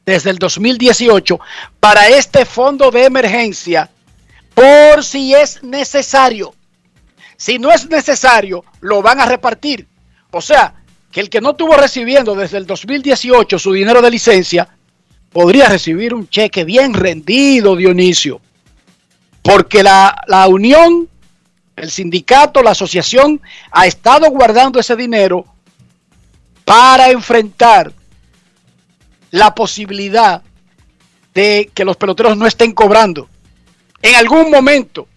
[0.05, 1.39] desde el 2018
[1.79, 3.89] para este fondo de emergencia
[4.61, 6.53] por si es necesario.
[7.35, 9.87] Si no es necesario, lo van a repartir.
[10.29, 10.75] O sea,
[11.11, 14.69] que el que no estuvo recibiendo desde el 2018 su dinero de licencia,
[15.31, 18.39] podría recibir un cheque bien rendido, Dionisio.
[19.41, 21.09] Porque la, la unión,
[21.75, 25.43] el sindicato, la asociación, ha estado guardando ese dinero
[26.65, 27.91] para enfrentar
[29.31, 30.43] la posibilidad
[31.33, 33.27] de que los peloteros no estén cobrando
[34.01, 35.07] en algún momento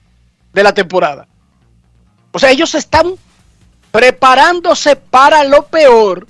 [0.53, 1.27] de la temporada.
[2.33, 3.15] O sea, ellos están
[3.91, 6.27] preparándose para lo peor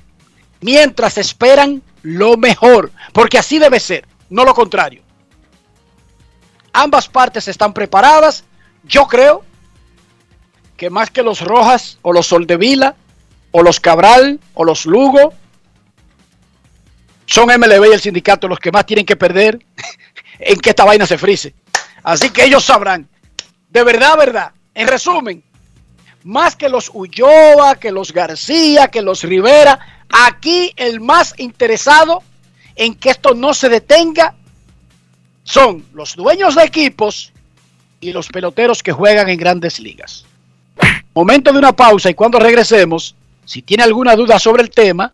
[0.60, 5.02] mientras esperan lo mejor, porque así debe ser, no lo contrario.
[6.72, 8.44] Ambas partes están preparadas.
[8.82, 9.44] Yo creo
[10.76, 12.96] que más que los Rojas o los Soldevila
[13.52, 15.32] o los Cabral o los Lugo,
[17.26, 19.64] son MLB y el sindicato los que más tienen que perder
[20.38, 21.54] en que esta vaina se frise.
[22.04, 23.08] Así que ellos sabrán.
[23.70, 24.52] De verdad, verdad.
[24.74, 25.42] En resumen,
[26.22, 32.22] más que los Ulloa, que los García, que los Rivera, aquí el más interesado
[32.76, 34.34] en que esto no se detenga
[35.42, 37.32] son los dueños de equipos
[38.00, 40.24] y los peloteros que juegan en grandes ligas.
[41.14, 43.14] Momento de una pausa y cuando regresemos,
[43.44, 45.12] si tiene alguna duda sobre el tema,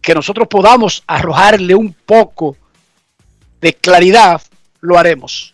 [0.00, 2.56] que nosotros podamos arrojarle un poco
[3.60, 4.40] de claridad,
[4.80, 5.53] lo haremos.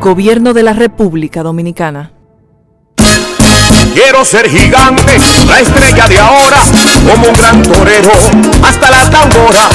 [0.00, 2.12] Gobierno de la República Dominicana.
[3.94, 6.58] Quiero ser gigante, la estrella de ahora,
[7.08, 8.10] como un gran torero,
[8.62, 9.68] hasta la tambora.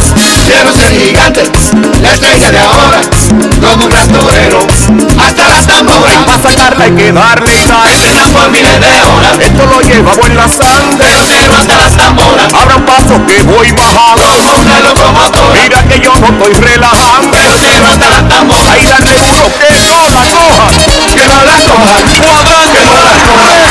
[0.46, 1.44] Quiero ser gigante,
[2.02, 3.02] la estrella de ahora,
[3.62, 4.60] como un gran torero,
[5.20, 6.26] hasta la tambora.
[6.26, 9.40] Para sacarla hay que darle caña por miles de horas.
[9.40, 11.06] Esto lo llevamos en la sangre,
[11.40, 12.54] pero hasta las tamboras.
[12.54, 15.62] Abran paso que voy bajando, como una locomotora.
[15.62, 18.74] Mira que yo no estoy relajando, pero hasta las tamboras.
[18.74, 20.70] Ahí dale duro que no la coja,
[21.16, 23.71] que no la coja, que no la coja.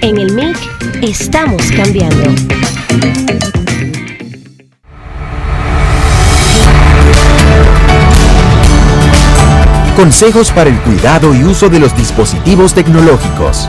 [0.00, 0.56] En el MIC
[1.02, 2.34] estamos cambiando.
[9.96, 13.68] Consejos para el cuidado y uso de los dispositivos tecnológicos.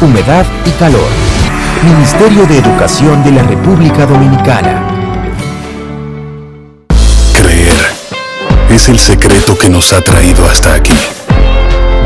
[0.00, 1.08] humedad y calor.
[1.82, 4.86] Ministerio de Educación de la República Dominicana.
[7.34, 7.76] Creer
[8.70, 10.92] es el secreto que nos ha traído hasta aquí,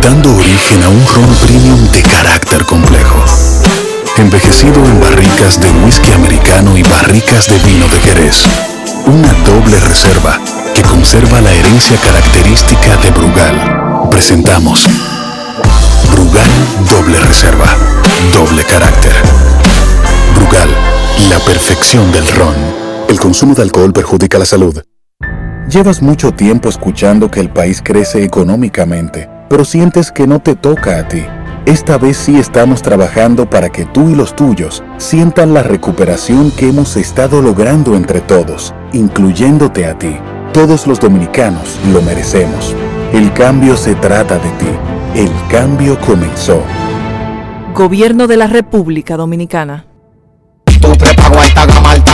[0.01, 3.25] dando origen a un ron premium de carácter complejo,
[4.17, 8.45] envejecido en barricas de whisky americano y barricas de vino de Jerez.
[9.07, 10.41] Una doble reserva
[10.75, 14.09] que conserva la herencia característica de Brugal.
[14.11, 14.89] Presentamos
[16.83, 17.67] Doble Reserva,
[18.33, 19.13] Doble Carácter.
[20.35, 20.69] Brugal,
[21.31, 22.55] la perfección del ron.
[23.09, 24.83] El consumo de alcohol perjudica la salud.
[25.69, 30.99] Llevas mucho tiempo escuchando que el país crece económicamente, pero sientes que no te toca
[30.99, 31.25] a ti.
[31.65, 36.69] Esta vez sí estamos trabajando para que tú y los tuyos sientan la recuperación que
[36.69, 40.17] hemos estado logrando entre todos, incluyéndote a ti.
[40.53, 42.75] Todos los dominicanos lo merecemos.
[43.13, 44.67] El cambio se trata de ti.
[45.15, 46.61] El cambio comenzó.
[47.73, 49.87] Gobierno de la República Dominicana.
[50.65, 52.14] Tu prepago alta gama, alta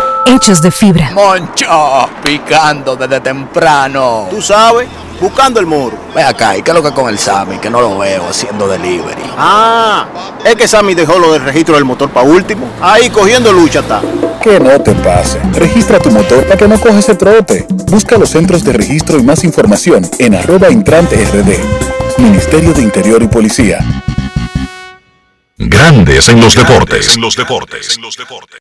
[0.25, 1.11] hechos de fibra.
[1.11, 4.27] Moncho, picando desde temprano.
[4.29, 4.87] Tú sabes,
[5.19, 5.97] buscando el moro.
[6.15, 7.57] Ve acá, ¿y qué es lo que con el Sammy?
[7.57, 9.21] Que no lo veo haciendo delivery.
[9.37, 10.05] Ah,
[10.45, 12.67] es que Sammy dejó lo del registro del motor para último.
[12.81, 14.01] Ahí cogiendo lucha está.
[14.41, 15.39] Que no te pase.
[15.53, 17.65] Registra tu motor para que no cojas ese trote.
[17.69, 21.57] Busca los centros de registro y más información en arroba intrante rd.
[22.17, 23.79] Ministerio de Interior y Policía.
[25.57, 27.15] Grandes en los deportes.
[27.15, 27.95] En los deportes.
[27.95, 28.59] En los deportes.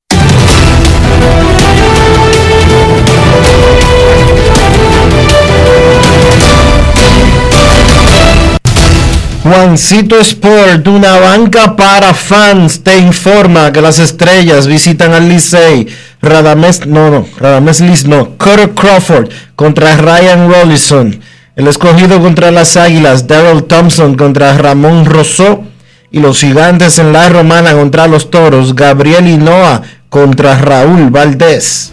[9.42, 15.88] Juancito Sport, una banca para fans, te informa que las estrellas visitan al Licey.
[16.20, 18.36] Radamés, no, no, Radamés Liz no.
[18.36, 21.20] Carter Crawford contra Ryan Rollison.
[21.56, 25.64] El escogido contra las Águilas, Daryl Thompson contra Ramón Rosó.
[26.12, 31.92] Y los gigantes en la romana contra los toros, Gabriel Hinoa contra Raúl Valdés.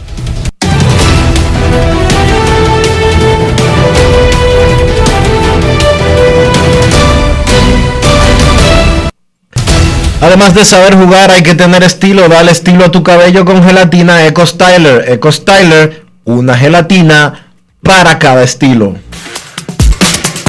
[10.21, 12.29] Además de saber jugar, hay que tener estilo.
[12.29, 15.09] Dale estilo a tu cabello con gelatina Eco Styler.
[15.09, 18.95] Eco Styler, una gelatina para cada estilo.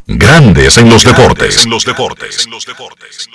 [0.06, 1.64] Grandes en los deportes.
[1.64, 2.44] En los deportes.
[2.44, 3.28] En los deportes.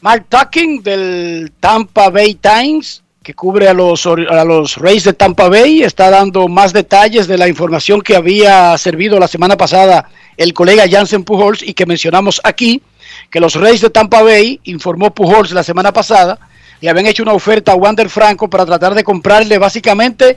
[0.00, 5.48] Mark Tucking del Tampa Bay Times, que cubre a los, a los Rays de Tampa
[5.48, 10.52] Bay, está dando más detalles de la información que había servido la semana pasada el
[10.52, 12.82] colega Jansen Pujols y que mencionamos aquí,
[13.30, 16.38] que los Rays de Tampa Bay, informó Pujols la semana pasada,
[16.82, 20.36] y habían hecho una oferta a Wander Franco para tratar de comprarle básicamente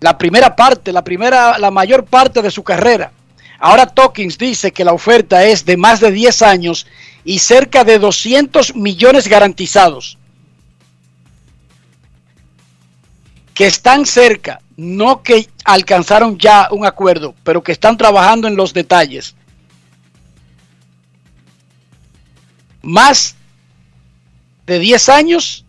[0.00, 3.12] la primera parte, la primera, la mayor parte de su carrera.
[3.58, 6.86] Ahora Tokins dice que la oferta es de más de 10 años
[7.26, 10.16] y cerca de 200 millones garantizados.
[13.54, 18.72] Que están cerca, no que alcanzaron ya un acuerdo, pero que están trabajando en los
[18.72, 19.34] detalles.
[22.82, 23.36] Más
[24.66, 25.64] de 10 años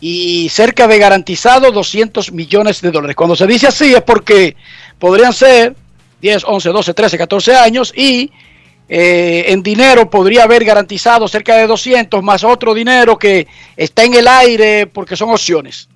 [0.00, 3.16] y cerca de garantizado 200 millones de dólares.
[3.16, 4.56] Cuando se dice así es porque
[4.98, 5.74] podrían ser
[6.20, 8.30] 10, 11, 12, 13, 14 años y
[8.88, 13.46] eh, en dinero podría haber garantizado cerca de 200 más otro dinero que
[13.76, 15.88] está en el aire porque son opciones.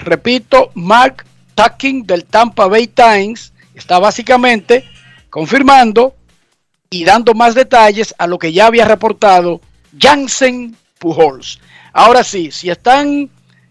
[0.00, 4.84] Repito, Mark Tucking del Tampa Bay Times está básicamente
[5.30, 6.14] confirmando
[6.90, 9.60] y dando más detalles a lo que ya había reportado
[9.98, 11.60] Jansen Pujols.
[11.92, 13.30] Ahora sí, si están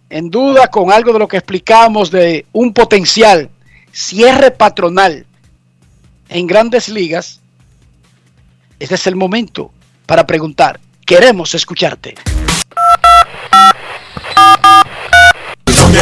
[0.10, 3.50] en duda con algo de lo que explicamos de un potencial
[3.92, 5.26] cierre patronal
[6.30, 7.40] en grandes ligas,
[8.80, 9.72] este es el momento
[10.06, 10.80] para preguntar.
[11.06, 12.16] Queremos escucharte.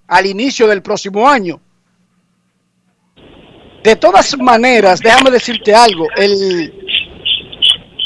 [0.07, 1.59] al inicio del próximo año.
[3.83, 6.07] De todas maneras, déjame decirte algo.
[6.15, 6.73] El,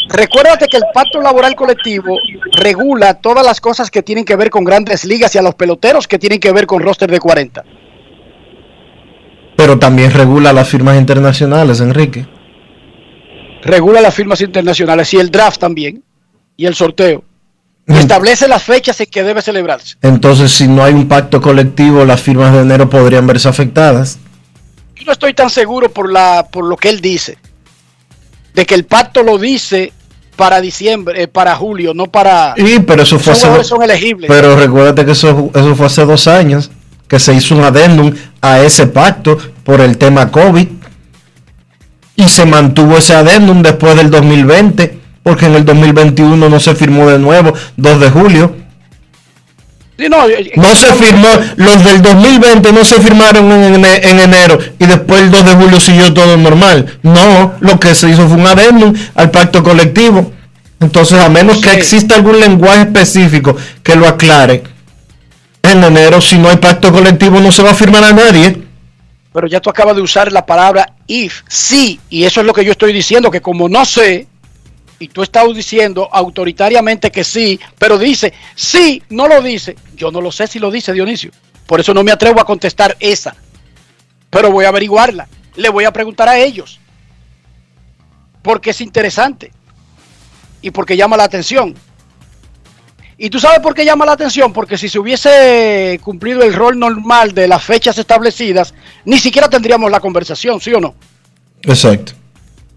[0.10, 2.18] recuérdate que el pacto laboral colectivo
[2.60, 6.08] regula todas las cosas que tienen que ver con grandes ligas y a los peloteros
[6.08, 7.64] que tienen que ver con roster de 40.
[9.56, 12.26] Pero también regula las firmas internacionales, Enrique.
[13.68, 16.02] Regula las firmas internacionales y el draft también.
[16.56, 17.24] Y el sorteo.
[17.86, 19.96] Y establece las fechas en que debe celebrarse.
[20.02, 24.20] Entonces, si no hay un pacto colectivo, las firmas de enero podrían verse afectadas.
[24.96, 27.38] Yo no estoy tan seguro por, la, por lo que él dice.
[28.54, 29.94] De que el pacto lo dice
[30.36, 32.54] para diciembre, eh, para julio, no para...
[32.58, 34.30] Y, pero eso fue hace son elegibles.
[34.30, 36.72] Pero recuérdate que eso, eso fue hace dos años
[37.08, 40.68] que se hizo un adendum a ese pacto por el tema COVID
[42.18, 47.10] y se mantuvo ese adendum después del 2020 porque en el 2021 no se firmó
[47.10, 48.56] de nuevo 2 de julio.
[49.98, 54.86] Sí, no, eh, No se firmó, los del 2020 no se firmaron en enero y
[54.86, 56.98] después el 2 de julio siguió todo normal.
[57.04, 60.32] No, lo que se hizo fue un adendum al pacto colectivo.
[60.80, 64.64] Entonces, a menos que exista algún lenguaje específico que lo aclare,
[65.64, 68.67] en enero, si no hay pacto colectivo, no se va a firmar a nadie.
[69.38, 72.66] Pero ya tú acabas de usar la palabra if, sí, y eso es lo que
[72.66, 74.26] yo estoy diciendo, que como no sé,
[74.98, 80.22] y tú estás diciendo autoritariamente que sí, pero dice, sí, no lo dice, yo no
[80.22, 81.30] lo sé si lo dice Dionisio,
[81.68, 83.36] por eso no me atrevo a contestar esa,
[84.32, 86.80] pero voy a averiguarla, le voy a preguntar a ellos,
[88.42, 89.52] porque es interesante.
[90.64, 91.76] Y porque llama la atención.
[93.20, 94.54] ¿Y tú sabes por qué llama la atención?
[94.54, 98.76] Porque si se hubiese cumplido el rol normal de las fechas establecidas,
[99.06, 100.94] ni siquiera tendríamos la conversación, ¿sí o no?
[101.64, 102.14] Exacto.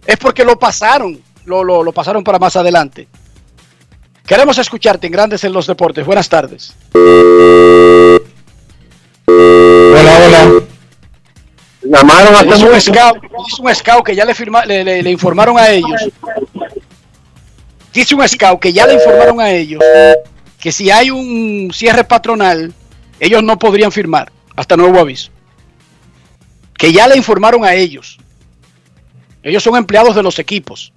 [0.07, 3.07] Es porque lo pasaron, lo, lo, lo pasaron para más adelante.
[4.27, 6.07] Queremos escucharte en Grandes en los Deportes.
[6.07, 6.75] Buenas tardes.
[9.27, 10.63] Hola, hola.
[11.83, 15.11] Firmaron hace dice un scout, dice un scout que ya le, firma, le, le, le
[15.11, 16.09] informaron a ellos.
[17.93, 19.83] Dice un scout que ya le informaron a ellos
[20.61, 22.73] que si hay un cierre patronal,
[23.19, 25.31] ellos no podrían firmar hasta nuevo aviso.
[26.77, 28.19] Que ya le informaron a ellos.
[29.43, 30.93] Ellos son empleados de los equipos.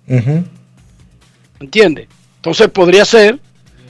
[1.59, 2.09] ¿Entiende?
[2.35, 3.39] Entonces podría ser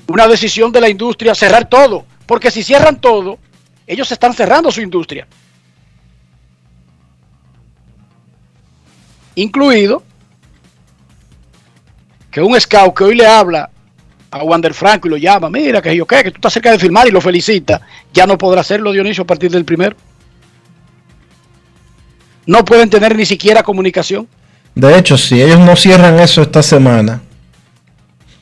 [0.07, 2.05] una decisión de la industria cerrar todo.
[2.27, 3.39] Porque si cierran todo,
[3.87, 5.27] ellos están cerrando su industria.
[9.35, 10.03] Incluido
[12.33, 13.69] que un scout que hoy le habla
[14.31, 16.79] a Wander Franco y lo llama, mira que yo qué, que tú estás cerca de
[16.79, 17.79] firmar y lo felicita,
[18.11, 19.95] ya no podrá hacerlo Dionisio a partir del primero.
[22.47, 24.27] No pueden tener ni siquiera comunicación.
[24.73, 27.21] De hecho, si ellos no cierran eso esta semana,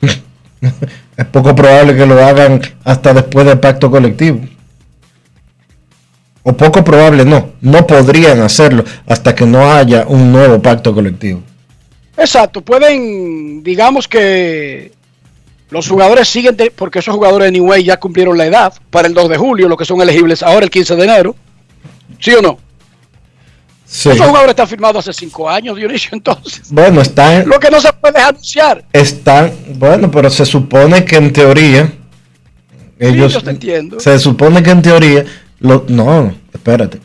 [1.16, 4.40] es poco probable que lo hagan hasta después del pacto colectivo.
[6.44, 11.42] O poco probable no, no podrían hacerlo hasta que no haya un nuevo pacto colectivo.
[12.16, 14.92] Exacto, pueden, digamos que
[15.70, 19.30] los jugadores siguen, porque esos jugadores de New ya cumplieron la edad para el 2
[19.30, 21.36] de julio, los que son elegibles ahora el 15 de enero.
[22.20, 22.58] ¿Sí o no?
[23.86, 24.10] Sí.
[24.10, 26.70] Esos jugadores están firmados hace cinco años, Dionisio, entonces.
[26.70, 27.48] Bueno, están.
[27.48, 28.84] Lo que no se puede anunciar.
[28.92, 31.92] Están, bueno, pero se supone que en teoría.
[32.98, 33.32] Ellos.
[33.32, 34.00] Sí, yo te entiendo.
[34.00, 35.24] Se supone que en teoría.
[35.58, 37.00] Lo, no, espérate.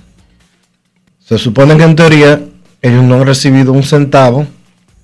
[1.20, 2.42] Se supone que en teoría
[2.82, 4.48] ellos no han recibido un centavo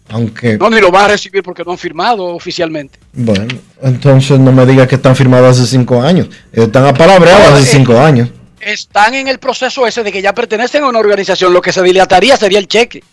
[0.10, 0.58] aunque...
[0.58, 3.00] No, ni lo van a recibir porque no han firmado oficialmente.
[3.14, 3.48] Bueno,
[3.82, 6.28] entonces no me digas que están firmados hace cinco años.
[6.52, 8.30] Están apalabreados hace eh, cinco años.
[8.60, 11.54] Están en el proceso ese de que ya pertenecen a una organización.
[11.54, 13.04] Lo que se dilataría sería el cheque.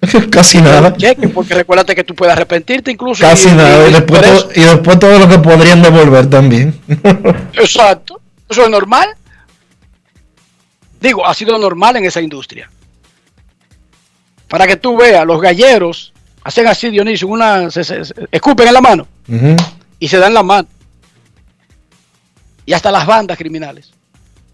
[0.30, 0.94] Casi nada.
[0.96, 3.22] Cheque, porque recuérdate que tú puedes arrepentirte incluso.
[3.22, 3.88] Casi nada.
[3.88, 6.78] Y, después todo, y después todo lo que podrían devolver también.
[7.54, 8.20] Exacto.
[8.48, 9.14] Eso es normal.
[11.00, 12.70] Digo, ha sido normal en esa industria
[14.54, 16.12] para que tú veas, los galleros
[16.44, 19.08] hacen así, Dionisio, una, se, escupen en la mano
[19.98, 20.68] y se dan la mano.
[22.64, 23.90] Y hasta las bandas criminales.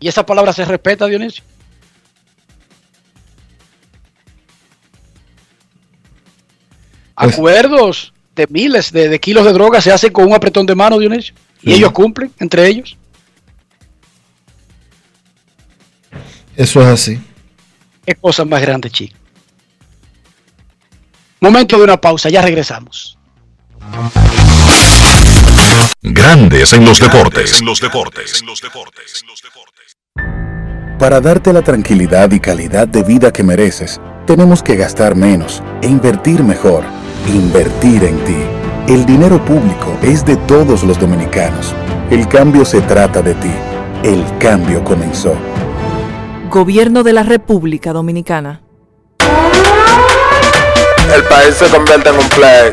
[0.01, 1.45] Y esa palabra se respeta, Dionisio.
[7.15, 10.99] Pues Acuerdos de miles de, kilos de droga se hacen con un apretón de mano,
[10.99, 11.35] Dionisio.
[11.61, 12.97] Y ellos cumplen entre ellos.
[16.57, 17.21] Eso es así.
[18.07, 19.20] Qué cosa más grande, chico.
[21.43, 23.19] Momento de una pausa, ya regresamos.
[26.03, 27.63] Grandes en los deportes.
[27.63, 28.43] los deportes.
[28.45, 29.25] los deportes.
[30.99, 35.87] Para darte la tranquilidad y calidad de vida que mereces, tenemos que gastar menos e
[35.87, 36.85] invertir mejor.
[37.27, 38.37] Invertir en ti.
[38.87, 41.75] El dinero público es de todos los dominicanos.
[42.11, 43.53] El cambio se trata de ti.
[44.03, 45.35] El cambio comenzó.
[46.51, 48.61] Gobierno de la República Dominicana
[51.15, 52.73] el país se convierte en un play.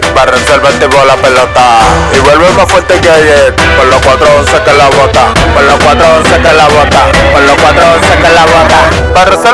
[0.68, 1.80] El tipo la pelota.
[2.15, 3.55] Y vuelve más fuerte que ayer.
[3.77, 5.34] Con los 411 que la bota.
[5.53, 7.11] Con los 411 que la bota.
[7.34, 8.80] Con los 411 que la bota.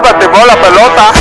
[0.09, 1.13] El tipo la pelota.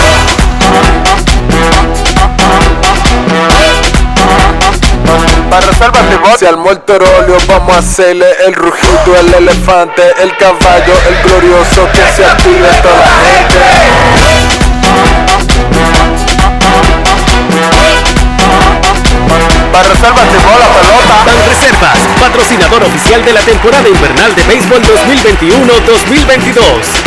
[5.50, 6.98] Para reservar el Si al muerto
[7.46, 12.96] vamos a hacerle el rugido, el elefante, el caballo, el glorioso que se active toda
[12.96, 14.41] la gente.
[19.80, 21.24] Reservas llevó la pelota.
[21.24, 26.62] Ban Reservas, patrocinador oficial de la temporada invernal de béisbol 2021-2022.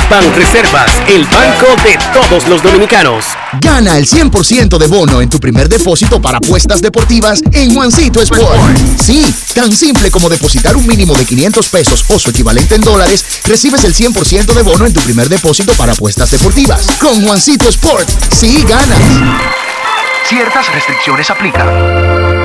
[0.10, 3.26] Ban Reservas, el banco de todos los dominicanos.
[3.62, 8.78] Gana el 100% de bono en tu primer depósito para apuestas deportivas en Juancito Sport.
[9.00, 13.42] Sí, tan simple como depositar un mínimo de 500 pesos o su equivalente en dólares,
[13.46, 16.88] recibes el 100% de bono en tu primer depósito para apuestas deportivas.
[17.00, 19.00] Con Juancito Sport, sí ganas.
[20.28, 22.45] Ciertas restricciones aplican.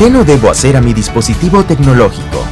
[0.00, 2.42] ¿Qué no debo hacer a mi dispositivo tecnológico?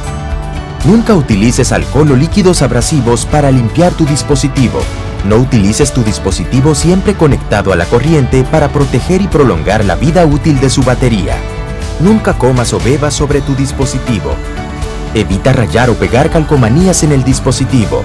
[0.85, 4.79] Nunca utilices alcohol o líquidos abrasivos para limpiar tu dispositivo.
[5.25, 10.27] No utilices tu dispositivo siempre conectado a la corriente para proteger y prolongar la vida
[10.27, 11.37] útil de su batería.
[11.99, 14.35] Nunca comas o bebas sobre tu dispositivo.
[15.15, 18.03] Evita rayar o pegar calcomanías en el dispositivo.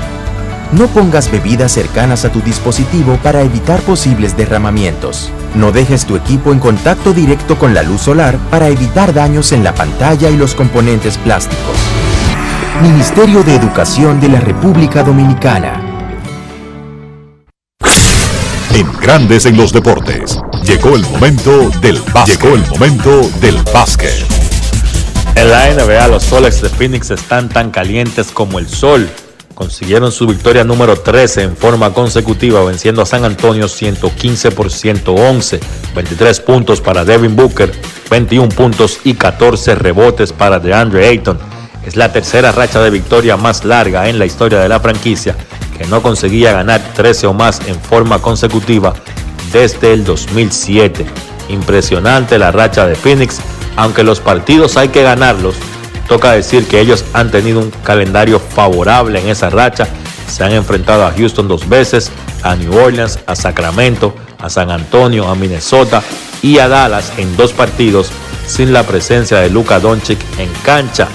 [0.75, 5.31] No pongas bebidas cercanas a tu dispositivo para evitar posibles derramamientos.
[5.55, 9.63] No dejes tu equipo en contacto directo con la luz solar para evitar daños en
[9.63, 11.77] la pantalla y los componentes plásticos.
[12.83, 15.81] Ministerio de Educación de la República Dominicana.
[18.73, 20.41] En Grandes en los Deportes.
[20.65, 22.43] Llegó el momento del básquet.
[22.43, 24.27] Llegó el momento del básquet.
[25.37, 29.09] En la NBA, los soles de Phoenix están tan calientes como el sol.
[29.55, 35.61] Consiguieron su victoria número 13 en forma consecutiva, venciendo a San Antonio 115 por 111.
[35.95, 37.71] 23 puntos para Devin Booker,
[38.11, 41.39] 21 puntos y 14 rebotes para DeAndre Ayton.
[41.87, 45.37] Es la tercera racha de victoria más larga en la historia de la franquicia,
[45.79, 48.95] que no conseguía ganar 13 o más en forma consecutiva
[49.53, 51.07] desde el 2007.
[51.49, 53.39] Impresionante la racha de Phoenix,
[53.77, 55.55] aunque los partidos hay que ganarlos
[56.09, 59.89] Toca decir que ellos han tenido un calendario favorable en esa racha.
[60.29, 62.11] Se han enfrentado a Houston dos veces,
[62.43, 66.03] a New Orleans, a Sacramento, a San Antonio, a Minnesota
[66.43, 68.11] y a Dallas en dos partidos
[68.47, 71.09] sin la presencia de Luka Doncic en cancha.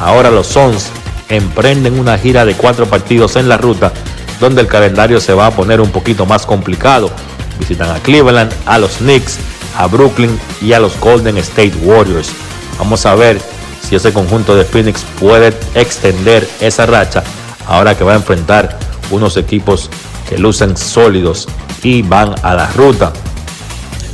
[0.00, 0.90] Ahora los Suns
[1.28, 3.92] emprenden una gira de cuatro partidos en la ruta
[4.40, 7.10] donde el calendario se va a poner un poquito más complicado.
[7.58, 9.38] Visitan a Cleveland, a los Knicks,
[9.78, 12.30] a Brooklyn y a los Golden State Warriors.
[12.78, 13.40] Vamos a ver
[13.88, 17.22] si ese conjunto de Phoenix puede extender esa racha
[17.66, 18.78] ahora que va a enfrentar
[19.10, 19.90] unos equipos
[20.28, 21.48] que lucen sólidos
[21.82, 23.12] y van a la ruta.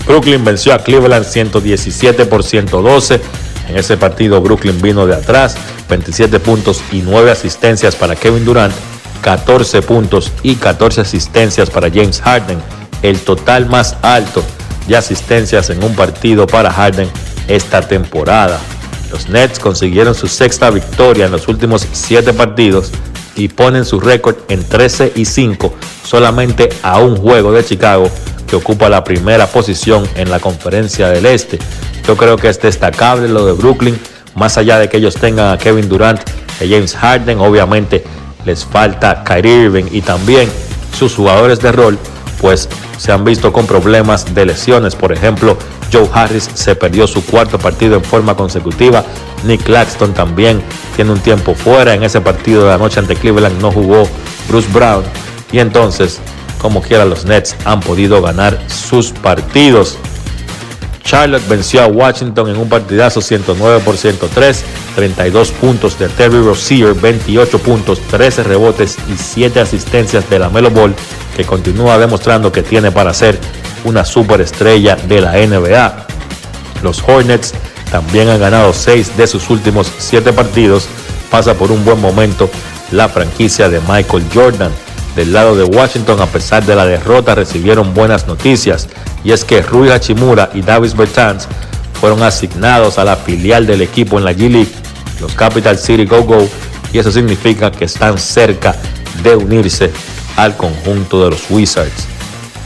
[0.07, 3.21] Brooklyn venció a Cleveland 117 por 112.
[3.69, 5.57] En ese partido Brooklyn vino de atrás,
[5.89, 8.75] 27 puntos y 9 asistencias para Kevin Durant,
[9.23, 12.59] 14 puntos y 14 asistencias para James Harden,
[13.03, 14.43] el total más alto
[14.89, 17.09] de asistencias en un partido para Harden
[17.47, 18.59] esta temporada.
[19.11, 22.93] Los Nets consiguieron su sexta victoria en los últimos siete partidos
[23.35, 25.75] y ponen su récord en 13 y 5
[26.05, 28.11] solamente a un juego de Chicago
[28.47, 31.59] que ocupa la primera posición en la conferencia del Este.
[32.07, 33.99] Yo creo que es destacable lo de Brooklyn,
[34.35, 36.21] más allá de que ellos tengan a Kevin Durant
[36.61, 38.05] y James Harden, obviamente
[38.45, 40.49] les falta Kyrie Irving y también
[40.99, 41.99] sus jugadores de rol,
[42.41, 42.69] pues
[42.99, 44.95] se han visto con problemas de lesiones.
[44.95, 45.57] Por ejemplo,
[45.93, 49.05] Joe Harris se perdió su cuarto partido en forma consecutiva.
[49.45, 50.63] Nick Claxton también
[50.97, 51.95] tiene un tiempo fuera.
[51.95, 54.09] En ese partido de la noche ante Cleveland no jugó
[54.49, 55.05] Bruce Brown.
[55.53, 56.21] Y entonces,
[56.61, 59.99] como quiera, los Nets han podido ganar sus partidos.
[61.11, 64.65] Charlotte venció a Washington en un partidazo 109 por 103,
[64.95, 70.71] 32 puntos de Terry Rozier, 28 puntos, 13 rebotes y 7 asistencias de la Melo
[70.71, 70.95] Ball,
[71.37, 73.41] que continúa demostrando que tiene para ser
[73.83, 76.07] una superestrella de la NBA.
[76.85, 77.55] Los Hornets
[77.91, 80.87] también han ganado 6 de sus últimos 7 partidos.
[81.29, 82.49] Pasa por un buen momento
[82.93, 84.71] la franquicia de Michael Jordan.
[85.17, 88.89] Del lado de Washington, a pesar de la derrota, recibieron buenas noticias.
[89.25, 91.49] Y es que Rui Hachimura y Davis Bertans
[92.01, 94.73] fueron asignados a la filial del equipo en la G League,
[95.21, 96.49] los Capital City Go Go.
[96.93, 98.75] Y eso significa que están cerca
[99.23, 99.91] de unirse
[100.37, 102.07] al conjunto de los Wizards.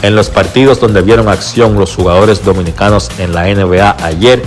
[0.03, 4.43] En los partidos donde vieron acción los jugadores dominicanos en la NBA ayer,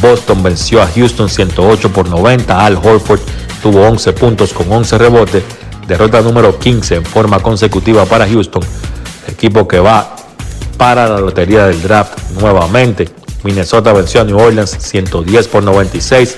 [0.00, 2.64] Boston venció a Houston 108 por 90.
[2.64, 3.20] Al Horford
[3.62, 5.42] tuvo 11 puntos con 11 rebotes.
[5.90, 8.62] Derrota número 15 en forma consecutiva para Houston,
[9.26, 10.14] equipo que va
[10.78, 13.08] para la lotería del draft nuevamente.
[13.42, 16.36] Minnesota venció a New Orleans 110 por 96,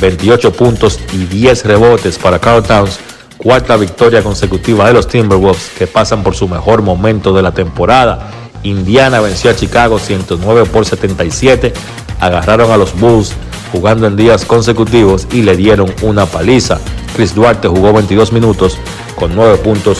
[0.00, 2.98] 28 puntos y 10 rebotes para Carl Towns.
[3.36, 8.30] Cuarta victoria consecutiva de los Timberwolves que pasan por su mejor momento de la temporada.
[8.62, 11.74] Indiana venció a Chicago 109 por 77.
[12.20, 13.34] Agarraron a los Bulls
[13.74, 16.78] jugando en días consecutivos y le dieron una paliza.
[17.16, 18.78] Chris Duarte jugó 22 minutos
[19.16, 19.98] con 9 puntos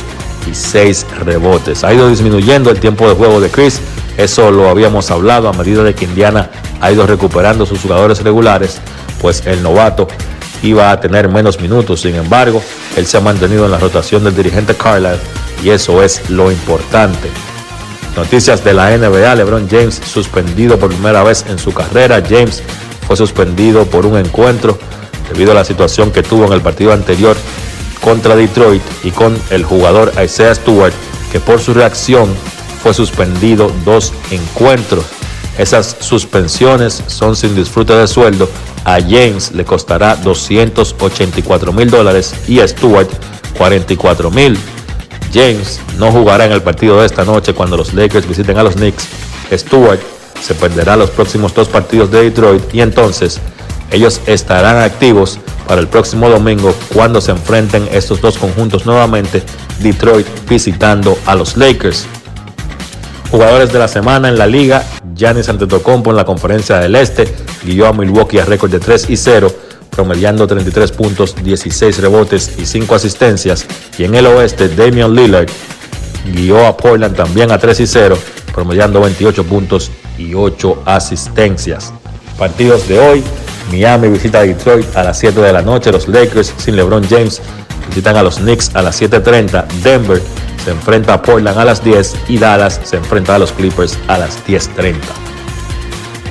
[0.48, 1.82] y 6 rebotes.
[1.82, 3.80] Ha ido disminuyendo el tiempo de juego de Chris.
[4.16, 8.78] Eso lo habíamos hablado a medida de que Indiana ha ido recuperando sus jugadores regulares,
[9.20, 10.06] pues el novato
[10.62, 12.02] iba a tener menos minutos.
[12.02, 12.62] Sin embargo,
[12.96, 15.18] él se ha mantenido en la rotación del dirigente Carlisle
[15.64, 17.28] y eso es lo importante.
[18.16, 22.22] Noticias de la NBA, LeBron James suspendido por primera vez en su carrera.
[22.24, 22.62] James
[23.06, 24.78] fue suspendido por un encuentro
[25.32, 27.36] debido a la situación que tuvo en el partido anterior
[28.02, 30.92] contra Detroit y con el jugador Isaiah Stewart,
[31.32, 32.28] que por su reacción
[32.82, 35.06] fue suspendido dos encuentros.
[35.58, 38.48] Esas suspensiones son sin disfrute de sueldo.
[38.84, 43.08] A James le costará 284 mil dólares y a Stewart
[43.56, 44.58] 44 mil.
[45.32, 48.74] James no jugará en el partido de esta noche cuando los Lakers visiten a los
[48.74, 49.08] Knicks.
[49.52, 50.00] Stewart
[50.42, 53.40] se perderá los próximos dos partidos de Detroit y entonces
[53.90, 59.42] ellos estarán activos para el próximo domingo cuando se enfrenten estos dos conjuntos nuevamente,
[59.80, 62.06] Detroit visitando a los Lakers.
[63.30, 64.84] Jugadores de la semana en la liga,
[65.14, 67.32] Giannis Antetokounmpo en la conferencia del Este,
[67.64, 69.50] guió a Milwaukee a récord de 3 y 0,
[69.90, 73.66] promediando 33 puntos, 16 rebotes y 5 asistencias.
[73.98, 75.48] Y en el oeste, Damian Lillard
[76.32, 78.18] guió a Portland también a 3 y 0,
[78.52, 81.92] promediando 28 puntos y 8 asistencias.
[82.38, 83.24] Partidos de hoy,
[83.70, 87.40] Miami visita a Detroit a las 7 de la noche, los Lakers sin LeBron James
[87.88, 90.20] visitan a los Knicks a las 7.30, Denver
[90.64, 94.18] se enfrenta a Portland a las 10 y Dallas se enfrenta a los Clippers a
[94.18, 94.96] las 10.30.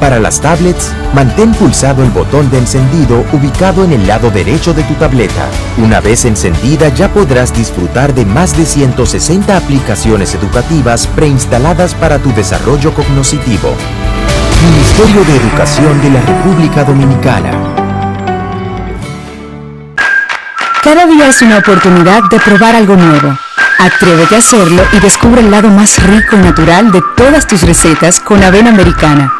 [0.00, 4.82] Para las tablets, mantén pulsado el botón de encendido ubicado en el lado derecho de
[4.84, 5.46] tu tableta.
[5.76, 12.32] Una vez encendida ya podrás disfrutar de más de 160 aplicaciones educativas preinstaladas para tu
[12.32, 13.74] desarrollo cognoscitivo.
[14.64, 17.50] Ministerio de Educación de la República Dominicana.
[20.82, 23.38] Cada día es una oportunidad de probar algo nuevo.
[23.78, 28.18] Atrévete a hacerlo y descubre el lado más rico y natural de todas tus recetas
[28.18, 29.39] con avena americana.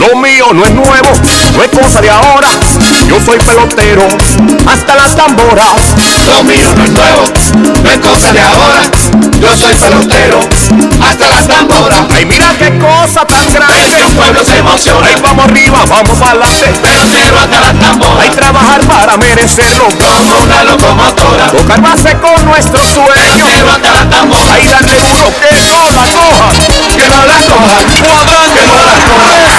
[0.00, 1.10] Lo mío no es nuevo,
[1.54, 2.48] no es cosa de ahora.
[3.06, 4.08] Yo soy pelotero,
[4.66, 5.94] hasta las tamboras.
[6.26, 7.24] Lo mío no es nuevo,
[7.84, 8.80] no es cosa de ahora.
[9.38, 10.40] Yo soy pelotero,
[11.06, 12.00] hasta las tamboras.
[12.14, 14.04] Ay, mira qué cosa tan grande.
[14.08, 15.06] Un pueblo se emociona.
[15.06, 16.80] Ay, vamos arriba, vamos para adelante.
[16.80, 18.20] Pelotero hasta las tamboras.
[18.20, 19.84] Hay trabajar para merecerlo.
[19.84, 21.50] Como una locomotora.
[21.50, 23.04] Tocar base con nuestro sueño.
[23.12, 24.54] Pelotero hasta las tamboras.
[24.54, 26.48] Ay, darle duro que no la coja.
[26.96, 27.84] Que no la coja.
[27.84, 29.49] Que no la coja.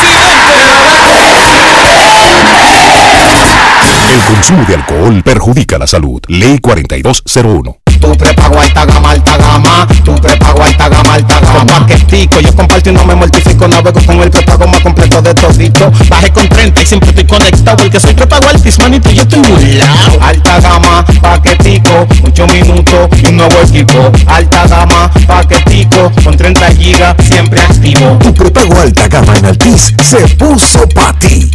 [4.12, 6.22] El consumo de alcohol perjudica la salud.
[6.28, 7.78] Ley 4201.
[8.02, 9.88] Tu prepago alta gama, alta gama.
[10.04, 11.60] Tu prepago alta gama, alta gama.
[11.60, 13.68] Con paquetico, yo comparto y no me mortifico.
[13.68, 15.90] Navego con el prepago más completo de todito.
[16.10, 17.84] Bajé con 30 y siempre estoy conectado.
[17.84, 20.20] El que soy prepago altis, manito, yo estoy muy lado.
[20.20, 24.12] Alta gama, paquetico, 8 minutos y un nuevo equipo.
[24.26, 28.18] Alta gama, paquetico, con 30 gigas, siempre activo.
[28.24, 31.50] Tu prepago alta gama en Altis se puso para ti.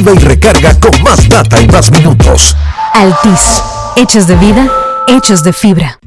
[0.00, 2.56] Activa y recarga con más data y más minutos.
[2.94, 3.62] Altis,
[3.96, 4.66] hechos de vida,
[5.06, 5.98] hechos de fibra.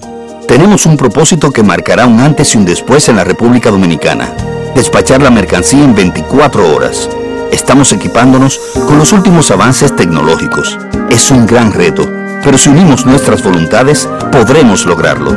[0.48, 4.34] Tenemos un propósito que marcará un antes y un después en la República Dominicana.
[4.74, 7.07] Despachar la mercancía en 24 horas.
[7.52, 10.76] Estamos equipándonos con los últimos avances tecnológicos.
[11.11, 12.10] Es un gran reto,
[12.44, 15.36] pero si unimos nuestras voluntades, podremos lograrlo.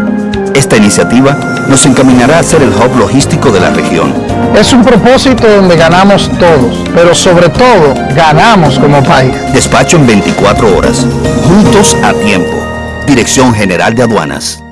[0.54, 4.14] Esta iniciativa nos encaminará a ser el hub logístico de la región.
[4.56, 9.34] Es un propósito donde ganamos todos, pero sobre todo ganamos como país.
[9.52, 11.06] Despacho en 24 horas.
[11.46, 12.56] Juntos a tiempo.
[13.06, 14.64] Dirección General de Aduanas.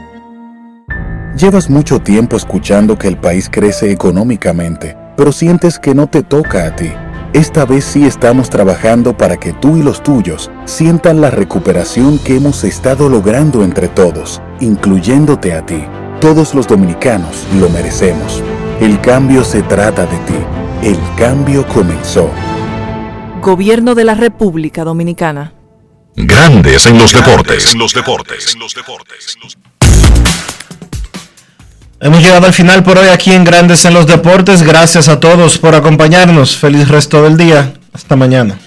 [1.36, 6.66] Llevas mucho tiempo escuchando que el país crece económicamente, pero sientes que no te toca
[6.66, 6.90] a ti.
[7.34, 12.36] Esta vez sí estamos trabajando para que tú y los tuyos sientan la recuperación que
[12.36, 15.84] hemos estado logrando entre todos, incluyéndote a ti.
[16.22, 18.42] Todos los dominicanos lo merecemos.
[18.80, 20.34] El cambio se trata de ti.
[20.82, 22.28] El cambio comenzó.
[23.40, 25.52] Gobierno de la República Dominicana.
[26.16, 27.72] Grandes en los deportes.
[27.72, 28.52] En los deportes.
[28.52, 29.38] En los deportes.
[32.00, 34.62] Hemos llegado al final por hoy aquí en Grandes en los Deportes.
[34.62, 36.56] Gracias a todos por acompañarnos.
[36.56, 37.74] Feliz resto del día.
[37.92, 38.58] Hasta mañana.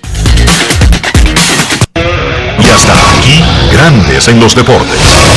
[1.95, 5.36] Y hasta aquí, Grandes en los Deportes.